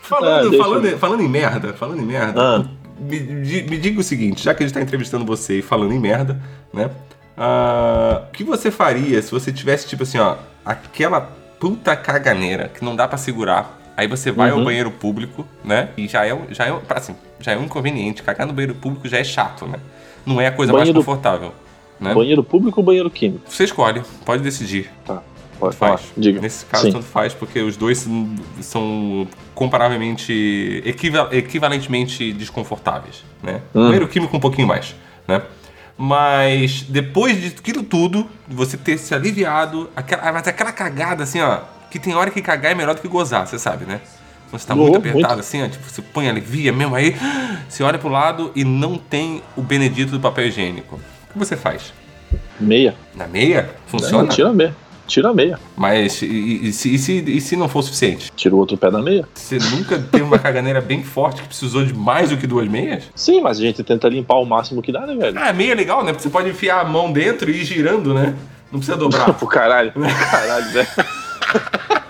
Falando, 0.04 0.54
Ah, 0.54 0.58
falando, 0.64 0.98
falando 1.00 1.22
em 1.24 1.30
merda, 1.30 1.74
falando 1.74 2.02
em 2.02 2.06
merda, 2.06 2.42
Ah. 2.42 2.66
me, 3.00 3.20
me 3.64 3.78
diga 3.78 4.00
o 4.00 4.04
seguinte, 4.04 4.44
já 4.44 4.54
que 4.54 4.62
a 4.64 4.68
gente 4.68 4.74
tá 4.76 4.82
entrevistando 4.82 5.26
você 5.26 5.60
e 5.60 5.62
falando 5.62 5.94
em 5.94 6.00
merda, 6.00 6.40
né? 6.74 6.90
Ah, 7.38 8.24
o 8.28 8.32
que 8.32 8.44
você 8.44 8.70
faria 8.70 9.22
se 9.22 9.32
você 9.32 9.52
tivesse, 9.52 9.88
tipo 9.88 10.04
assim, 10.04 10.18
ó, 10.20 10.36
aquela 10.66 11.22
puta 11.60 11.96
caganeira 11.96 12.68
que 12.70 12.84
não 12.84 12.96
dá 12.96 13.08
pra 13.08 13.18
segurar. 13.18 13.80
Aí 13.96 14.08
você 14.08 14.32
vai 14.32 14.50
ao 14.50 14.58
Uhum. 14.58 14.64
banheiro 14.66 14.92
público, 14.92 15.48
né? 15.64 15.90
E 15.96 16.08
já 16.08 16.26
é, 16.26 16.34
um- 16.34 16.48
já 16.50 16.66
é, 16.66 16.74
um- 16.74 16.82
assim, 16.90 17.16
já 17.40 17.52
é 17.54 17.58
um 17.58 17.64
inconveniente. 17.64 18.24
Cagar 18.24 18.46
no 18.48 18.52
banheiro 18.54 18.74
público 18.76 19.08
já 19.08 19.20
é 19.20 19.24
chato, 19.24 19.66
né? 19.68 19.78
Não 20.26 20.42
é 20.42 20.48
a 20.48 20.52
coisa 20.52 20.72
Banheiro- 20.74 20.94
mais 20.94 21.06
confortável. 21.06 21.54
Né? 22.00 22.14
Banheiro 22.14 22.44
público 22.44 22.80
ou 22.82 22.86
banheiro 22.86 23.10
químico? 23.10 23.44
Você 23.48 23.64
escolhe, 23.66 24.02
pode 24.26 24.42
decidir. 24.44 24.90
Tá. 25.06 25.22
Pode 25.60 25.76
Faz. 25.76 26.02
falar. 26.02 26.14
Diga. 26.18 26.42
Nesse 26.42 26.66
caso, 26.66 26.84
Sim. 26.86 26.92
tanto 26.92 27.06
faz, 27.06 27.34
porque 27.34 27.60
os 27.62 27.78
dois 27.78 28.08
são- 28.62 29.28
comparavelmente. 29.56 30.82
equiva- 30.86 31.30
equivalentemente 31.32 32.34
desconfortáveis, 32.34 33.24
né? 33.42 33.62
Hum. 33.74 33.82
Primeiro 33.84 34.08
químico 34.08 34.36
um 34.36 34.40
pouquinho 34.40 34.68
mais, 34.68 34.96
né? 35.28 35.42
Mas 35.98 36.82
depois 36.90 37.40
de 37.40 37.48
aquilo 37.48 37.84
tudo, 37.84 38.28
você 38.48 38.76
ter 38.78 38.98
se 38.98 39.14
aliviado, 39.14 39.90
aquela, 39.96 40.32
mas 40.32 40.48
aquela 40.48 40.72
cagada 40.72 41.24
assim, 41.24 41.40
ó, 41.40 41.60
que 41.92 42.00
tem 42.00 42.16
hora 42.16 42.32
que 42.32 42.42
cagar 42.42 42.72
é 42.72 42.76
melhor 42.76 42.96
do 42.96 43.02
que 43.02 43.08
gozar, 43.08 43.46
você 43.48 43.60
sabe, 43.60 43.86
né? 43.86 44.02
Quando 44.50 44.60
você 44.62 44.68
tá 44.68 44.74
Oh, 44.74 44.78
muito 44.78 44.98
apertado 44.98 45.28
muito. 45.36 45.40
assim, 45.40 45.64
ó, 45.64 45.68
tipo, 45.68 45.88
você 45.88 46.02
põe 46.02 46.28
alivia 46.28 46.74
mesmo 46.74 46.96
aí, 46.96 47.16
você 47.70 47.84
olha 47.84 47.98
pro 48.00 48.10
lado 48.10 48.52
e 48.56 48.64
não 48.64 48.98
tem 48.98 49.42
o 49.56 49.62
benedito 49.62 50.12
do 50.12 50.20
papel 50.20 50.48
higiênico. 50.48 50.96
O 51.30 51.34
que 51.34 51.40
você 51.40 51.56
faz? 51.56 51.94
Meia. 52.60 52.96
Na 53.16 53.28
meia? 53.28 53.70
Funciona? 53.88 54.24
Não, 54.24 54.30
tira 54.30 54.50
a 54.50 54.54
meia. 54.54 54.76
Tira 55.08 55.30
a 55.30 55.34
meia. 55.34 55.60
Mas 55.76 56.22
e, 56.22 56.26
e- 56.26 56.68
e 56.70 56.74
se, 56.74 56.94
e, 56.96 56.98
se, 56.98 57.14
e 57.28 57.42
se 57.42 57.56
não 57.56 57.68
for 57.68 57.82
suficiente? 57.84 58.32
Tira 58.36 58.56
o 58.56 58.58
outro 58.58 58.78
pé 58.78 58.90
da 58.90 59.02
meia. 59.02 59.28
Você 59.34 59.58
nunca 59.58 60.00
teve 60.00 60.24
uma 60.24 60.40
caganeira 60.40 60.80
bem 60.82 61.04
forte 61.04 61.42
que 61.42 61.48
precisou 61.48 61.84
de 61.86 61.94
mais 61.94 62.30
do 62.30 62.38
que 62.38 62.48
duas 62.48 62.68
meias? 62.68 63.04
Sim, 63.16 63.42
mas 63.42 63.60
a 63.60 63.62
gente 63.62 63.84
tenta 63.84 64.08
limpar 64.08 64.36
o 64.38 64.46
máximo 64.46 64.82
que 64.82 64.92
dá, 64.92 65.02
né, 65.06 65.16
velho? 65.16 65.38
Ah, 65.40 65.52
meia 65.52 65.74
é 65.74 65.76
legal, 65.76 66.04
né? 66.04 66.12
Porque 66.14 66.24
você 66.24 66.30
pode 66.30 66.50
enfiar 66.50 66.80
a 66.82 66.86
mão 66.86 67.12
dentro 67.12 67.52
e 67.52 67.62
ir 67.62 67.66
girando, 67.66 68.14
né? 68.14 68.34
Não 68.72 68.80
precisa 68.80 68.98
dobrar. 68.98 69.34
Pro 69.38 69.48
caralho. 69.48 69.92
Caralho, 69.94 70.66
velho. 70.72 70.88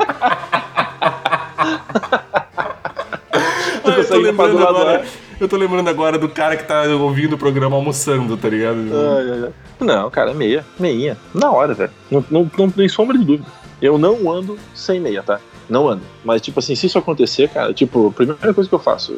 Ah, 3.86 3.90
eu, 3.98 4.04
tô 4.06 4.16
consegue 4.16 4.24
limpar 4.24 4.48
do 4.48 4.54
lembrando 4.54 4.64
lado, 4.64 4.78
agora, 4.78 5.00
né? 5.00 5.06
eu 5.40 5.48
tô 5.48 5.58
lembrando 5.58 5.90
agora 5.90 6.18
do 6.18 6.30
cara 6.30 6.56
que 6.56 6.64
tá 6.64 6.84
ouvindo 6.84 7.34
o 7.34 7.38
programa 7.38 7.76
almoçando, 7.76 8.38
tá 8.38 8.48
ligado? 8.50 8.78
Ai, 8.78 9.32
ai, 9.32 9.44
ai. 9.46 9.54
Não, 9.84 10.10
cara, 10.10 10.34
meia. 10.34 10.66
Meinha. 10.80 11.18
Na 11.34 11.52
hora, 11.52 11.74
velho. 11.74 11.92
Não, 12.10 12.26
não, 12.30 12.52
não 12.58 12.70
tem 12.70 12.88
sombra 12.90 13.18
de 13.18 13.24
dúvida. 13.26 13.48
Eu 13.82 13.98
não 13.98 14.32
ando 14.32 14.58
sem 14.74 15.00
meia, 15.00 15.22
tá? 15.22 15.40
Não 15.70 15.88
ando. 15.88 16.02
Mas, 16.24 16.42
tipo 16.42 16.60
assim, 16.60 16.76
se 16.76 16.88
isso 16.88 16.98
acontecer, 16.98 17.50
cara, 17.50 17.74
tipo, 17.74 18.08
a 18.08 18.12
primeira 18.12 18.54
coisa 18.54 18.70
que 18.70 18.76
eu 18.76 18.80
faço, 18.80 19.18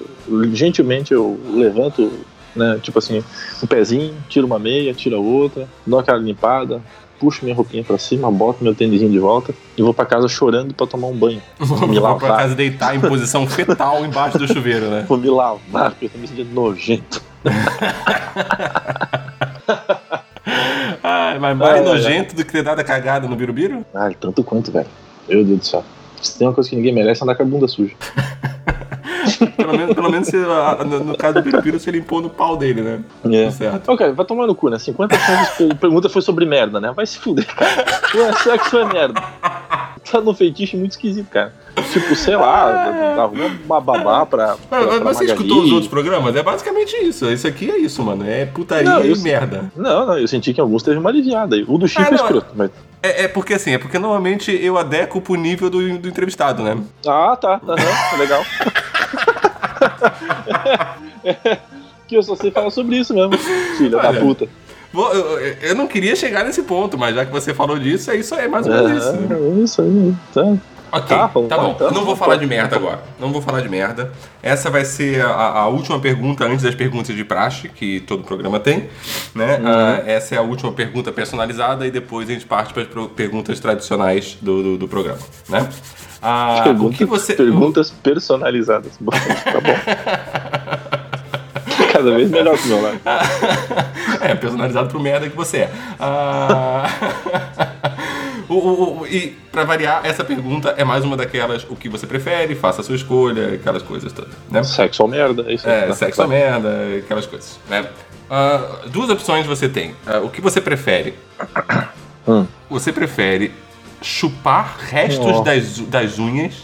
gentilmente 0.53 1.13
eu 1.13 1.39
levanto, 1.53 2.11
né, 2.55 2.79
tipo 2.81 2.97
assim, 2.99 3.23
um 3.63 3.67
pezinho, 3.67 4.13
tiro 4.29 4.45
uma 4.47 4.59
meia, 4.59 4.93
tiro 4.93 5.15
a 5.15 5.19
outra, 5.19 5.67
dou 5.85 5.99
aquela 5.99 6.17
limpada, 6.17 6.81
puxo 7.19 7.43
minha 7.43 7.55
roupinha 7.55 7.83
pra 7.83 7.97
cima, 7.97 8.31
boto 8.31 8.63
meu 8.63 8.73
tênisinho 8.75 9.11
de 9.11 9.19
volta 9.19 9.53
e 9.77 9.81
vou 9.81 9.93
pra 9.93 10.05
casa 10.05 10.27
chorando 10.27 10.73
pra 10.73 10.85
tomar 10.87 11.07
um 11.07 11.15
banho. 11.15 11.41
Me 11.59 11.65
Vou 11.65 11.77
pra 11.79 11.99
lavar. 12.01 12.37
casa 12.37 12.55
deitar 12.55 12.95
em 12.95 12.99
posição 12.99 13.47
fetal 13.47 14.05
embaixo 14.05 14.37
do 14.37 14.47
chuveiro, 14.47 14.87
né? 14.89 15.05
Vou 15.07 15.17
me 15.17 15.29
lavar, 15.29 15.91
porque 15.91 16.05
eu 16.05 16.09
tô 16.09 16.17
me 16.17 16.27
sentindo 16.27 16.53
nojento. 16.53 17.21
Ah, 21.35 21.39
mas 21.39 21.57
mais 21.57 21.73
Ai, 21.73 21.79
ai, 21.79 21.85
nojento 21.85 22.35
do 22.35 22.45
que 22.45 22.51
ter 22.51 22.63
dado 22.63 22.79
a 22.79 22.83
cagada 22.83 23.27
no 23.27 23.35
birubiru? 23.35 23.85
Ai, 23.93 24.15
tanto 24.19 24.43
quanto, 24.43 24.71
velho. 24.71 24.87
Meu 25.27 25.43
Deus 25.43 25.59
do 25.59 25.65
céu. 25.65 25.83
Se 26.21 26.37
tem 26.37 26.47
uma 26.47 26.53
coisa 26.53 26.69
que 26.69 26.75
ninguém 26.75 26.93
merece, 26.93 27.21
é 27.21 27.23
andar 27.23 27.35
com 27.35 27.43
a 27.43 27.45
bunda 27.45 27.67
suja. 27.67 27.93
Pelo 29.57 29.75
menos, 29.75 29.95
pelo 29.95 30.11
menos 30.11 30.29
ah, 30.33 30.83
no, 30.83 31.03
no 31.03 31.17
caso 31.17 31.33
do 31.35 31.41
birubiru, 31.41 31.79
você 31.79 31.89
limpou 31.89 32.21
no 32.21 32.29
pau 32.29 32.55
dele, 32.55 32.81
né? 32.81 32.99
É. 33.25 33.45
Tá 33.45 33.51
certo. 33.51 33.97
Cara, 33.97 34.13
vai 34.13 34.25
tomar 34.25 34.45
no 34.45 34.53
cu, 34.53 34.69
né? 34.69 34.77
50 34.77 35.17
chances, 35.17 35.71
a 35.71 35.73
pergunta 35.75 36.07
foi 36.07 36.21
sobre 36.21 36.45
merda, 36.45 36.79
né? 36.79 36.93
Vai 36.95 37.07
se 37.07 37.17
fuder, 37.17 37.45
cara. 37.47 37.85
Ué, 38.13 38.33
sexo 38.33 38.77
é 38.77 38.85
merda. 38.85 39.23
Tá 40.11 40.21
num 40.21 40.33
feitiço 40.33 40.77
muito 40.77 40.91
esquisito, 40.91 41.27
cara. 41.29 41.53
Tipo, 41.91 42.15
sei 42.15 42.35
lá, 42.35 43.15
arruma 43.19 43.51
uma 43.65 43.81
babá 43.81 44.25
pra. 44.25 44.55
pra, 44.55 44.79
Ah, 44.79 44.85
pra 44.87 44.99
mas 45.01 45.17
você 45.17 45.25
escutou 45.25 45.61
os 45.63 45.71
outros 45.71 45.89
programas? 45.89 46.35
É 46.35 46.43
basicamente 46.43 46.95
isso. 46.97 47.29
Isso 47.29 47.47
aqui 47.47 47.69
é 47.69 47.77
isso, 47.77 48.01
mano. 48.03 48.23
É 48.27 48.45
putaria 48.45 48.89
Não, 48.89 49.03
e 49.03 49.09
eu- 49.11 49.17
merda. 49.19 49.71
Não, 49.75 50.05
não, 50.05 50.17
eu 50.17 50.27
senti 50.27 50.53
que 50.53 50.61
em 50.61 50.63
alguns 50.63 50.83
teve 50.83 50.97
uma 50.99 51.09
aliviada. 51.09 51.57
O 51.67 51.77
do 51.77 51.87
Chico 51.87 52.01
Ah, 52.03 52.07
é 52.07 52.11
não, 52.11 52.15
escroto, 52.17 52.47
mas. 52.55 52.71
É, 53.03 53.23
é 53.23 53.27
porque 53.27 53.53
assim, 53.55 53.71
é 53.73 53.77
porque 53.77 53.99
normalmente 53.99 54.51
eu 54.51 54.77
adequo 54.77 55.19
pro 55.21 55.35
nível 55.35 55.69
do, 55.69 55.97
do 55.99 56.07
entrevistado, 56.07 56.63
né? 56.63 56.77
Ah, 57.05 57.35
tá. 57.39 57.59
Aham, 57.67 58.17
legal. 58.19 58.43
que 62.07 62.15
eu 62.15 62.23
só 62.23 62.35
sei 62.35 62.51
falar 62.51 62.69
sobre 62.69 62.97
isso 62.97 63.13
mesmo. 63.13 63.37
Filha 63.77 63.97
da 63.99 64.13
puta. 64.13 64.47
Eu, 65.01 65.39
eu- 65.61 65.75
não 65.75 65.87
queria 65.87 66.15
chegar 66.15 66.43
nesse 66.45 66.63
ponto, 66.63 66.97
mas 66.97 67.15
já 67.15 67.25
que 67.25 67.31
você 67.31 67.53
falou 67.53 67.77
disso, 67.79 68.11
é 68.11 68.15
isso 68.17 68.33
aí, 68.35 68.47
mais 68.47 68.65
ou 68.67 68.73
menos 68.73 69.03
isso. 69.03 69.11
né? 69.13 69.35
É, 69.35 69.63
isso 69.63 69.81
aí. 69.81 70.13
Tá. 70.33 70.57
Ok, 70.91 71.07
Tá, 71.09 71.17
tá, 71.17 71.27
vamos 71.33 71.49
lá, 71.49 71.57
bom. 71.57 71.71
então. 71.75 71.91
Não 71.91 72.05
vou 72.05 72.15
falar 72.15 72.37
de 72.37 72.45
merda 72.45 72.77
agora. 72.77 72.99
Não 73.19 73.29
vou 73.33 73.41
falar 73.41 73.59
de 73.59 73.67
merda. 73.67 74.11
Essa 74.41 74.69
vai 74.69 74.85
ser 74.85 75.25
a, 75.25 75.29
a 75.33 75.67
última 75.67 75.99
pergunta 75.99 76.45
antes 76.45 76.63
das 76.63 76.73
perguntas 76.75 77.13
de 77.13 77.25
praxe, 77.25 77.67
que 77.67 77.99
todo 78.01 78.23
programa 78.23 78.59
tem. 78.61 78.87
Né? 79.33 79.57
Uhum. 79.57 79.67
Ah, 79.67 80.01
essa 80.05 80.35
é 80.35 80.37
a 80.37 80.41
última 80.41 80.71
pergunta 80.71 81.11
personalizada 81.11 81.85
e 81.85 81.91
depois 81.91 82.29
a 82.29 82.33
gente 82.33 82.45
parte 82.45 82.73
para 82.73 82.83
as 82.83 83.07
perguntas 83.13 83.59
tradicionais 83.59 84.37
do, 84.41 84.63
do, 84.63 84.77
do 84.77 84.87
programa. 84.87 85.19
Né? 85.49 85.67
Ah, 86.21 86.57
o 86.59 86.63
Pergunta- 86.63 86.95
que 86.97 87.03
você. 87.05 87.33
Perguntas 87.33 87.89
personalizadas. 87.91 88.93
Bom, 89.01 89.11
tá 89.11 89.59
bom. 89.59 90.85
Cada 91.97 92.11
vez 92.15 92.29
melhor 92.29 92.57
pro 92.57 92.67
meu 92.67 92.81
lado. 92.81 92.99
é, 94.21 94.35
personalizado 94.35 94.89
pro 94.89 94.99
merda 94.99 95.29
que 95.29 95.35
você 95.35 95.57
é. 95.59 95.71
Ah, 95.99 96.87
o, 98.49 98.53
o- 98.53 99.01
o- 99.01 99.07
e 99.07 99.37
pra 99.51 99.63
variar, 99.63 100.01
essa 100.03 100.23
pergunta 100.23 100.73
é 100.77 100.83
mais 100.83 101.03
uma 101.03 101.15
daquelas: 101.15 101.63
o 101.69 101.75
que 101.75 101.87
você 101.89 102.05
prefere, 102.05 102.55
faça 102.55 102.81
a 102.81 102.83
sua 102.83 102.95
escolha, 102.95 103.53
aquelas 103.55 103.81
coisas 103.83 104.11
todas. 104.11 104.31
Né? 104.49 104.63
Sexo 104.63 105.03
ou 105.03 105.09
merda, 105.09 105.45
é 105.47 105.53
isso 105.53 105.67
aí. 105.67 105.73
É, 105.75 105.87
Tá, 105.87 105.93
sexo 105.95 106.17
tá. 106.17 106.23
ou 106.23 106.29
merda, 106.29 106.69
aquelas 107.03 107.25
coisas. 107.25 107.59
Né? 107.69 107.85
Ah, 108.29 108.81
duas 108.87 109.09
opções 109.09 109.45
você 109.45 109.69
tem. 109.69 109.95
Ah, 110.05 110.19
o 110.19 110.29
que 110.29 110.41
você 110.41 110.59
prefere? 110.61 111.13
Hum. 112.27 112.47
Você 112.71 112.91
prefere 112.91 113.51
chupar 114.01 114.77
restos 114.79 115.43
das, 115.43 115.77
das 115.81 116.17
unhas 116.17 116.55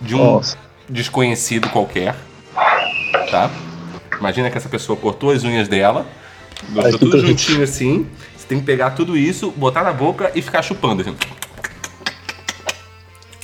de 0.00 0.16
um 0.16 0.18
Nossa. 0.32 0.56
desconhecido 0.88 1.68
qualquer, 1.68 2.16
tá? 3.30 3.48
Imagina 4.18 4.50
que 4.50 4.56
essa 4.56 4.68
pessoa 4.68 4.96
cortou 4.96 5.30
as 5.30 5.44
unhas 5.44 5.68
dela, 5.68 6.06
botou 6.68 6.84
Ai, 6.84 6.98
tudo 6.98 7.18
juntinho 7.26 7.62
assim. 7.62 8.06
Você 8.36 8.46
tem 8.46 8.60
que 8.60 8.64
pegar 8.66 8.90
tudo 8.90 9.16
isso, 9.16 9.52
botar 9.56 9.82
na 9.82 9.92
boca 9.92 10.30
e 10.34 10.42
ficar 10.42 10.62
chupando. 10.62 11.02
Assim. 11.02 11.14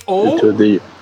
Ou 0.07 0.39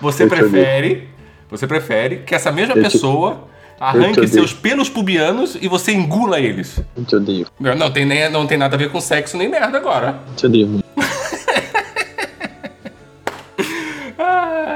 você 0.00 0.26
prefere, 0.26 1.08
você 1.50 1.66
prefere 1.66 2.18
que 2.18 2.34
essa 2.34 2.52
mesma 2.52 2.74
pessoa 2.74 3.48
arranque 3.78 4.28
seus 4.28 4.52
pelos 4.52 4.90
pubianos 4.90 5.56
e 5.60 5.66
você 5.66 5.92
engula 5.92 6.38
eles. 6.38 6.82
Eu 6.96 7.04
te 7.04 7.16
odeio. 7.16 7.46
Não 7.58 7.90
tem, 7.90 8.04
nem, 8.04 8.30
não 8.30 8.46
tem 8.46 8.58
nada 8.58 8.76
a 8.76 8.78
ver 8.78 8.90
com 8.90 9.00
sexo 9.00 9.36
nem 9.36 9.48
merda 9.48 9.78
agora. 9.78 10.20
Eu 10.28 10.34
te 10.36 10.46
odeio 10.46 10.80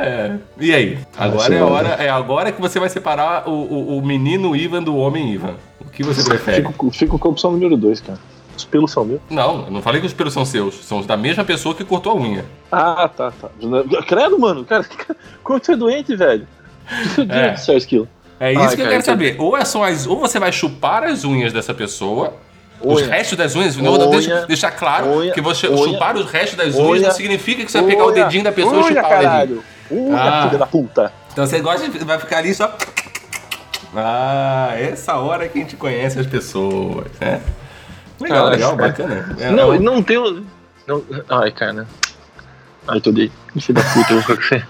é. 0.04 0.36
E 0.60 0.74
aí? 0.74 0.98
Agora 1.16 1.54
é, 1.54 1.58
a 1.60 1.66
hora, 1.66 1.88
é 1.88 2.08
agora 2.08 2.52
que 2.52 2.60
você 2.60 2.78
vai 2.80 2.88
separar 2.88 3.48
o, 3.48 3.52
o, 3.52 3.98
o 3.98 4.06
menino 4.06 4.54
Ivan 4.54 4.82
do 4.82 4.96
homem 4.96 5.32
Ivan. 5.32 5.54
O 5.80 5.90
que 5.90 6.02
você 6.02 6.22
prefere? 6.24 6.66
Fico, 6.66 6.90
fico 6.90 7.18
com 7.18 7.28
a 7.28 7.30
opção 7.30 7.52
número 7.52 7.76
2, 7.76 8.00
cara. 8.00 8.18
Os 8.56 8.64
pelos 8.64 8.92
são 8.92 9.04
meus. 9.04 9.20
Não, 9.28 9.64
eu 9.64 9.70
não 9.70 9.82
falei 9.82 10.00
que 10.00 10.06
os 10.06 10.12
pelos 10.12 10.32
são 10.32 10.44
seus. 10.44 10.76
São 10.84 10.98
os 11.00 11.06
da 11.06 11.16
mesma 11.16 11.44
pessoa 11.44 11.74
que 11.74 11.84
cortou 11.84 12.12
a 12.12 12.14
unha. 12.16 12.44
Ah, 12.70 13.08
tá, 13.08 13.32
tá. 13.32 13.48
Credo, 14.06 14.38
mano. 14.38 14.64
Cara, 14.64 14.84
como 15.42 15.58
você 15.58 15.72
é 15.72 15.76
doente, 15.76 16.14
velho? 16.14 16.46
Meu 17.16 17.26
Deus 17.26 17.38
É. 17.38 17.50
do 17.52 17.58
céu, 17.60 17.76
esquilo. 17.76 18.08
É 18.38 18.52
isso 18.52 18.60
Ai, 18.60 18.68
que 18.68 18.74
eu 18.74 18.76
cara, 18.78 18.88
quero 18.90 19.00
que- 19.02 19.06
saber. 19.06 19.36
Ou, 19.40 19.56
é 19.56 19.64
só 19.64 19.84
as, 19.84 20.06
ou 20.06 20.18
você 20.20 20.38
vai 20.38 20.52
chupar 20.52 21.02
as 21.04 21.24
unhas 21.24 21.52
dessa 21.52 21.72
pessoa, 21.74 22.34
os 22.80 23.00
Unha. 23.00 23.10
restos 23.10 23.38
das 23.38 23.54
unhas. 23.56 23.76
Não, 23.76 23.94
Unha. 23.94 24.08
deixa, 24.08 24.46
deixar 24.46 24.70
claro 24.72 25.06
Unha. 25.18 25.32
que 25.32 25.40
você 25.40 25.66
Unha. 25.68 25.76
chupar 25.92 26.16
os 26.16 26.30
restos 26.30 26.56
das 26.56 26.74
unhas 26.74 26.98
Unha. 27.00 27.08
não 27.08 27.10
significa 27.14 27.64
que 27.64 27.70
você 27.72 27.80
vai 27.80 27.90
pegar 27.90 28.04
o 28.06 28.12
dedinho 28.12 28.44
da 28.44 28.52
pessoa 28.52 28.80
e 28.90 28.94
chupar 28.94 29.24
o 29.24 29.40
dedinho. 29.40 29.64
Unha, 29.94 30.20
Ah. 30.22 30.42
filha 30.46 30.58
da 30.58 30.66
puta. 30.66 31.12
Então 31.32 31.46
você 31.46 31.60
gosta 31.60 31.88
de. 31.88 31.98
Vai 32.04 32.18
ficar 32.18 32.38
ali 32.38 32.54
só. 32.54 32.76
Ah, 33.96 34.72
essa 34.76 35.14
hora 35.16 35.48
que 35.48 35.58
a 35.58 35.62
gente 35.62 35.76
conhece 35.76 36.18
as 36.18 36.26
pessoas, 36.26 37.06
né? 37.20 37.40
Legal, 38.20 38.44
Cara, 38.44 38.50
legal, 38.56 38.72
é. 38.72 38.76
bacana. 38.76 39.36
É, 39.38 39.50
Não, 39.50 39.74
é 39.74 39.78
não 39.78 40.02
tem 40.02 40.16
o. 40.18 40.42
Não... 40.86 41.02
Ai, 41.28 41.50
cara. 41.52 41.86
Ai, 42.88 43.00
tô 43.00 43.10
odeio. 43.10 43.30
Filho 43.58 43.74
da 43.74 43.82
puta, 43.90 44.12
eu 44.12 44.20
vou 44.20 44.22
ficar 44.22 44.36
com 44.36 44.42
você. 44.42 44.64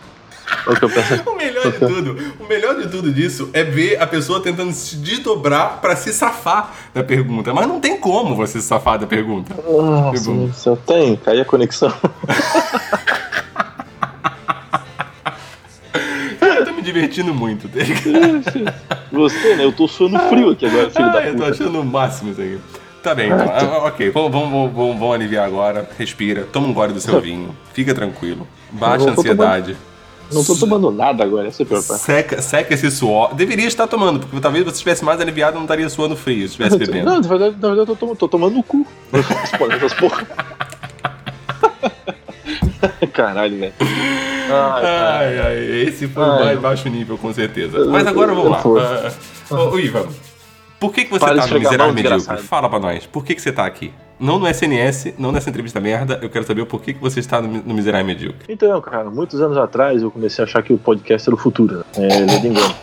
O 0.66 0.76
que 0.76 0.84
eu 0.84 0.90
penso. 0.90 1.22
O 1.30 1.36
melhor 1.36 1.62
de 1.64 1.78
tudo, 1.78 2.34
o 2.38 2.46
melhor 2.46 2.74
de 2.76 2.88
tudo 2.88 3.12
disso 3.12 3.50
é 3.54 3.64
ver 3.64 4.00
a 4.00 4.06
pessoa 4.06 4.42
tentando 4.42 4.72
se 4.72 4.96
desdobrar 4.96 5.78
pra 5.80 5.96
se 5.96 6.12
safar 6.12 6.70
da 6.92 7.02
pergunta. 7.02 7.52
Mas 7.52 7.66
não 7.66 7.80
tem 7.80 7.98
como 7.98 8.36
você 8.36 8.60
se 8.60 8.66
safar 8.66 8.98
da 8.98 9.06
pergunta. 9.06 9.54
Nossa, 9.66 10.52
céu. 10.52 10.76
Tem, 10.86 11.16
caiu 11.16 11.42
a 11.42 11.44
conexão. 11.44 11.92
Eu 16.40 16.64
tô 16.64 16.72
me 16.72 16.73
divertindo 16.84 17.34
muito, 17.34 17.68
tá 17.68 17.78
ligado? 17.80 18.44
Você, 19.10 19.56
né? 19.56 19.64
Eu 19.64 19.72
tô 19.72 19.88
suando 19.88 20.18
frio 20.28 20.50
aqui 20.50 20.66
agora, 20.66 20.90
filho 20.90 21.04
Ah, 21.06 21.08
da 21.10 21.22
eu 21.24 21.32
tô 21.32 21.38
puta. 21.44 21.50
achando 21.50 21.80
o 21.80 21.84
máximo 21.84 22.30
isso 22.32 22.40
aqui. 22.40 22.58
Tá 23.02 23.14
bem, 23.14 23.26
então. 23.26 23.50
Ah, 23.52 23.84
ok, 23.86 24.10
vamos, 24.10 24.30
vamos, 24.32 24.72
vamos, 24.72 24.98
vamos 24.98 25.14
aliviar 25.14 25.44
agora. 25.46 25.88
Respira, 25.98 26.44
toma 26.52 26.68
um 26.68 26.72
gole 26.72 26.92
do 26.92 27.00
seu 27.00 27.20
vinho. 27.20 27.54
Fica 27.72 27.94
tranquilo. 27.94 28.46
Baixa 28.70 29.08
a 29.10 29.12
ansiedade. 29.12 29.76
Não 30.32 30.42
tô 30.42 30.56
tomando 30.56 30.90
nada 30.90 31.22
agora, 31.22 31.46
essa 31.48 31.62
é 31.62 31.66
pior. 31.66 31.82
Seca, 31.82 32.40
seca 32.40 32.72
esse 32.72 32.90
suor. 32.90 33.34
Deveria 33.34 33.66
estar 33.66 33.86
tomando, 33.86 34.20
porque 34.20 34.40
talvez 34.40 34.64
você 34.64 34.70
estivesse 34.72 35.04
mais 35.04 35.20
aliviado 35.20 35.52
e 35.52 35.56
não 35.56 35.64
estaria 35.64 35.88
suando 35.90 36.16
frio 36.16 36.38
se 36.38 36.44
estivesse 36.62 36.78
bebendo. 36.78 37.04
Não, 37.04 37.20
na 37.20 37.28
verdade, 37.28 37.56
na 37.60 37.68
verdade 37.68 37.80
eu 37.80 37.86
tô, 37.86 37.94
tomando- 37.96 38.16
tô 38.16 38.28
tomando 38.28 38.54
no 38.56 38.62
cu. 38.62 38.86
Essas 39.12 39.92
porra. 39.94 40.26
Caralho, 43.12 43.58
velho. 43.58 43.72
Ai. 43.80 44.84
Ai, 44.84 45.38
ai, 45.40 45.82
esse 45.82 46.06
foi 46.06 46.22
o 46.22 46.32
Ai. 46.32 46.44
mais 46.44 46.58
baixo 46.60 46.88
nível, 46.88 47.16
com 47.16 47.32
certeza. 47.32 47.84
Mas 47.86 48.06
agora 48.06 48.34
vamos 48.34 48.50
lá. 48.50 48.62
Ah, 49.50 49.54
Ô, 49.54 49.78
Ivan, 49.78 50.06
por 50.84 50.92
que, 50.92 51.04
que 51.04 51.10
você 51.10 51.20
Para 51.20 51.40
tá 51.40 51.46
no 51.46 51.58
Miserável 51.60 51.94
Medíocre? 51.94 52.42
Fala 52.42 52.68
pra 52.68 52.78
nós. 52.78 53.06
Por 53.06 53.24
que, 53.24 53.34
que 53.34 53.40
você 53.40 53.50
tá 53.50 53.64
aqui? 53.64 53.90
Não 54.20 54.38
no 54.38 54.46
SNS, 54.46 55.14
não 55.18 55.32
nessa 55.32 55.48
entrevista 55.48 55.80
merda. 55.80 56.18
Eu 56.20 56.28
quero 56.28 56.44
saber 56.44 56.60
o 56.60 56.66
porquê 56.66 56.92
que 56.92 57.00
você 57.00 57.20
está 57.20 57.40
no, 57.40 57.48
no 57.48 57.74
Miserável 57.74 58.06
Medíocre. 58.06 58.44
Então, 58.48 58.78
cara, 58.82 59.10
muitos 59.10 59.40
anos 59.40 59.56
atrás 59.56 60.02
eu 60.02 60.10
comecei 60.10 60.44
a 60.44 60.46
achar 60.46 60.62
que 60.62 60.72
o 60.72 60.78
podcast 60.78 61.26
era 61.28 61.34
o 61.34 61.38
futuro. 61.38 61.78
Né? 61.78 61.84
É, 61.96 62.36
é 62.36 62.38
de 62.38 62.48
engano. 62.48 62.74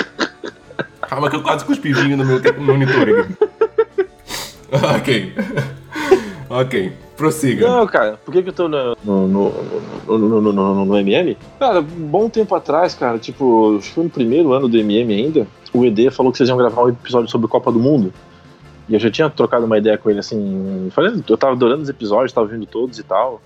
Calma 1.08 1.30
que 1.30 1.36
eu 1.36 1.42
quase 1.42 1.64
cuspi 1.64 1.92
vinho 1.92 2.18
no 2.18 2.24
meu 2.24 2.40
monitor 2.60 3.08
aqui. 3.08 3.34
ok. 4.94 5.34
ok. 6.50 6.92
Prossiga. 7.16 7.66
Não, 7.68 7.86
cara, 7.86 8.18
por 8.24 8.32
que, 8.32 8.42
que 8.42 8.48
eu 8.50 8.52
tô 8.52 8.68
no, 8.68 8.96
no, 9.04 9.26
no, 9.28 9.52
no, 10.06 10.18
no, 10.18 10.40
no- 10.40 10.52
no- 10.52 10.84
no 10.84 10.98
MM? 10.98 11.36
Cara, 11.58 11.80
um 11.80 11.84
bom 11.84 12.28
tempo 12.28 12.54
atrás, 12.54 12.94
cara, 12.94 13.18
tipo, 13.18 13.76
acho 13.78 13.88
que 13.88 13.94
foi 13.94 14.04
no 14.04 14.10
primeiro 14.10 14.52
ano 14.52 14.68
do 14.68 14.76
MM 14.76 15.14
ainda, 15.14 15.46
o 15.72 15.84
ED 15.84 16.10
falou 16.10 16.30
que 16.30 16.38
vocês 16.38 16.48
iam 16.48 16.58
gravar 16.58 16.82
um 16.84 16.88
episódio 16.90 17.28
sobre 17.30 17.48
Copa 17.48 17.72
do 17.72 17.78
Mundo. 17.80 18.12
E 18.88 18.94
eu 18.94 19.00
já 19.00 19.10
tinha 19.10 19.28
trocado 19.30 19.64
uma 19.66 19.78
ideia 19.78 19.98
com 19.98 20.08
ele 20.10 20.20
assim. 20.20 20.88
Falei, 20.92 21.12
eu 21.28 21.36
tava 21.36 21.54
adorando 21.54 21.82
os 21.82 21.88
episódios, 21.88 22.32
tava 22.32 22.46
vendo 22.46 22.66
todos 22.66 22.98
e 22.98 23.02
tal. 23.02 23.40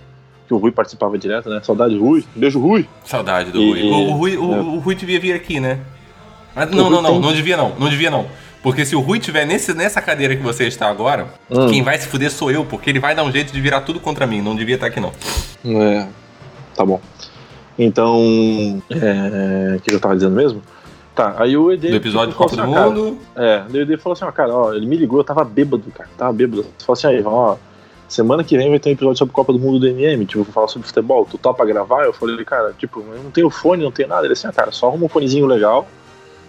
Que 0.46 0.52
o 0.52 0.58
Rui 0.58 0.70
participava 0.72 1.16
direto, 1.16 1.48
né? 1.48 1.60
Saudade, 1.62 1.96
Rui. 1.96 2.24
Beijo, 2.36 2.58
Rui. 2.60 2.86
Saudade 3.04 3.50
do 3.52 3.58
E- 3.60 3.70
Rui. 3.70 3.82
O, 3.82 4.10
o 4.10 4.12
Rui. 4.16 4.36
o- 4.36 4.54
é. 4.54 4.60
o 4.60 4.78
Rui 4.80 4.94
devia 4.96 5.18
vir 5.20 5.32
aqui, 5.32 5.58
né? 5.60 5.78
Mas 6.54 6.70
não, 6.72 6.90
não, 6.90 7.00
não, 7.00 7.10
tem- 7.12 7.20
não 7.20 7.32
devia 7.32 7.56
não. 7.56 7.72
Não 7.78 7.88
devia 7.88 8.10
não. 8.10 8.26
Porque 8.62 8.84
se 8.84 8.94
o 8.94 9.00
Rui 9.00 9.18
tiver 9.18 9.46
nesse, 9.46 9.72
nessa 9.72 10.02
cadeira 10.02 10.36
que 10.36 10.42
você 10.42 10.66
está 10.66 10.88
agora, 10.90 11.28
Hum. 11.50 11.68
quem 11.68 11.82
vai 11.82 11.98
se 11.98 12.06
fuder 12.06 12.30
sou 12.30 12.50
eu, 12.50 12.64
porque 12.64 12.90
ele 12.90 13.00
vai 13.00 13.14
dar 13.14 13.24
um 13.24 13.32
jeito 13.32 13.52
de 13.52 13.60
virar 13.60 13.80
tudo 13.82 13.98
contra 14.00 14.26
mim. 14.26 14.40
Não 14.42 14.54
devia 14.54 14.74
estar 14.74 14.86
aqui, 14.88 15.00
não. 15.00 15.12
É, 15.64 16.06
tá 16.76 16.84
bom. 16.84 17.00
Então, 17.78 18.82
é, 18.90 19.76
o 19.76 19.80
que 19.80 19.94
eu 19.94 20.00
tava 20.00 20.14
dizendo 20.14 20.36
mesmo? 20.36 20.62
Tá, 21.14 21.34
aí 21.38 21.56
o 21.56 21.72
ED. 21.72 21.88
Do 21.90 21.96
episódio 21.96 22.34
Copa 22.34 22.54
do 22.54 22.62
assim, 22.62 22.70
"Ah, 22.70 22.74
cara, 22.74 22.90
Mundo. 22.90 23.18
É, 23.34 23.62
o 23.72 23.76
ED 23.76 23.96
falou 23.96 24.12
assim, 24.12 24.24
ó, 24.24 24.32
cara, 24.32 24.54
ó, 24.54 24.72
ele 24.74 24.86
me 24.86 24.96
ligou, 24.96 25.18
eu 25.20 25.24
tava 25.24 25.42
bêbado, 25.44 25.82
cara, 25.94 26.08
tava 26.16 26.32
bêbado. 26.32 26.60
Ele 26.62 26.70
falou 26.84 26.92
assim, 26.92 27.06
aí, 27.08 27.22
ó, 27.24 27.56
semana 28.08 28.44
que 28.44 28.56
vem 28.56 28.68
vai 28.70 28.78
ter 28.78 28.90
um 28.90 28.92
episódio 28.92 29.18
sobre 29.18 29.34
Copa 29.34 29.52
do 29.52 29.58
Mundo 29.58 29.78
do 29.80 29.86
MM, 29.88 30.24
tipo, 30.26 30.44
vou 30.44 30.52
falar 30.52 30.68
sobre 30.68 30.86
futebol, 30.86 31.26
tu 31.28 31.38
topa 31.38 31.64
gravar? 31.64 32.04
Eu 32.04 32.12
falei, 32.12 32.44
cara, 32.44 32.74
tipo, 32.78 33.00
eu 33.00 33.22
não 33.22 33.30
tenho 33.30 33.48
fone, 33.50 33.82
não 33.82 33.90
tenho 33.90 34.08
nada. 34.08 34.24
Ele 34.26 34.34
assim, 34.34 34.46
ah, 34.46 34.52
cara, 34.52 34.70
só 34.70 34.88
arruma 34.88 35.06
um 35.06 35.08
fonezinho 35.08 35.46
legal, 35.46 35.86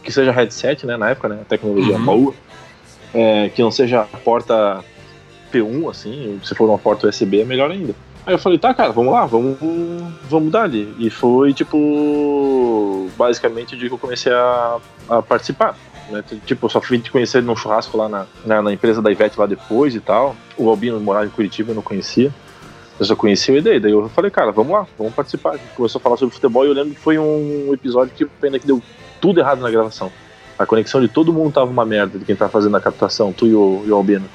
que 0.04 0.12
seja 0.12 0.32
headset, 0.32 0.86
né, 0.86 0.98
na 0.98 1.10
época, 1.12 1.30
né, 1.30 1.40
tecnologia 1.48 1.96
Uhum. 1.98 2.06
boa, 2.06 2.34
é, 3.14 3.50
que 3.50 3.62
não 3.62 3.72
seja 3.72 4.06
porta 4.24 4.84
P1, 5.54 5.90
assim, 5.90 6.40
se 6.44 6.56
for 6.56 6.68
uma 6.70 6.78
porta 6.78 7.08
USB 7.08 7.42
é 7.42 7.46
melhor 7.46 7.72
ainda. 7.72 7.94
Aí 8.26 8.34
eu 8.36 8.40
falei, 8.40 8.58
tá, 8.60 8.74
cara, 8.74 8.92
vamos 8.92 9.12
lá, 9.12 9.26
vamos, 9.26 9.58
vamos 10.30 10.52
dar 10.52 10.64
ali. 10.64 10.94
E 11.00 11.10
foi, 11.10 11.54
tipo, 11.54 13.10
basicamente 13.18 13.74
o 13.74 13.78
dia 13.78 13.88
que 13.90 13.94
eu 13.96 14.00
comecei 14.00 14.32
a, 14.32 14.78
a 15.10 15.22
participar. 15.22 15.76
Né? 16.10 16.24
Tipo, 16.46 16.66
eu 16.68 16.70
só 16.70 16.80
fui 16.80 17.00
te 17.00 17.10
conhecer 17.12 17.42
num 17.42 17.56
churrasco 17.56 17.98
lá 17.98 18.08
na, 18.08 18.26
na, 18.46 18.62
na 18.62 18.74
empresa 18.74 19.02
da 19.02 19.12
Ivete 19.12 19.40
lá 19.40 19.46
depois 19.48 19.96
e 19.96 20.00
tal. 20.00 20.36
O 20.56 20.70
Albino 20.70 21.00
morava 21.00 21.26
em 21.26 21.30
Curitiba, 21.30 21.72
eu 21.72 21.76
não 21.76 21.82
conhecia. 21.82 22.32
Eu 23.02 23.06
só 23.06 23.16
conhecia 23.16 23.52
o 23.52 23.58
ED. 23.58 23.80
Daí 23.80 23.92
eu 23.92 24.08
falei, 24.10 24.30
cara, 24.30 24.52
vamos 24.52 24.72
lá, 24.74 24.86
vamos 24.96 25.12
participar. 25.16 25.54
A 25.54 25.58
gente 25.58 25.70
começou 25.76 25.98
a 25.98 26.02
falar 26.04 26.18
sobre 26.18 26.36
futebol 26.36 26.64
e 26.64 26.68
eu 26.68 26.74
lembro 26.76 26.92
que 26.94 27.00
foi 27.00 27.18
um 27.18 27.74
episódio 27.74 28.14
que 28.16 28.24
pena 28.26 28.60
que 28.60 28.68
deu 28.68 28.80
tudo 29.20 29.40
errado 29.40 29.60
na 29.60 29.72
gravação. 29.72 30.12
A 30.60 30.68
conexão 30.68 31.02
de 31.02 31.08
todo 31.08 31.34
mundo 31.34 31.52
tava 31.52 31.66
uma 31.72 31.84
merda, 31.84 32.20
de 32.20 32.26
quem 32.26 32.36
tava 32.36 32.52
fazendo 32.52 32.78
a 32.78 32.80
captação, 32.80 33.34
tu 33.34 33.48
e 33.48 33.56
o, 33.56 33.82
e 33.88 33.90
o 33.90 33.96
Albino. 33.96 34.26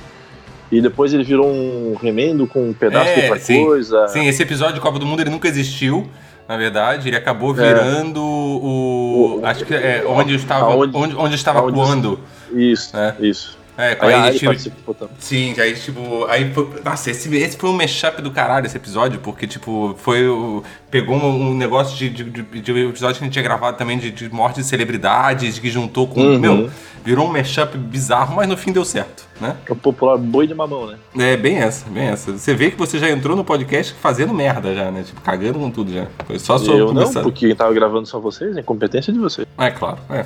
E 0.73 0.81
depois 0.81 1.15
ele 1.15 1.23
virou 1.23 1.47
um 1.47 1.95
remendo 1.95 2.45
com 2.49 2.69
um 2.71 2.73
pedaço 2.73 3.15
de 3.15 3.21
É, 3.21 3.25
outra 3.27 3.39
sim. 3.39 3.65
coisa. 3.65 4.09
Sim, 4.09 4.27
esse 4.27 4.43
episódio 4.43 4.75
de 4.75 4.81
Copa 4.81 4.99
do 4.99 5.07
Mundo 5.07 5.21
ele 5.21 5.31
nunca 5.31 5.47
existiu. 5.47 6.09
Na 6.49 6.57
verdade, 6.57 7.09
ele 7.09 7.17
acabou 7.17 7.53
É. 7.53 7.55
virando 7.55 8.21
o. 8.21 9.39
O- 9.41 9.47
acho 9.47 9.65
que 9.65 9.75
é 9.75 10.05
onde 10.09 10.35
estava. 10.35 10.67
aonde- 10.73 10.97
onde, 10.97 11.15
onde 11.17 11.35
estava 11.37 11.61
aonde- 11.61 11.79
quando. 11.79 12.19
Isso, 12.53 12.97
É. 12.97 13.15
isso. 13.21 13.57
É, 13.79 13.95
com 13.95 14.07
Aí 14.07 14.15
a 14.15 14.33
gente- 14.33 14.45
participou 14.47 14.95
também. 14.95 15.15
Sim, 15.19 15.55
aí 15.61 15.75
tipo. 15.75 16.25
Aí 16.27 16.53
foi, 16.55 16.81
nossa, 16.83 17.11
esse, 17.11 17.35
esse 17.37 17.57
foi 17.59 17.69
um 17.69 17.75
mashup 17.75 18.23
do 18.23 18.31
caralho 18.31 18.65
esse 18.67 18.77
episódio, 18.77 19.21
porque, 19.21 19.47
tipo, 19.47 19.95
foi. 19.99 20.27
o- 20.27 20.63
pegou 20.97 21.15
um, 21.15 21.51
um 21.51 21.55
negócio 21.55 21.95
de, 21.95 22.09
de, 22.09 22.25
de, 22.25 22.43
de 22.43 22.87
episódio 22.89 23.19
que 23.19 23.25
a 23.25 23.27
gente 23.27 23.33
tinha 23.33 23.43
gravado 23.43 23.77
também 23.77 23.99
de, 23.99 24.11
de 24.11 24.33
morte 24.33 24.57
de 24.57 24.65
celebridades, 24.65 25.59
que 25.59 25.69
juntou 25.69 26.09
com. 26.09 26.23
Uhum. 26.23 26.39
Meu, 26.39 26.71
virou 27.05 27.29
um 27.29 27.33
mashup 27.33 27.77
bizarro, 27.77 28.35
mas 28.35 28.49
no 28.49 28.57
fim 28.57 28.73
deu 28.73 28.85
certo, 28.85 29.29
né? 29.39 29.57
É 29.67 29.73
o 29.73 29.77
popular 29.77 30.17
boi 30.17 30.47
de 30.47 30.55
mamão, 30.55 30.87
né? 30.87 30.97
É 31.19 31.37
bem 31.37 31.59
essa, 31.59 31.87
bem 31.91 32.05
essa. 32.05 32.33
Você 32.33 32.55
vê 32.55 32.71
que 32.71 32.79
você 32.79 32.99
já 32.99 33.11
entrou 33.11 33.37
no 33.37 33.45
podcast 33.45 33.93
fazendo 34.01 34.33
merda 34.33 34.75
já, 34.75 34.91
né? 34.91 35.03
Tipo, 35.03 35.21
cagando 35.21 35.59
com 35.59 35.71
tudo 35.71 35.93
já. 35.93 36.07
Foi 36.27 36.39
só 36.39 36.57
só 36.57 36.73
eu 36.73 36.95
não, 36.95 37.13
porque 37.13 37.47
quem 37.47 37.55
tava 37.55 37.75
gravando 37.75 38.09
são 38.09 38.19
vocês, 38.21 38.57
é 38.57 38.61
incompetência 38.61 39.13
de 39.13 39.19
vocês. 39.19 39.47
É 39.59 39.71
claro, 39.71 39.99
é. 40.09 40.25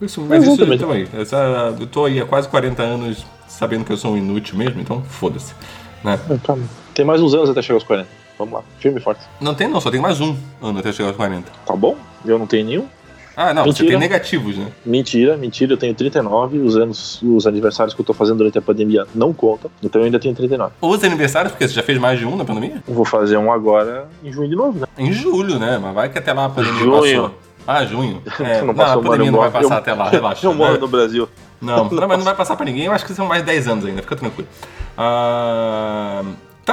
Isso, 0.00 0.22
mas 0.22 0.46
isso 0.46 0.64
então 0.64 0.90
aí. 0.90 1.06
Essa, 1.12 1.76
eu 1.78 1.86
tô 1.86 2.06
aí 2.06 2.20
há 2.20 2.24
quase 2.24 2.48
40 2.48 2.82
anos 2.82 3.26
sabendo 3.46 3.84
que 3.84 3.92
eu 3.92 3.96
sou 3.98 4.14
um 4.14 4.16
inútil 4.16 4.56
mesmo, 4.56 4.80
então 4.80 5.02
foda-se. 5.02 5.54
Né? 6.02 6.18
Tem 6.94 7.04
mais 7.04 7.20
uns 7.20 7.34
anos 7.34 7.50
até 7.50 7.60
chegar 7.60 7.74
aos 7.74 7.84
40. 7.84 8.25
Vamos 8.38 8.54
lá, 8.54 8.62
firme 8.78 8.98
e 8.98 9.02
forte. 9.02 9.20
Não 9.40 9.54
tem 9.54 9.66
não, 9.68 9.80
só 9.80 9.90
tem 9.90 10.00
mais 10.00 10.20
um 10.20 10.36
ano 10.62 10.78
até 10.78 10.92
chegar 10.92 11.08
aos 11.08 11.16
40. 11.16 11.50
Tá 11.64 11.74
bom? 11.76 11.96
Eu 12.24 12.38
não 12.38 12.46
tenho 12.46 12.66
nenhum. 12.66 12.86
Ah, 13.38 13.52
não, 13.52 13.64
você 13.64 13.82
Mentira. 13.82 13.88
tem 13.90 13.98
negativos, 13.98 14.56
né? 14.56 14.68
Mentira, 14.84 15.36
mentira, 15.36 15.74
eu 15.74 15.76
tenho 15.76 15.94
39. 15.94 16.58
Os 16.58 16.74
anos, 16.74 17.20
os 17.22 17.46
aniversários 17.46 17.92
que 17.94 18.00
eu 18.00 18.04
tô 18.04 18.14
fazendo 18.14 18.38
durante 18.38 18.56
a 18.56 18.62
pandemia 18.62 19.06
não 19.14 19.30
contam. 19.32 19.70
Então 19.82 20.00
eu 20.00 20.06
ainda 20.06 20.18
tenho 20.18 20.34
39. 20.34 20.72
Os 20.80 21.04
aniversários, 21.04 21.52
porque 21.52 21.68
você 21.68 21.74
já 21.74 21.82
fez 21.82 21.98
mais 21.98 22.18
de 22.18 22.24
um 22.24 22.34
na 22.34 22.46
pandemia? 22.46 22.82
Eu 22.88 22.94
Vou 22.94 23.04
fazer 23.04 23.36
um 23.36 23.52
agora 23.52 24.08
em 24.24 24.32
junho 24.32 24.48
de 24.48 24.56
novo, 24.56 24.78
né? 24.78 24.86
Em 24.96 25.12
julho, 25.12 25.58
né? 25.58 25.76
Mas 25.78 25.94
vai 25.94 26.08
que 26.08 26.18
até 26.18 26.32
lá 26.32 26.46
a 26.46 26.48
pandemia 26.48 26.78
Junho. 26.80 26.92
passou. 27.22 27.34
Ah, 27.66 27.84
junho. 27.84 28.22
É, 28.40 28.60
não, 28.60 28.68
não 28.68 28.74
passou, 28.74 29.00
a 29.00 29.04
pandemia 29.04 29.30
não 29.32 29.38
vai 29.38 29.48
eu 29.48 29.52
passar 29.52 29.64
moro- 29.68 29.74
até 29.80 29.92
lá, 29.92 30.08
relaxa. 30.08 30.46
Eu 30.46 30.54
moro 30.54 30.72
né? 30.74 30.78
no 30.78 30.88
Brasil. 30.88 31.28
Não, 31.60 31.84
não, 31.90 32.08
mas 32.08 32.18
não 32.18 32.24
vai 32.24 32.34
passar 32.34 32.56
pra 32.56 32.64
ninguém. 32.64 32.84
Eu 32.84 32.92
acho 32.92 33.04
que 33.04 33.12
são 33.12 33.26
mais 33.26 33.42
10 33.42 33.68
anos 33.68 33.84
ainda, 33.84 34.00
fica 34.00 34.16
tranquilo. 34.16 34.48
Ah, 34.96 36.22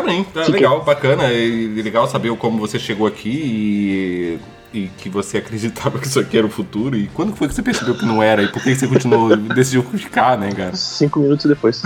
bem, 0.01 0.23
tá 0.23 0.43
Fica. 0.45 0.57
legal, 0.57 0.83
bacana. 0.83 1.31
E 1.31 1.81
legal 1.81 2.07
saber 2.07 2.35
como 2.37 2.57
você 2.57 2.79
chegou 2.79 3.05
aqui 3.05 4.39
e, 4.73 4.79
e 4.85 4.87
que 4.97 5.07
você 5.07 5.37
acreditava 5.39 5.99
que 5.99 6.07
isso 6.07 6.19
aqui 6.19 6.37
era 6.37 6.47
o 6.47 6.49
futuro? 6.49 6.95
E 6.97 7.07
quando 7.07 7.35
foi 7.35 7.47
que 7.47 7.53
você 7.53 7.61
percebeu 7.61 7.95
que 7.95 8.05
não 8.05 8.21
era? 8.21 8.41
E 8.41 8.47
por 8.47 8.63
que 8.63 8.73
você 8.73 8.87
continuou, 8.87 9.35
decidiu 9.35 9.83
ficar, 9.83 10.37
né, 10.37 10.51
cara? 10.51 10.75
Cinco 10.75 11.19
minutos 11.19 11.45
depois. 11.45 11.83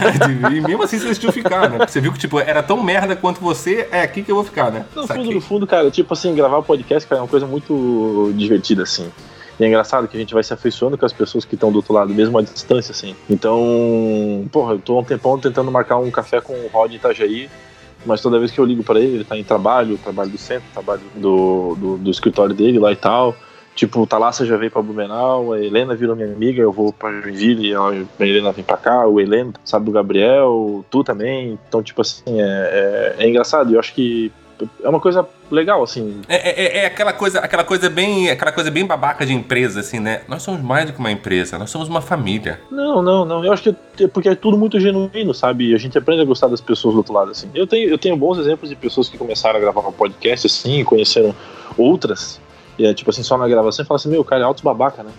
e 0.54 0.60
mesmo 0.60 0.82
assim 0.82 0.98
você 0.98 1.08
decidiu 1.08 1.32
ficar, 1.32 1.70
né? 1.70 1.78
Porque 1.78 1.92
você 1.92 2.00
viu 2.00 2.12
que, 2.12 2.18
tipo, 2.18 2.38
era 2.38 2.62
tão 2.62 2.82
merda 2.82 3.16
quanto 3.16 3.40
você, 3.40 3.88
é 3.90 4.02
aqui 4.02 4.22
que 4.22 4.30
eu 4.30 4.36
vou 4.36 4.44
ficar, 4.44 4.70
né? 4.70 4.84
No 4.94 5.06
Saquei. 5.06 5.24
fundo, 5.24 5.34
no 5.34 5.40
fundo, 5.40 5.66
cara, 5.66 5.90
tipo 5.90 6.12
assim, 6.12 6.34
gravar 6.34 6.60
podcast, 6.62 7.08
cara, 7.08 7.20
é 7.20 7.22
uma 7.22 7.28
coisa 7.28 7.46
muito 7.46 8.32
divertida, 8.36 8.82
assim. 8.82 9.08
E 9.58 9.64
é 9.64 9.66
engraçado 9.66 10.06
que 10.06 10.16
a 10.16 10.20
gente 10.20 10.34
vai 10.34 10.42
se 10.42 10.52
afeiçoando 10.52 10.98
com 10.98 11.06
as 11.06 11.12
pessoas 11.12 11.44
que 11.44 11.54
estão 11.54 11.72
do 11.72 11.76
outro 11.76 11.94
lado, 11.94 12.12
mesmo 12.12 12.38
à 12.38 12.42
distância, 12.42 12.92
assim. 12.92 13.16
Então, 13.28 14.46
porra, 14.52 14.74
eu 14.74 14.78
tô 14.78 14.96
há 14.96 15.00
um 15.00 15.04
tempão 15.04 15.38
tentando 15.38 15.70
marcar 15.70 15.96
um 15.96 16.10
café 16.10 16.40
com 16.40 16.52
o 16.52 16.68
Rod 16.68 16.92
em 16.92 16.96
Itajaí, 16.96 17.48
mas 18.04 18.20
toda 18.20 18.38
vez 18.38 18.50
que 18.50 18.58
eu 18.58 18.64
ligo 18.64 18.84
para 18.84 19.00
ele, 19.00 19.16
ele 19.16 19.24
tá 19.24 19.36
em 19.36 19.44
trabalho, 19.44 19.98
trabalho 19.98 20.30
do 20.30 20.38
centro, 20.38 20.68
trabalho 20.72 21.02
do, 21.14 21.74
do, 21.76 21.96
do 21.98 22.10
escritório 22.10 22.54
dele 22.54 22.78
lá 22.78 22.92
e 22.92 22.96
tal. 22.96 23.34
Tipo, 23.74 24.00
o 24.00 24.06
Thalassa 24.06 24.46
já 24.46 24.56
veio 24.56 24.70
pra 24.70 24.80
Blumenau, 24.80 25.52
a 25.52 25.60
Helena 25.60 25.94
virou 25.94 26.16
minha 26.16 26.32
amiga, 26.32 26.62
eu 26.62 26.72
vou 26.72 26.94
pra 26.94 27.12
Joinville, 27.12 27.74
a 27.74 28.24
Helena 28.24 28.50
vem 28.50 28.64
pra 28.64 28.78
cá, 28.78 29.06
o 29.06 29.20
Helena 29.20 29.52
sabe 29.66 29.84
do 29.84 29.92
Gabriel, 29.92 30.82
tu 30.90 31.04
também. 31.04 31.58
Então, 31.68 31.82
tipo 31.82 32.00
assim, 32.00 32.40
é, 32.40 33.14
é, 33.18 33.24
é 33.24 33.28
engraçado. 33.28 33.74
Eu 33.74 33.78
acho 33.78 33.94
que 33.94 34.32
é 34.82 34.88
uma 34.88 35.00
coisa 35.00 35.26
legal, 35.50 35.82
assim. 35.82 36.20
É, 36.28 36.50
é, 36.50 36.78
é, 36.78 36.86
aquela 36.86 37.12
coisa, 37.12 37.40
aquela 37.40 37.64
coisa 37.64 37.90
bem, 37.90 38.30
aquela 38.30 38.52
coisa 38.52 38.70
bem 38.70 38.86
babaca 38.86 39.26
de 39.26 39.32
empresa, 39.32 39.80
assim, 39.80 40.00
né? 40.00 40.22
Nós 40.28 40.42
somos 40.42 40.62
mais 40.62 40.86
do 40.86 40.92
que 40.92 40.98
uma 40.98 41.10
empresa, 41.10 41.58
nós 41.58 41.70
somos 41.70 41.88
uma 41.88 42.00
família. 42.00 42.60
Não, 42.70 43.02
não, 43.02 43.24
não. 43.24 43.44
Eu 43.44 43.52
acho 43.52 43.62
que 43.62 44.04
é 44.04 44.08
porque 44.08 44.28
é 44.28 44.34
tudo 44.34 44.56
muito 44.56 44.80
genuíno, 44.80 45.34
sabe? 45.34 45.74
A 45.74 45.78
gente 45.78 45.96
aprende 45.98 46.22
a 46.22 46.24
gostar 46.24 46.48
das 46.48 46.60
pessoas 46.60 46.94
do 46.94 46.98
outro 46.98 47.12
lado, 47.12 47.30
assim. 47.30 47.50
Eu 47.54 47.66
tenho, 47.66 47.88
eu 47.88 47.98
tenho 47.98 48.16
bons 48.16 48.38
exemplos 48.38 48.70
de 48.70 48.76
pessoas 48.76 49.08
que 49.08 49.18
começaram 49.18 49.56
a 49.56 49.60
gravar 49.60 49.80
um 49.80 49.92
podcast, 49.92 50.46
assim, 50.46 50.82
conheceram 50.84 51.34
outras. 51.76 52.40
E 52.78 52.86
é 52.86 52.94
tipo 52.94 53.10
assim, 53.10 53.22
só 53.22 53.36
na 53.36 53.48
gravação 53.48 53.84
e 53.84 53.86
fala 53.86 53.96
assim, 53.96 54.10
meu, 54.10 54.24
cara, 54.24 54.42
é 54.42 54.44
alto 54.44 54.62
babaca, 54.62 55.02
né? 55.02 55.10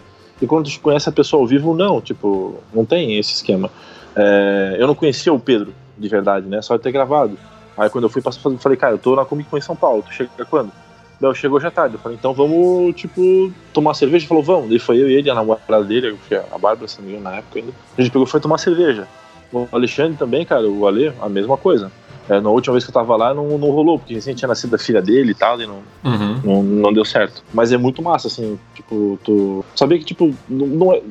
E 0.42 0.46
quando 0.46 0.70
tu 0.70 0.80
conhece 0.80 1.10
a 1.10 1.12
pessoa 1.12 1.42
ao 1.42 1.48
vivo, 1.48 1.74
não, 1.74 2.00
tipo, 2.00 2.56
não 2.74 2.86
tem 2.86 3.18
esse 3.18 3.34
esquema. 3.34 3.70
É, 4.16 4.78
eu 4.80 4.88
não 4.88 4.96
conhecia 4.96 5.34
o 5.34 5.40
Pedro, 5.40 5.74
de 5.98 6.08
verdade, 6.08 6.48
né? 6.48 6.62
Só 6.62 6.78
de 6.78 6.84
ter 6.84 6.92
gravado. 6.92 7.38
Aí 7.78 7.90
quando 7.90 8.06
eu 8.06 8.10
fui 8.10 8.22
passar, 8.22 8.40
eu 8.50 8.58
falei, 8.58 8.78
cara, 8.78 8.94
eu 8.94 8.98
tô 8.98 9.16
na 9.16 9.24
Comic 9.26 9.50
Con 9.50 9.58
em 9.58 9.62
São 9.62 9.76
Paulo, 9.76 10.04
tu 10.04 10.14
chega 10.14 10.30
quando? 10.50 10.72
Bel 11.20 11.34
chegou 11.34 11.60
já 11.60 11.72
tarde. 11.72 11.96
Eu 11.96 12.00
falei, 12.00 12.18
então 12.18 12.34
vamos, 12.34 12.96
tipo, 12.96 13.52
tomar 13.74 13.94
cerveja? 13.96 14.24
Ele 14.24 14.28
falou, 14.28 14.44
vamos. 14.44 14.70
Daí 14.70 14.78
foi 14.80 14.98
eu 15.02 15.10
e 15.10 15.14
ele, 15.16 15.30
a 15.30 15.36
namorada 15.36 15.84
dele, 15.84 16.16
a 16.52 16.58
Bárbara, 16.58 16.88
se 16.88 17.00
não 17.00 17.06
me 17.08 17.14
engano, 17.14 17.30
na 17.30 17.38
época 17.38 17.60
ainda. 17.60 17.72
A 17.98 18.02
gente 18.02 18.12
pegou 18.12 18.28
e 18.28 18.30
foi 18.30 18.40
tomar 18.40 18.58
cerveja. 18.60 19.08
O 19.52 19.68
Alexandre 19.72 20.16
também, 20.18 20.46
cara, 20.46 20.68
o 20.70 20.86
Ale, 20.88 21.12
a 21.22 21.28
mesma 21.30 21.58
coisa. 21.58 21.92
É, 22.30 22.42
na 22.42 22.50
última 22.50 22.74
vez 22.74 22.84
que 22.84 22.90
eu 22.90 22.94
tava 22.94 23.16
lá, 23.16 23.34
não, 23.34 23.58
não 23.58 23.70
rolou, 23.72 23.98
porque 23.98 24.14
recém 24.14 24.36
tinha 24.36 24.48
nascido 24.50 24.76
a 24.76 24.78
filha 24.78 25.02
dele 25.02 25.32
e 25.32 25.34
tal, 25.34 25.60
e 25.62 25.66
não, 25.66 25.80
Uhum. 26.04 26.42
não, 26.44 26.64
não 26.64 26.94
deu 26.94 27.06
certo. 27.06 27.42
Mas 27.54 27.72
é 27.72 27.78
muito 27.78 28.02
massa, 28.02 28.28
assim, 28.28 28.60
tipo, 28.76 29.18
tu. 29.24 29.64
Saber 29.76 30.00
que, 30.00 30.06
tipo, 30.06 30.36
não, 30.50 30.68
não 30.68 30.94
é. 30.94 31.02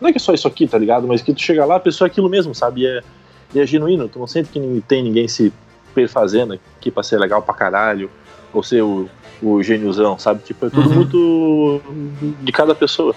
Não 0.00 0.08
é 0.08 0.12
que 0.12 0.16
é 0.16 0.20
só 0.20 0.32
isso 0.32 0.48
aqui, 0.48 0.66
tá 0.66 0.78
ligado? 0.78 1.06
Mas 1.06 1.20
que 1.22 1.32
tu 1.34 1.40
chega 1.40 1.64
lá, 1.64 1.76
a 1.76 1.80
pessoa 1.80 2.08
é 2.08 2.10
aquilo 2.10 2.28
mesmo, 2.28 2.54
sabe? 2.54 2.80
E 2.80 2.86
é, 2.86 3.00
e 3.54 3.60
é 3.60 3.66
genuíno. 3.66 4.08
Tu 4.08 4.18
não 4.18 4.26
sente 4.26 4.48
que 4.48 4.82
tem 4.88 5.04
ninguém 5.04 5.28
se 5.28 5.52
perfazendo 5.92 6.58
aqui 6.78 6.90
pra 6.90 7.02
ser 7.02 7.18
legal 7.18 7.42
pra 7.42 7.54
caralho, 7.54 8.10
ou 8.52 8.62
ser 8.62 8.82
o, 8.82 9.08
o 9.42 9.62
gêniozão, 9.62 10.18
sabe? 10.18 10.42
Tipo, 10.42 10.66
é 10.66 10.70
tudo 10.70 10.88
Uhum. 10.88 10.94
muito 10.94 12.34
de 12.42 12.52
cada 12.52 12.74
pessoa. 12.74 13.14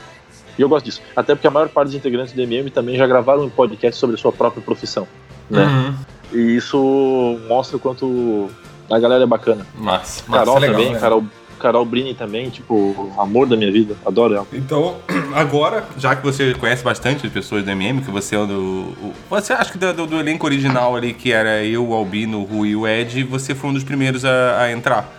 E 0.57 0.61
eu 0.61 0.69
gosto 0.69 0.85
disso. 0.85 1.01
Até 1.15 1.35
porque 1.35 1.47
a 1.47 1.51
maior 1.51 1.67
parte 1.69 1.87
dos 1.87 1.95
integrantes 1.95 2.33
do 2.33 2.41
MM 2.41 2.69
também 2.69 2.95
já 2.95 3.05
gravaram 3.05 3.43
um 3.43 3.49
podcast 3.49 3.99
sobre 3.99 4.15
a 4.15 4.19
sua 4.19 4.31
própria 4.31 4.61
profissão, 4.63 5.07
né? 5.49 5.65
Uhum. 5.65 5.95
E 6.39 6.55
isso 6.55 7.39
mostra 7.47 7.77
o 7.77 7.79
quanto 7.79 8.49
a 8.89 8.97
galera 8.99 9.23
é 9.23 9.27
bacana. 9.27 9.65
Massa. 9.75 10.23
Massa, 10.27 10.45
Carol 10.45 10.59
legal, 10.59 10.75
também, 10.77 10.93
né? 10.93 10.99
Carol, 10.99 11.23
Carol 11.65 11.83
Brini 11.83 12.13
também, 12.13 12.51
tipo, 12.51 13.11
amor 13.17 13.47
da 13.47 13.57
minha 13.57 13.71
vida, 13.71 13.95
adoro 14.05 14.35
ela. 14.35 14.45
Então, 14.53 14.97
agora, 15.33 15.83
já 15.97 16.15
que 16.15 16.21
você 16.23 16.53
conhece 16.53 16.83
bastante 16.83 17.25
as 17.25 17.33
pessoas 17.33 17.63
do 17.65 17.71
MM, 17.71 18.01
que 18.01 18.11
você 18.11 18.35
é 18.35 18.45
do. 18.45 18.53
o- 19.01 19.13
você 19.27 19.51
acha 19.51 19.71
que 19.71 19.77
do, 19.79 20.05
do- 20.05 20.19
elenco 20.19 20.45
original 20.45 20.95
ali, 20.95 21.11
que 21.11 21.31
era 21.31 21.63
eu, 21.63 21.83
o 21.87 21.95
Albino, 21.95 22.39
o 22.41 22.43
Rui 22.43 22.69
e 22.69 22.75
o 22.75 22.87
Ed, 22.87 23.23
você 23.23 23.55
foi 23.55 23.71
um 23.71 23.73
dos 23.73 23.83
primeiros 23.83 24.23
a, 24.23 24.61
a 24.61 24.71
entrar. 24.71 25.11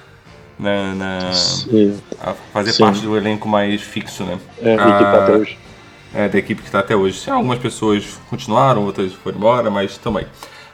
Na, 0.57 0.94
na- 0.94 1.30
a 2.20 2.32
fazer 2.53 2.72
Sim. 2.72 2.84
parte 2.84 3.01
do 3.01 3.16
elenco 3.16 3.49
mais 3.49 3.82
fixo, 3.82 4.22
né? 4.22 4.38
é, 4.62 4.74
e 4.74 4.76
que 4.76 4.82
tá 5.05 5.22
até 5.24 5.32
hoje. 5.32 5.59
É, 6.14 6.28
da 6.28 6.38
equipe 6.38 6.62
que 6.62 6.68
está 6.68 6.78
até 6.78 6.94
hoje. 6.94 7.28
Algumas 7.28 7.59
pessoas 7.59 8.18
continuaram, 8.30 8.84
outras 8.84 9.12
foram 9.14 9.36
embora, 9.36 9.68
mas 9.68 9.99
também. 9.99 10.24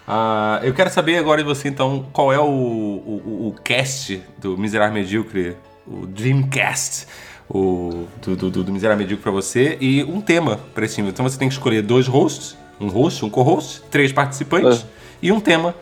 Ah, 0.07 0.61
eu 0.63 0.75
quero 0.75 0.91
saber 0.91 1.17
agora 1.17 1.43
de 1.43 1.49
você, 1.49 1.69
então, 1.69 2.07
qual 2.13 2.33
é 2.33 2.39
o, 2.39 2.43
o, 2.45 3.49
o- 3.49 3.55
cast 3.63 4.21
do 4.39 4.59
Miserável 4.59 4.95
Medíocre, 4.95 5.57
o 5.87 6.07
Dreamcast 6.07 7.07
o, 7.49 8.07
do, 8.23 8.35
do, 8.37 8.51
do, 8.51 8.65
do 8.65 8.73
Miserável 8.73 8.99
Medíocre 9.03 9.23
para 9.23 9.33
você 9.33 9.77
e 9.81 10.03
um 10.05 10.21
tema 10.21 10.59
para 10.75 10.85
esse 10.85 10.97
filme. 10.97 11.11
Então 11.11 11.29
você 11.29 11.39
tem 11.39 11.49
que 11.49 11.55
escolher 11.55 11.83
dois 11.83 12.07
hosts, 12.07 12.57
um 12.81 12.89
host, 12.89 13.25
um 13.25 13.31
co-host, 13.31 13.83
três 13.91 14.11
participantes 14.13 14.85
e 15.23 15.31
um 15.31 15.39
tema 15.39 15.75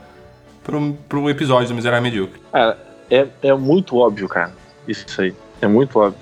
para 0.63 1.19
o 1.19 1.31
episódio 1.31 1.69
do 1.69 1.75
Miserável 1.75 2.03
Medíocre. 2.03 2.41
Cara, 2.53 2.79
é, 3.11 3.27
é 3.43 3.55
muito 3.55 3.97
óbvio, 3.97 4.29
cara. 4.29 4.53
Isso 4.87 5.21
aí. 5.21 5.35
É 5.63 5.67
muito 5.67 5.99
óbvio. 5.99 6.19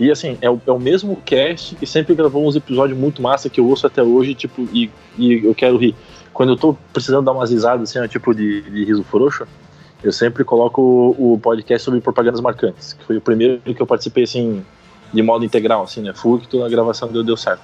E 0.00 0.10
assim, 0.10 0.38
é 0.40 0.50
o, 0.50 0.60
é 0.66 0.70
o 0.72 0.78
mesmo 0.80 1.16
cast 1.24 1.74
que 1.76 1.86
sempre 1.86 2.14
gravou 2.14 2.46
uns 2.46 2.56
episódios 2.56 2.98
muito 2.98 3.20
massa 3.20 3.50
que 3.50 3.60
eu 3.60 3.66
ouço 3.66 3.86
até 3.86 4.02
hoje, 4.02 4.34
tipo, 4.34 4.66
e, 4.72 4.90
e 5.18 5.44
eu 5.44 5.54
quero 5.54 5.76
rir. 5.76 5.94
Quando 6.32 6.52
eu 6.52 6.56
tô 6.56 6.76
precisando 6.92 7.24
dar 7.24 7.32
umas 7.32 7.50
risadas, 7.50 7.90
assim, 7.90 7.98
ó, 7.98 8.06
tipo 8.06 8.34
de, 8.34 8.62
de 8.62 8.84
riso 8.84 9.04
frouxo, 9.04 9.46
eu 10.02 10.12
sempre 10.12 10.44
coloco 10.44 10.80
o, 11.18 11.34
o 11.34 11.38
podcast 11.38 11.84
sobre 11.84 12.00
propagandas 12.00 12.40
marcantes, 12.40 12.94
que 12.94 13.04
foi 13.04 13.16
o 13.16 13.20
primeiro 13.20 13.60
que 13.60 13.80
eu 13.80 13.86
participei, 13.86 14.24
assim, 14.24 14.64
de 15.12 15.22
modo 15.22 15.44
integral, 15.44 15.82
assim, 15.82 16.02
né? 16.02 16.12
Fui 16.14 16.40
que 16.40 16.48
toda 16.48 16.66
a 16.66 16.68
gravação 16.68 17.08
deu, 17.08 17.22
deu 17.22 17.36
certo. 17.36 17.62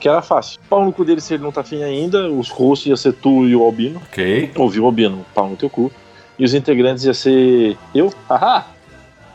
Que 0.00 0.08
era 0.08 0.22
fácil. 0.22 0.60
Pau 0.70 0.84
no 0.84 0.92
cu 0.92 1.04
dele 1.04 1.20
se 1.20 1.34
ele 1.34 1.42
não 1.42 1.50
tá 1.50 1.62
afim 1.62 1.82
ainda, 1.82 2.30
os 2.30 2.48
hosts 2.50 2.86
ia 2.86 2.96
ser 2.96 3.12
tu 3.14 3.44
e 3.44 3.56
o 3.56 3.64
Albino. 3.64 4.00
Ok? 4.10 4.52
Ouviu 4.56 4.84
o 4.84 4.86
Albino, 4.86 5.26
pau 5.34 5.48
no 5.48 5.56
teu 5.56 5.68
cu. 5.68 5.90
E 6.38 6.44
os 6.44 6.54
integrantes 6.54 7.04
ia 7.04 7.12
ser 7.12 7.76
eu, 7.92 8.14
haha, 8.30 8.64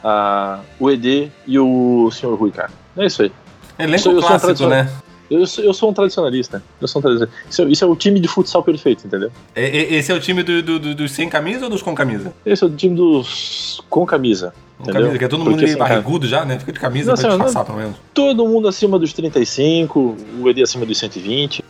ah, 0.04 0.60
o 0.80 0.90
ED 0.90 1.30
e 1.46 1.60
o 1.60 2.10
Sr. 2.12 2.34
Rui, 2.34 2.52
cara. 2.52 2.72
É 2.96 3.06
isso 3.06 3.24
aí. 3.24 3.32
Elenco 3.78 4.04
sou 4.04 4.22
clássico, 4.22 4.68
né? 4.68 4.90
Eu 5.30 5.46
sou, 5.48 5.64
eu 5.64 5.74
sou 5.74 5.90
um 5.90 5.94
tradicionalista. 5.94 6.62
Eu 6.82 6.88
sou 6.88 7.00
um 7.00 7.04
tradicionalista. 7.04 7.50
Isso, 7.50 7.62
é- 7.62 7.66
isso 7.66 7.84
é 7.84 7.88
o 7.88 7.96
time 7.96 8.20
de 8.20 8.28
futsal 8.28 8.62
perfeito, 8.64 9.08
entendeu? 9.08 9.32
E- 9.56 9.96
Esse 9.96 10.12
é 10.12 10.16
o 10.16 10.20
time 10.20 10.44
do, 10.44 10.62
do- 10.62 10.80
do- 10.80 10.96
dos 10.96 11.12
sem 11.12 11.28
camisa 11.30 11.66
ou 11.66 11.70
dos 11.70 11.82
com 11.82 11.96
camisa? 11.96 12.34
Esse 12.46 12.64
é 12.64 12.68
o 12.68 12.70
time 12.70 12.96
dos 12.96 13.82
com 13.90 14.06
camisa. 14.06 14.54
Com 14.78 14.84
entendeu? 14.84 15.02
camisa, 15.02 15.20
que 15.20 15.26
é 15.26 15.28
todo 15.28 15.44
mundo 15.46 15.56
meio 15.56 15.68
assim, 15.70 15.78
cara, 15.78 15.90
barrigudo 15.90 16.28
já, 16.28 16.44
né? 16.46 16.60
Fica 16.60 16.72
de 16.74 16.80
camisa 16.80 17.12
Não, 17.12 17.18
pra 17.18 17.28
assim, 17.30 17.38
disfarçar, 17.38 17.60
não- 17.62 17.66
pelo 17.66 17.78
menos. 17.78 17.96
todo 18.14 18.46
mundo 18.48 18.68
acima 18.68 19.00
dos 19.00 19.14
35, 19.14 20.16
o 20.42 20.50
ED 20.50 20.62
acima 20.64 20.86
dos 20.86 20.98
120. 20.98 21.64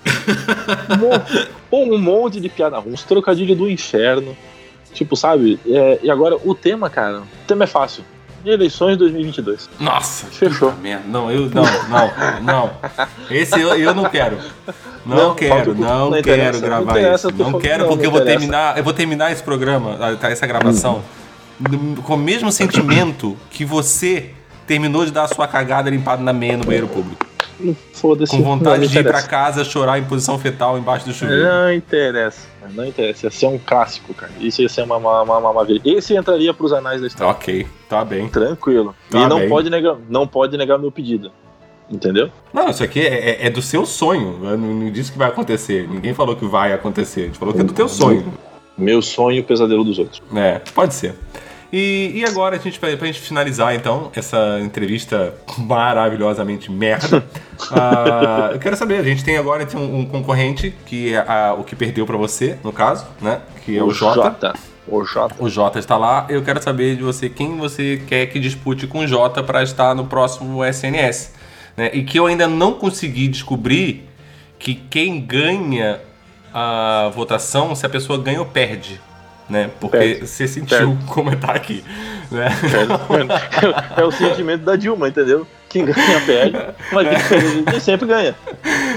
um, 1.72 1.78
um 1.94 1.98
monte 1.98 2.40
de 2.40 2.50
piada 2.50 2.78
ruim, 2.80 2.94
uns 2.94 3.04
trocadilhos 3.04 3.58
do 3.58 3.70
inferno. 3.70 4.36
Tipo, 4.94 5.16
sabe? 5.16 5.60
É, 5.66 6.00
e 6.04 6.10
agora, 6.12 6.38
o 6.44 6.54
tema, 6.54 6.88
cara, 6.88 7.22
o 7.22 7.48
tema 7.48 7.64
é 7.64 7.68
fácil. 7.68 8.04
Eleições 8.46 8.98
2022. 8.98 9.70
Nossa, 9.80 10.26
Fechou. 10.28 10.74
merda. 10.82 11.04
Não, 11.08 11.32
eu 11.32 11.50
não, 11.50 11.64
não, 11.64 12.42
não. 12.42 12.72
Esse 13.30 13.60
eu, 13.60 13.76
eu 13.76 13.94
não 13.96 14.06
quero. 14.10 14.38
Não, 15.06 15.18
Não, 15.30 15.36
quero, 15.36 15.76
não, 15.76 16.10
não 16.12 16.22
quero 16.22 16.54
não 16.54 16.62
gravar 16.62 16.92
interessa, 17.00 17.28
isso. 17.30 17.38
Não 17.38 17.60
quero 17.60 17.84
não, 17.84 17.90
porque 17.90 18.04
não 18.04 18.08
eu 18.08 18.12
vou 18.12 18.22
interessa. 18.22 18.40
terminar, 18.40 18.78
eu 18.78 18.84
vou 18.84 18.94
terminar 18.94 19.32
esse 19.32 19.44
programa, 19.44 19.98
ah, 20.00 20.28
essa 20.30 20.48
gravação, 20.48 21.04
com 22.04 22.14
o 22.14 22.18
mesmo 22.18 22.52
sentimento 22.52 23.38
que 23.50 23.66
você 23.66 24.32
terminou 24.66 25.06
de 25.06 25.12
dar 25.12 25.24
a 25.24 25.28
sua 25.28 25.48
cagada 25.48 25.90
limpada 25.90 26.22
na 26.24 26.32
meia 26.32 26.56
no 26.58 26.64
banheiro 26.64 26.88
público. 26.88 27.26
Foda-se. 27.94 28.36
Com 28.36 28.44
vontade 28.44 28.88
de 28.88 28.98
ir 29.00 29.04
pra 29.04 29.22
casa 29.22 29.64
chorar 29.64 29.98
em 30.00 30.04
posição 30.04 30.38
fetal 30.40 30.78
embaixo 30.78 31.06
do 31.06 31.14
chuveiro. 31.14 31.44
Não 31.44 31.74
interessa. 31.74 32.48
Não 32.74 32.86
interessa. 32.86 33.28
Ia 33.28 33.32
ser 33.32 33.48
um 33.48 33.58
clássico, 33.58 34.14
cara. 34.14 34.32
Isso 34.40 34.62
ia 34.62 34.70
ser 34.70 34.84
uma, 34.84 34.98
uma, 34.98 35.22
uma, 35.22 35.38
uma 35.38 35.54
maravilha. 35.54 35.82
Esse 35.86 36.16
entraria 36.16 36.54
pros 36.54 36.74
anais 36.74 37.02
da 37.02 37.08
história. 37.08 37.32
Ok, 37.32 37.68
tá 37.90 38.04
bem. 38.04 38.28
Tranquilo. 38.30 38.96
Tá 39.10 39.20
e 39.22 39.28
não 39.28 39.40
bem. 39.40 39.50
pode, 39.50 39.70
negar, 39.70 39.98
não 40.10 40.26
pode 40.28 40.58
negar 40.58 40.78
meu 40.78 40.92
pedido. 40.92 41.32
Entendeu? 41.90 42.30
Não, 42.54 42.70
isso 42.70 42.84
aqui 42.84 43.02
é, 43.02 43.30
é- 43.44 43.48
é 43.48 43.50
do 43.50 43.62
seu 43.62 43.86
sonho. 43.86 44.40
Eu 44.44 44.58
não, 44.58 44.74
não 44.74 44.92
disse 44.92 45.12
que 45.12 45.18
vai 45.18 45.28
acontecer. 45.28 45.88
Ninguém 45.88 46.14
falou 46.14 46.36
que 46.36 46.46
vai 46.46 46.74
acontecer. 46.74 47.22
A 47.22 47.26
gente 47.26 47.38
falou 47.38 47.54
que 47.54 47.62
é 47.62 47.64
do 47.64 47.74
teu 47.74 47.88
sonho. 47.88 48.34
Meu 48.78 49.02
sonho 49.02 49.38
e 49.38 49.40
o 49.42 49.44
pesadelo 49.44 49.84
dos 49.84 50.00
outros. 50.00 50.22
É, 50.36 50.60
pode 50.74 50.94
ser. 50.96 51.14
E, 51.76 52.12
e 52.20 52.24
agora, 52.26 52.56
a 52.56 52.60
gente, 52.60 52.80
pra, 52.80 52.96
pra 52.96 53.08
gente 53.08 53.20
finalizar, 53.20 53.74
então, 53.74 54.12
essa 54.16 54.60
entrevista 54.62 55.34
maravilhosamente 55.58 56.72
merda, 56.72 57.26
ah, 57.72 58.52
eu 58.54 58.60
quero 58.60 58.78
saber, 58.78 59.00
a 59.00 59.04
gente 59.04 59.24
tem 59.24 59.38
agora 59.38 59.64
então, 59.64 59.84
um 59.84 60.06
concorrente, 60.06 60.72
que 60.86 61.16
é 61.16 61.18
a- 61.28 61.56
o 61.58 61.64
que 61.64 61.76
perdeu 61.76 62.06
pra 62.06 62.16
você, 62.16 62.60
no 62.64 62.72
caso, 62.72 63.08
né? 63.20 63.42
Que 63.66 63.76
é 63.76 63.84
o, 63.84 63.90
Jota. 63.90 64.22
Jota. 64.22 64.54
O 64.88 65.04
Jota. 65.04 65.36
O 65.40 65.50
Jota 65.50 65.80
está 65.80 65.98
lá. 65.98 66.28
Eu 66.30 66.44
quero 66.44 66.62
saber 66.62 66.96
de 66.96 67.02
você 67.02 67.28
quem 67.28 67.58
você 67.58 68.00
quer 68.06 68.28
que 68.28 68.40
dispute 68.40 68.86
com 68.86 69.00
o 69.00 69.08
Jota 69.08 69.42
para 69.42 69.64
estar 69.64 69.96
no 69.96 70.06
próximo 70.06 70.64
SNS. 70.64 71.32
né? 71.76 71.90
E 71.94 72.04
que 72.04 72.20
eu 72.20 72.28
ainda 72.28 72.48
não 72.48 72.74
consegui 72.74 73.28
descobrir 73.30 74.08
que 74.60 74.76
quem 74.76 75.20
ganha 75.22 76.00
a 76.54 77.10
votação, 77.16 77.74
se 77.74 77.84
a 77.84 77.90
pessoa 77.90 78.20
ganha 78.20 78.40
ou 78.40 78.46
perde. 78.46 79.02
Né? 79.50 79.70
Porque 79.80 80.22
você 80.26 80.48
sentiu 80.48 80.98
como 81.08 81.30
é 81.32 81.36
tá 81.36 81.52
aqui, 81.52 81.84
né? 82.32 82.48
É, 83.98 84.00
é 84.02 84.04
o 84.04 84.12
sentimento 84.12 84.64
da 84.64 84.76
Dilma, 84.76 85.08
entendeu? 85.10 85.46
Quem 85.70 85.86
ganha 85.86 86.22
perde, 86.26 86.58
mas 86.92 87.08
quem 87.28 87.64
perde 87.64 87.82
sempre 87.82 88.08
ganha. 88.08 88.36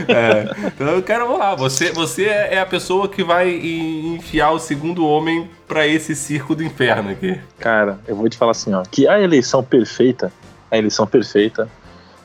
É, 0.09 0.51
então 0.67 0.89
eu 0.89 1.03
quero 1.03 1.25
vamos 1.27 1.41
lá. 1.41 1.55
Você, 1.55 1.91
você 1.91 2.25
é 2.27 2.59
a 2.61 2.67
pessoa 2.67 3.09
que 3.09 3.25
vai 3.25 3.51
enfiar 3.51 4.51
o 4.51 4.59
segundo 4.59 5.07
homem 5.07 5.49
pra 5.67 5.87
esse 5.87 6.15
circo 6.15 6.55
do 6.55 6.63
inferno 6.63 7.11
aqui. 7.11 7.41
Cara, 7.59 7.99
eu 8.07 8.15
vou 8.15 8.29
te 8.29 8.37
falar 8.37 8.51
assim, 8.53 8.75
ó, 8.75 8.83
que 8.83 9.09
a 9.09 9.19
eleição 9.21 9.63
perfeita, 9.65 10.31
a 10.71 10.77
eleição 10.77 11.07
perfeita 11.07 11.69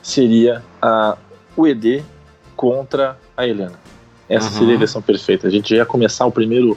seria 0.02 0.62
a, 0.80 1.16
o 1.56 1.66
ED 1.66 2.02
contra 2.54 3.16
a 3.36 3.46
Helena. 3.46 3.80
Essa 4.28 4.48
Uhum. 4.48 4.52
seria 4.58 4.72
a 4.74 4.76
eleição 4.76 5.00
perfeita. 5.02 5.48
A 5.48 5.50
gente 5.50 5.74
ia 5.74 5.84
começar 5.86 6.26
o 6.26 6.32
primeiro 6.32 6.76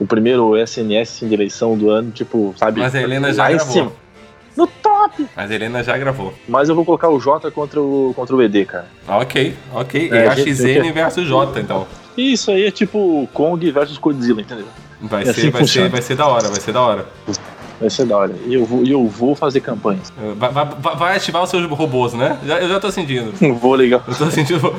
o 0.00 0.06
primeiro 0.06 0.56
SNS 0.56 1.20
de 1.28 1.32
eleição 1.34 1.76
do 1.78 1.90
ano, 1.90 2.10
tipo, 2.10 2.52
sabe? 2.58 2.80
Mas 2.80 2.94
a 2.94 3.00
Helena 3.02 3.32
já 3.32 3.48
gravou. 3.48 3.72
cima. 3.72 3.92
No 4.56 4.66
top! 4.66 5.26
Mas 5.36 5.50
a 5.50 5.54
Helena 5.54 5.82
já 5.84 5.96
gravou. 5.96 6.34
Mas 6.48 6.68
eu 6.68 6.74
vou 6.74 6.84
colocar 6.84 7.08
o 7.08 7.20
Jota 7.20 7.50
contra 7.50 7.80
o, 7.80 8.12
contra 8.16 8.34
o 8.34 8.42
ED, 8.42 8.64
cara. 8.64 8.86
Ok, 9.06 9.54
ok. 9.72 10.10
É, 10.12 10.16
É, 10.16 10.26
a 10.28 10.34
gente- 10.34 10.50
AXN 10.50 10.92
versus 10.92 11.26
J, 11.28 11.60
então. 11.60 11.86
Isso 12.16 12.50
aí 12.50 12.64
é 12.66 12.70
tipo 12.70 13.28
Kong 13.32 13.70
versus 13.70 13.96
Godzilla, 13.98 14.40
entendeu? 14.40 14.66
Vai 15.02 15.22
É 15.22 15.26
ser, 15.26 15.30
assim 15.30 15.50
vai, 15.50 15.66
ser, 15.66 15.88
vai 15.88 16.02
ser 16.02 16.16
da 16.16 16.26
hora, 16.26 16.48
vai 16.48 16.60
ser 16.60 16.72
da 16.72 16.80
hora. 16.82 17.06
Vai 17.80 17.88
ser 17.88 18.04
da 18.04 18.16
hora. 18.18 18.34
E 18.46 18.52
eu 18.54 18.64
vou, 18.66 18.84
e 18.84 18.90
eu 18.90 19.06
vou 19.06 19.34
fazer 19.34 19.60
campanhas. 19.60 20.12
Vai, 20.36 20.50
vai- 20.50 20.64
vai- 20.78 20.96
vai 20.96 21.16
ativar 21.16 21.42
os 21.42 21.48
seus 21.48 21.64
robôs, 21.70 22.12
né? 22.12 22.38
Já- 22.44 22.60
eu 22.60 22.68
já 22.68 22.78
tô 22.80 22.90
sentindo. 22.90 23.32
Vou 23.54 23.74
ligar. 23.76 24.02
Eu 24.06 24.14
tô 24.14 24.30
sentindo. 24.30 24.74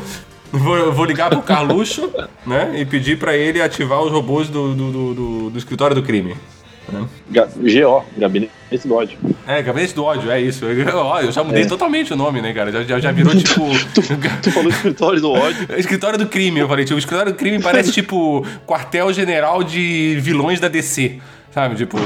Vou, 0.52 0.92
vou- 0.92 1.06
ligar 1.06 1.30
pro 1.30 1.42
Carluxo, 1.42 2.12
né? 2.46 2.74
E 2.78 2.86
pedir 2.86 3.18
pra 3.18 3.36
ele 3.36 3.62
ativar 3.62 4.02
os 4.02 4.12
robôs 4.12 4.50
do, 4.50 4.74
do, 4.74 4.92
do, 5.14 5.50
do- 5.50 5.58
escritório 5.58 5.96
do 5.96 6.04
crime. 6.04 6.36
Ga- 7.30 7.48
GO, 7.56 8.04
Gabinete 8.18 8.52
do 8.86 8.96
Ódio. 8.96 9.18
É, 9.48 9.62
Gabinete 9.62 9.94
do 9.96 10.04
Ódio, 10.04 10.30
é 10.30 10.42
isso. 10.42 10.66
Eu, 10.66 10.98
ó, 10.98 11.22
eu 11.22 11.32
já 11.32 11.42
mudei 11.42 11.64
É. 11.64 11.66
totalmente 11.66 12.12
o 12.12 12.18
nome, 12.18 12.42
né, 12.42 12.52
cara? 12.54 12.70
Já, 12.72 12.84
já, 12.84 13.00
já 13.00 13.12
virou 13.12 13.34
tipo. 13.38 13.62
Tu 13.94 14.02
falou 14.52 14.70
escritório 14.70 15.22
do 15.22 15.32
ódio. 15.32 15.68
Escritório 15.78 16.18
do 16.20 16.28
crime, 16.28 16.60
eu 16.60 16.68
falei. 16.68 16.84
Tipo, 16.84 16.96
o 16.96 17.00
escritório 17.00 17.32
do 17.32 17.38
crime 17.38 17.62
parece 17.62 17.92
tipo 17.94 18.46
quartel-general 18.68 19.64
de 19.64 20.18
vilões 20.20 20.60
da 20.60 20.68
DC. 20.68 21.20
Sabe? 21.52 21.76
Tipo. 21.76 21.98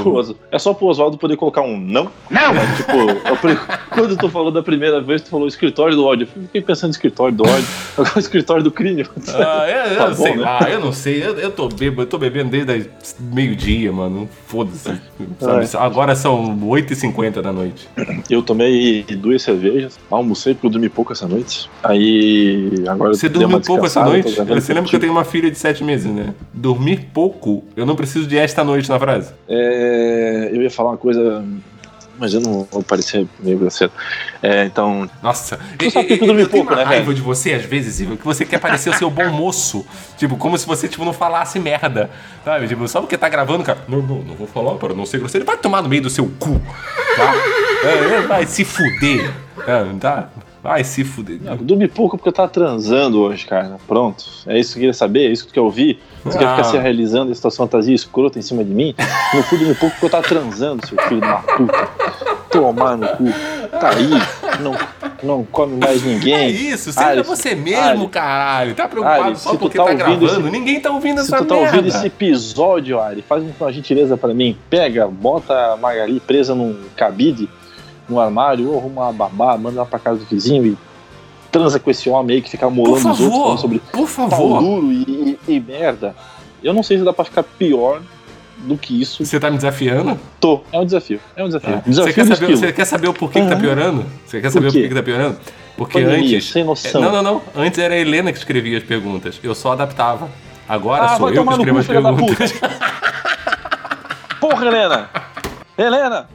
É 0.50 0.58
só 0.58 0.74
pro 0.74 0.86
Oswaldo 0.86 1.16
poder 1.16 1.36
colocar 1.36 1.62
um 1.62 1.78
não? 1.78 2.10
Não! 2.30 2.52
tipo, 2.76 2.92
eu 2.92 3.36
quando 3.90 4.16
tu 4.16 4.28
falou 4.28 4.50
da 4.50 4.62
primeira 4.62 5.00
vez, 5.00 5.22
tu 5.22 5.30
falou 5.30 5.46
escritório 5.46 5.94
do 5.94 6.04
ódio. 6.04 6.28
Eu 6.36 6.42
fiquei 6.42 6.60
pensando 6.60 6.90
em 6.90 6.92
escritório 6.92 7.34
do 7.34 7.44
ódio. 7.44 7.66
Agora 7.96 8.18
escritório 8.18 8.62
do 8.62 8.70
crime. 8.70 9.06
Ah, 9.28 9.66
eu, 9.68 9.92
eu 9.92 9.96
Tá 9.96 10.08
bom, 10.08 10.14
sei 10.14 10.36
né? 10.36 10.42
lá, 10.42 10.70
eu 10.70 10.80
não 10.80 10.92
sei. 10.92 11.24
Eu, 11.24 11.38
eu 11.38 11.50
tô 11.50 11.68
bêbado, 11.68 12.02
eu 12.02 12.06
tô 12.06 12.18
bebendo 12.18 12.50
desde 12.50 12.90
meio-dia, 13.20 13.92
mano. 13.92 14.28
Foda-se. 14.46 15.00
sabe? 15.40 15.68
Agora 15.78 16.14
são 16.14 16.58
8h50 16.58 17.40
da 17.40 17.52
noite. 17.52 17.88
Eu 18.28 18.42
tomei 18.42 19.04
duas 19.04 19.42
cervejas, 19.42 19.98
almocei 20.10 20.54
porque 20.54 20.66
eu 20.66 20.70
dormi 20.70 20.88
pouco 20.88 21.12
essa 21.12 21.26
noite. 21.26 21.70
Aí 21.82 22.84
agora 22.88 23.14
Você 23.14 23.28
dormiu 23.28 23.60
pouco 23.60 23.86
essa 23.86 24.04
noite? 24.04 24.34
Você 24.34 24.74
lembra 24.74 24.90
que 24.90 24.96
eu 24.96 25.00
tenho 25.00 25.12
uma 25.12 25.24
filha 25.24 25.50
de 25.50 25.58
7 25.58 25.84
meses, 25.84 26.10
né? 26.10 26.34
Dormir 26.52 27.08
pouco, 27.12 27.64
eu 27.76 27.86
não 27.86 27.94
preciso 27.94 28.26
de 28.26 28.36
esta 28.36 28.64
noite 28.64 28.88
na 28.88 28.98
frase. 28.98 29.35
É, 29.48 30.50
eu 30.52 30.62
ia 30.62 30.70
falar 30.70 30.90
uma 30.90 30.96
coisa, 30.96 31.44
mas 32.18 32.34
eu 32.34 32.40
não 32.40 32.64
vou 32.70 32.82
parecer 32.82 33.26
meio 33.38 33.58
grosseiro. 33.58 33.92
É, 34.42 34.64
então, 34.64 35.08
Nossa, 35.22 35.58
eu 35.80 36.18
dormi 36.26 36.42
eu 36.42 36.48
tenho 36.48 36.64
pouco, 36.64 36.72
uma 36.72 36.76
né, 36.76 36.84
raiva 36.84 37.14
de 37.14 37.20
você 37.20 37.52
às 37.52 37.64
vezes, 37.64 38.00
Ivo, 38.00 38.16
que 38.16 38.24
você 38.24 38.44
quer 38.44 38.58
parecer 38.58 38.90
o 38.90 38.94
seu 38.94 39.10
bom 39.10 39.28
moço. 39.30 39.86
Tipo, 40.16 40.36
como 40.36 40.56
se 40.56 40.66
você 40.66 40.88
tipo, 40.88 41.04
não 41.04 41.12
falasse 41.12 41.58
merda. 41.58 42.10
Sabe? 42.44 42.68
Tipo, 42.68 42.88
só 42.88 43.00
porque 43.00 43.16
tá 43.16 43.28
gravando, 43.28 43.64
cara. 43.64 43.78
Não, 43.88 44.00
não, 44.00 44.22
não 44.22 44.34
vou 44.34 44.46
falar 44.46 44.74
para 44.76 44.94
não 44.94 45.06
ser 45.06 45.18
grosseiro. 45.18 45.46
Vai 45.46 45.56
tomar 45.56 45.82
no 45.82 45.88
meio 45.88 46.02
do 46.02 46.10
seu 46.10 46.26
cu. 46.38 46.60
Tá? 47.16 47.34
É, 47.84 48.20
vai 48.22 48.46
se 48.46 48.64
fuder. 48.64 49.32
É, 49.66 49.98
tá? 50.00 50.30
Vai 50.66 50.82
se 50.84 51.04
fuder. 51.04 51.38
eu 51.44 51.56
dormi 51.58 51.86
pouco 51.88 52.16
porque 52.16 52.28
eu 52.28 52.32
tava 52.32 52.48
transando 52.48 53.20
hoje, 53.20 53.46
cara. 53.46 53.76
Pronto. 53.86 54.24
É 54.46 54.58
isso 54.58 54.72
que 54.72 54.78
eu 54.78 54.80
queria 54.80 54.94
saber, 54.94 55.28
é 55.28 55.32
isso 55.32 55.44
que 55.44 55.50
tu 55.50 55.54
quer 55.54 55.60
ouvir. 55.60 56.00
Você 56.24 56.36
quer 56.38 56.44
Ah. 56.46 56.56
ficar 56.56 56.64
se 56.64 56.76
realizando 56.78 57.30
essa 57.30 57.50
fantasia 57.50 57.94
escrota 57.94 58.38
em 58.38 58.42
cima 58.42 58.64
de 58.64 58.74
mim? 58.74 58.94
No 59.34 59.42
fui 59.44 59.58
dormir 59.58 59.76
pouco 59.78 59.94
porque 59.94 60.06
eu 60.06 60.10
tava 60.10 60.26
transando, 60.26 60.84
seu 60.86 60.98
filho 61.02 61.20
de 61.20 61.26
uma 61.26 61.38
puta. 61.42 61.88
Tomar 62.50 62.96
no 62.96 63.06
cu. 63.08 63.24
Tá 63.80 63.90
aí, 63.90 64.10
não, 64.60 64.74
não 65.22 65.44
come 65.44 65.76
mais 65.76 66.02
ninguém. 66.02 66.34
É 66.34 66.48
isso, 66.48 66.90
seja 66.92 67.06
Ari, 67.06 67.22
você 67.22 67.54
mesmo, 67.54 67.80
Ari, 68.04 68.06
caralho. 68.08 68.74
Tá 68.74 68.88
preocupado 68.88 69.22
Ari, 69.24 69.36
só 69.38 69.50
se 69.50 69.58
porque 69.58 69.76
tá 69.76 69.84
tá, 69.84 69.94
gravando. 69.94 70.24
esse- 70.26 70.40
Ninguém 70.40 70.80
tá 70.80 70.90
ouvindo 70.90 71.20
Se 71.22 71.26
essa 71.34 71.38
tu 71.44 71.48
tá 71.48 71.54
merda. 71.54 71.76
ouvindo 71.76 71.88
esse 71.94 72.06
episódio, 72.06 72.98
Ari, 73.00 73.22
faz 73.22 73.44
uma 73.60 73.72
gentileza 73.72 74.16
pra 74.16 74.32
mim. 74.32 74.56
Pega, 74.70 75.06
bota 75.06 75.72
a 75.72 75.76
Magali 75.76 76.18
presa 76.20 76.54
num 76.54 76.76
cabide, 76.96 77.48
no 78.08 78.20
armário, 78.20 78.70
ou 78.70 78.78
arruma 78.78 79.02
uma 79.04 79.12
babá, 79.12 79.56
manda 79.58 79.76
ela 79.78 79.86
pra 79.86 79.98
casa 79.98 80.18
do 80.20 80.24
vizinho 80.26 80.64
e 80.66 80.78
transa 81.50 81.78
com 81.78 81.90
esse 81.90 82.08
homem 82.10 82.36
aí 82.36 82.42
que 82.42 82.50
fica 82.50 82.68
molando 82.68 82.96
os 82.96 83.04
outros 83.04 83.18
favor, 83.28 83.42
falando 83.42 83.58
sobre 83.60 83.78
por 83.78 84.08
pau 84.10 84.28
favor. 84.30 84.60
duro 84.62 84.92
e, 84.92 85.38
e- 85.48 85.54
e 85.54 85.60
merda. 85.60 86.14
Eu 86.62 86.72
não 86.74 86.82
sei 86.82 86.98
se 86.98 87.04
dá 87.04 87.12
pra 87.12 87.24
ficar 87.24 87.42
pior 87.42 88.00
do 88.58 88.76
que 88.76 89.00
isso. 89.00 89.24
Você 89.24 89.38
tá 89.38 89.50
me 89.50 89.56
desafiando? 89.56 90.18
Tô. 90.40 90.62
É 90.72 90.80
um 90.80 90.84
desafio. 90.84 91.20
É 91.36 91.42
um 91.42 91.46
desafio. 91.46 91.74
Você 91.84 91.90
Desafio 91.90 92.14
quer, 92.14 92.24
do 92.24 92.34
saber, 92.36 92.56
você 92.56 92.72
quer 92.72 92.84
saber 92.84 93.08
o 93.08 93.14
porquê 93.14 93.40
que 93.40 93.46
tá 93.48 93.54
Uhum. 93.54 93.60
piorando? 93.60 94.06
Você 94.26 94.40
quer 94.40 94.50
saber 94.50 94.68
o 94.68 94.72
quê? 94.72 94.78
porquê 94.80 94.88
que 94.88 94.94
tá 94.94 95.02
piorando? 95.02 95.36
Porque 95.76 96.00
Pandemia, 96.02 96.36
antes. 96.38 96.50
sem 96.50 96.64
noção. 96.64 97.00
Não, 97.00 97.12
não, 97.12 97.22
não. 97.22 97.42
Antes 97.54 97.78
era 97.78 97.94
a 97.94 97.98
Helena 97.98 98.32
que 98.32 98.38
escrevia 98.38 98.78
as 98.78 98.84
perguntas. 98.84 99.38
Eu 99.42 99.54
só 99.54 99.72
adaptava. 99.72 100.28
Agora 100.68 101.04
Ah, 101.04 101.16
sou 101.16 101.30
eu 101.30 101.44
que 101.46 101.52
escrevo 101.52 101.78
as 101.78 101.86
perguntas. 101.86 102.52
Porra, 104.40 104.66
Helena! 104.66 105.10
Helena! 105.76 106.28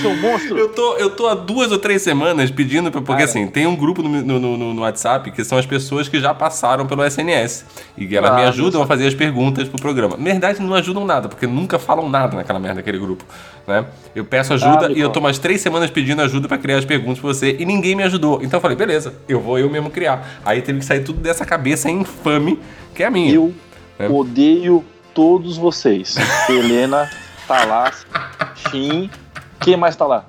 Seu 0.00 0.16
monstro! 0.16 0.56
Eu 0.58 0.70
tô, 0.70 0.96
eu 0.96 1.10
tô 1.10 1.26
há 1.28 1.34
duas 1.34 1.70
ou 1.70 1.78
três 1.78 2.00
semanas 2.00 2.50
pedindo, 2.50 2.90
pra, 2.90 3.00
porque 3.02 3.12
Cara. 3.20 3.24
assim, 3.24 3.46
tem 3.46 3.66
um 3.66 3.76
grupo 3.76 4.02
no, 4.02 4.08
no, 4.22 4.40
no- 4.56 4.74
no 4.74 4.80
WhatsApp 4.82 5.30
que 5.30 5.44
são 5.44 5.58
as 5.58 5.66
pessoas 5.66 6.08
que 6.08 6.18
já 6.18 6.32
passaram 6.32 6.86
pelo 6.86 7.04
SNS. 7.04 7.66
E 7.98 8.16
elas 8.16 8.30
Ah, 8.30 8.34
me 8.36 8.42
ajudam 8.44 8.82
a 8.82 8.86
fazer 8.86 9.06
as 9.06 9.14
perguntas 9.14 9.68
pro 9.68 9.78
programa. 9.78 10.16
Na 10.16 10.24
verdade, 10.24 10.62
não 10.62 10.72
ajudam 10.74 11.04
nada, 11.04 11.28
porque 11.28 11.46
nunca 11.46 11.78
falam 11.78 12.08
nada 12.08 12.34
naquela 12.36 12.58
merda 12.58 12.76
daquele 12.76 12.98
grupo. 12.98 13.24
Né? 13.66 13.84
Eu 14.14 14.24
peço 14.24 14.54
ajuda 14.54 14.86
Ah, 14.86 14.90
e 14.90 15.00
eu 15.00 15.08
conta. 15.08 15.10
tô 15.14 15.20
mais 15.20 15.38
três 15.38 15.60
semanas 15.60 15.90
pedindo 15.90 16.22
ajuda 16.22 16.48
pra 16.48 16.56
criar 16.56 16.78
as 16.78 16.84
perguntas 16.86 17.18
pra 17.18 17.28
você 17.28 17.54
e 17.58 17.66
ninguém 17.66 17.94
me 17.94 18.02
ajudou. 18.04 18.40
Então 18.42 18.56
eu 18.58 18.62
falei, 18.62 18.76
beleza, 18.76 19.14
eu 19.28 19.38
vou 19.40 19.58
eu 19.58 19.68
mesmo 19.68 19.90
criar. 19.90 20.40
Aí 20.46 20.62
teve 20.62 20.78
que 20.78 20.84
sair 20.86 21.00
tudo 21.04 21.20
dessa 21.20 21.44
cabeça 21.44 21.90
infame 21.90 22.58
que 22.94 23.02
é 23.02 23.06
a 23.06 23.10
minha. 23.10 23.34
Eu 23.34 23.52
É. 23.98 24.08
odeio 24.08 24.82
todos 25.12 25.56
vocês. 25.58 26.16
Helena, 26.48 27.10
Talas, 27.46 28.06
Shin. 28.70 29.10
Quem 29.64 29.76
mais 29.76 29.96
tá 29.96 30.06
lá? 30.06 30.24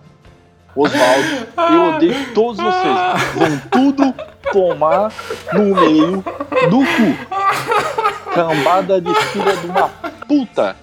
Osvaldo. 0.75 1.47
Eu 1.73 1.95
odeio 1.95 2.33
todos 2.33 2.57
vocês. 2.57 2.97
Vão 3.35 3.61
tudo 3.69 4.13
tomar 4.51 5.11
no 5.53 5.75
meio 5.75 6.23
do 6.69 6.79
cu. 6.79 8.31
Cambada 8.33 8.99
de 9.01 9.13
filha 9.13 9.55
de 9.57 9.67
uma 9.67 9.89
puta. 10.27 10.75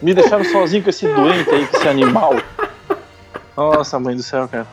Me 0.00 0.14
deixaram 0.14 0.44
sozinho 0.44 0.82
com 0.82 0.90
esse 0.90 1.06
doente 1.06 1.50
aí, 1.50 1.66
com 1.66 1.76
esse 1.76 1.88
animal. 1.88 2.36
Nossa, 3.56 3.98
mãe 3.98 4.16
do 4.16 4.22
céu, 4.22 4.48
cara. 4.48 4.66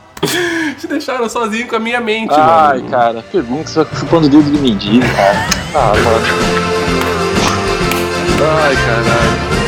Te 0.79 0.87
deixaram 0.87 1.27
sozinho 1.29 1.67
com 1.67 1.75
a 1.75 1.79
minha 1.79 1.99
mente, 1.99 2.33
Ai, 2.33 2.77
mano. 2.77 2.89
cara, 2.89 3.23
pergunta, 3.31 3.67
você 3.67 3.83
vai 3.83 3.95
chupando 3.99 4.27
o 4.27 4.29
dedo 4.29 4.51
de 4.51 4.57
mendigo, 4.59 5.05
cara. 5.15 5.37
Ah, 5.75 5.91
mano. 5.95 6.25
Ai, 8.63 8.75
caralho. 8.75 9.66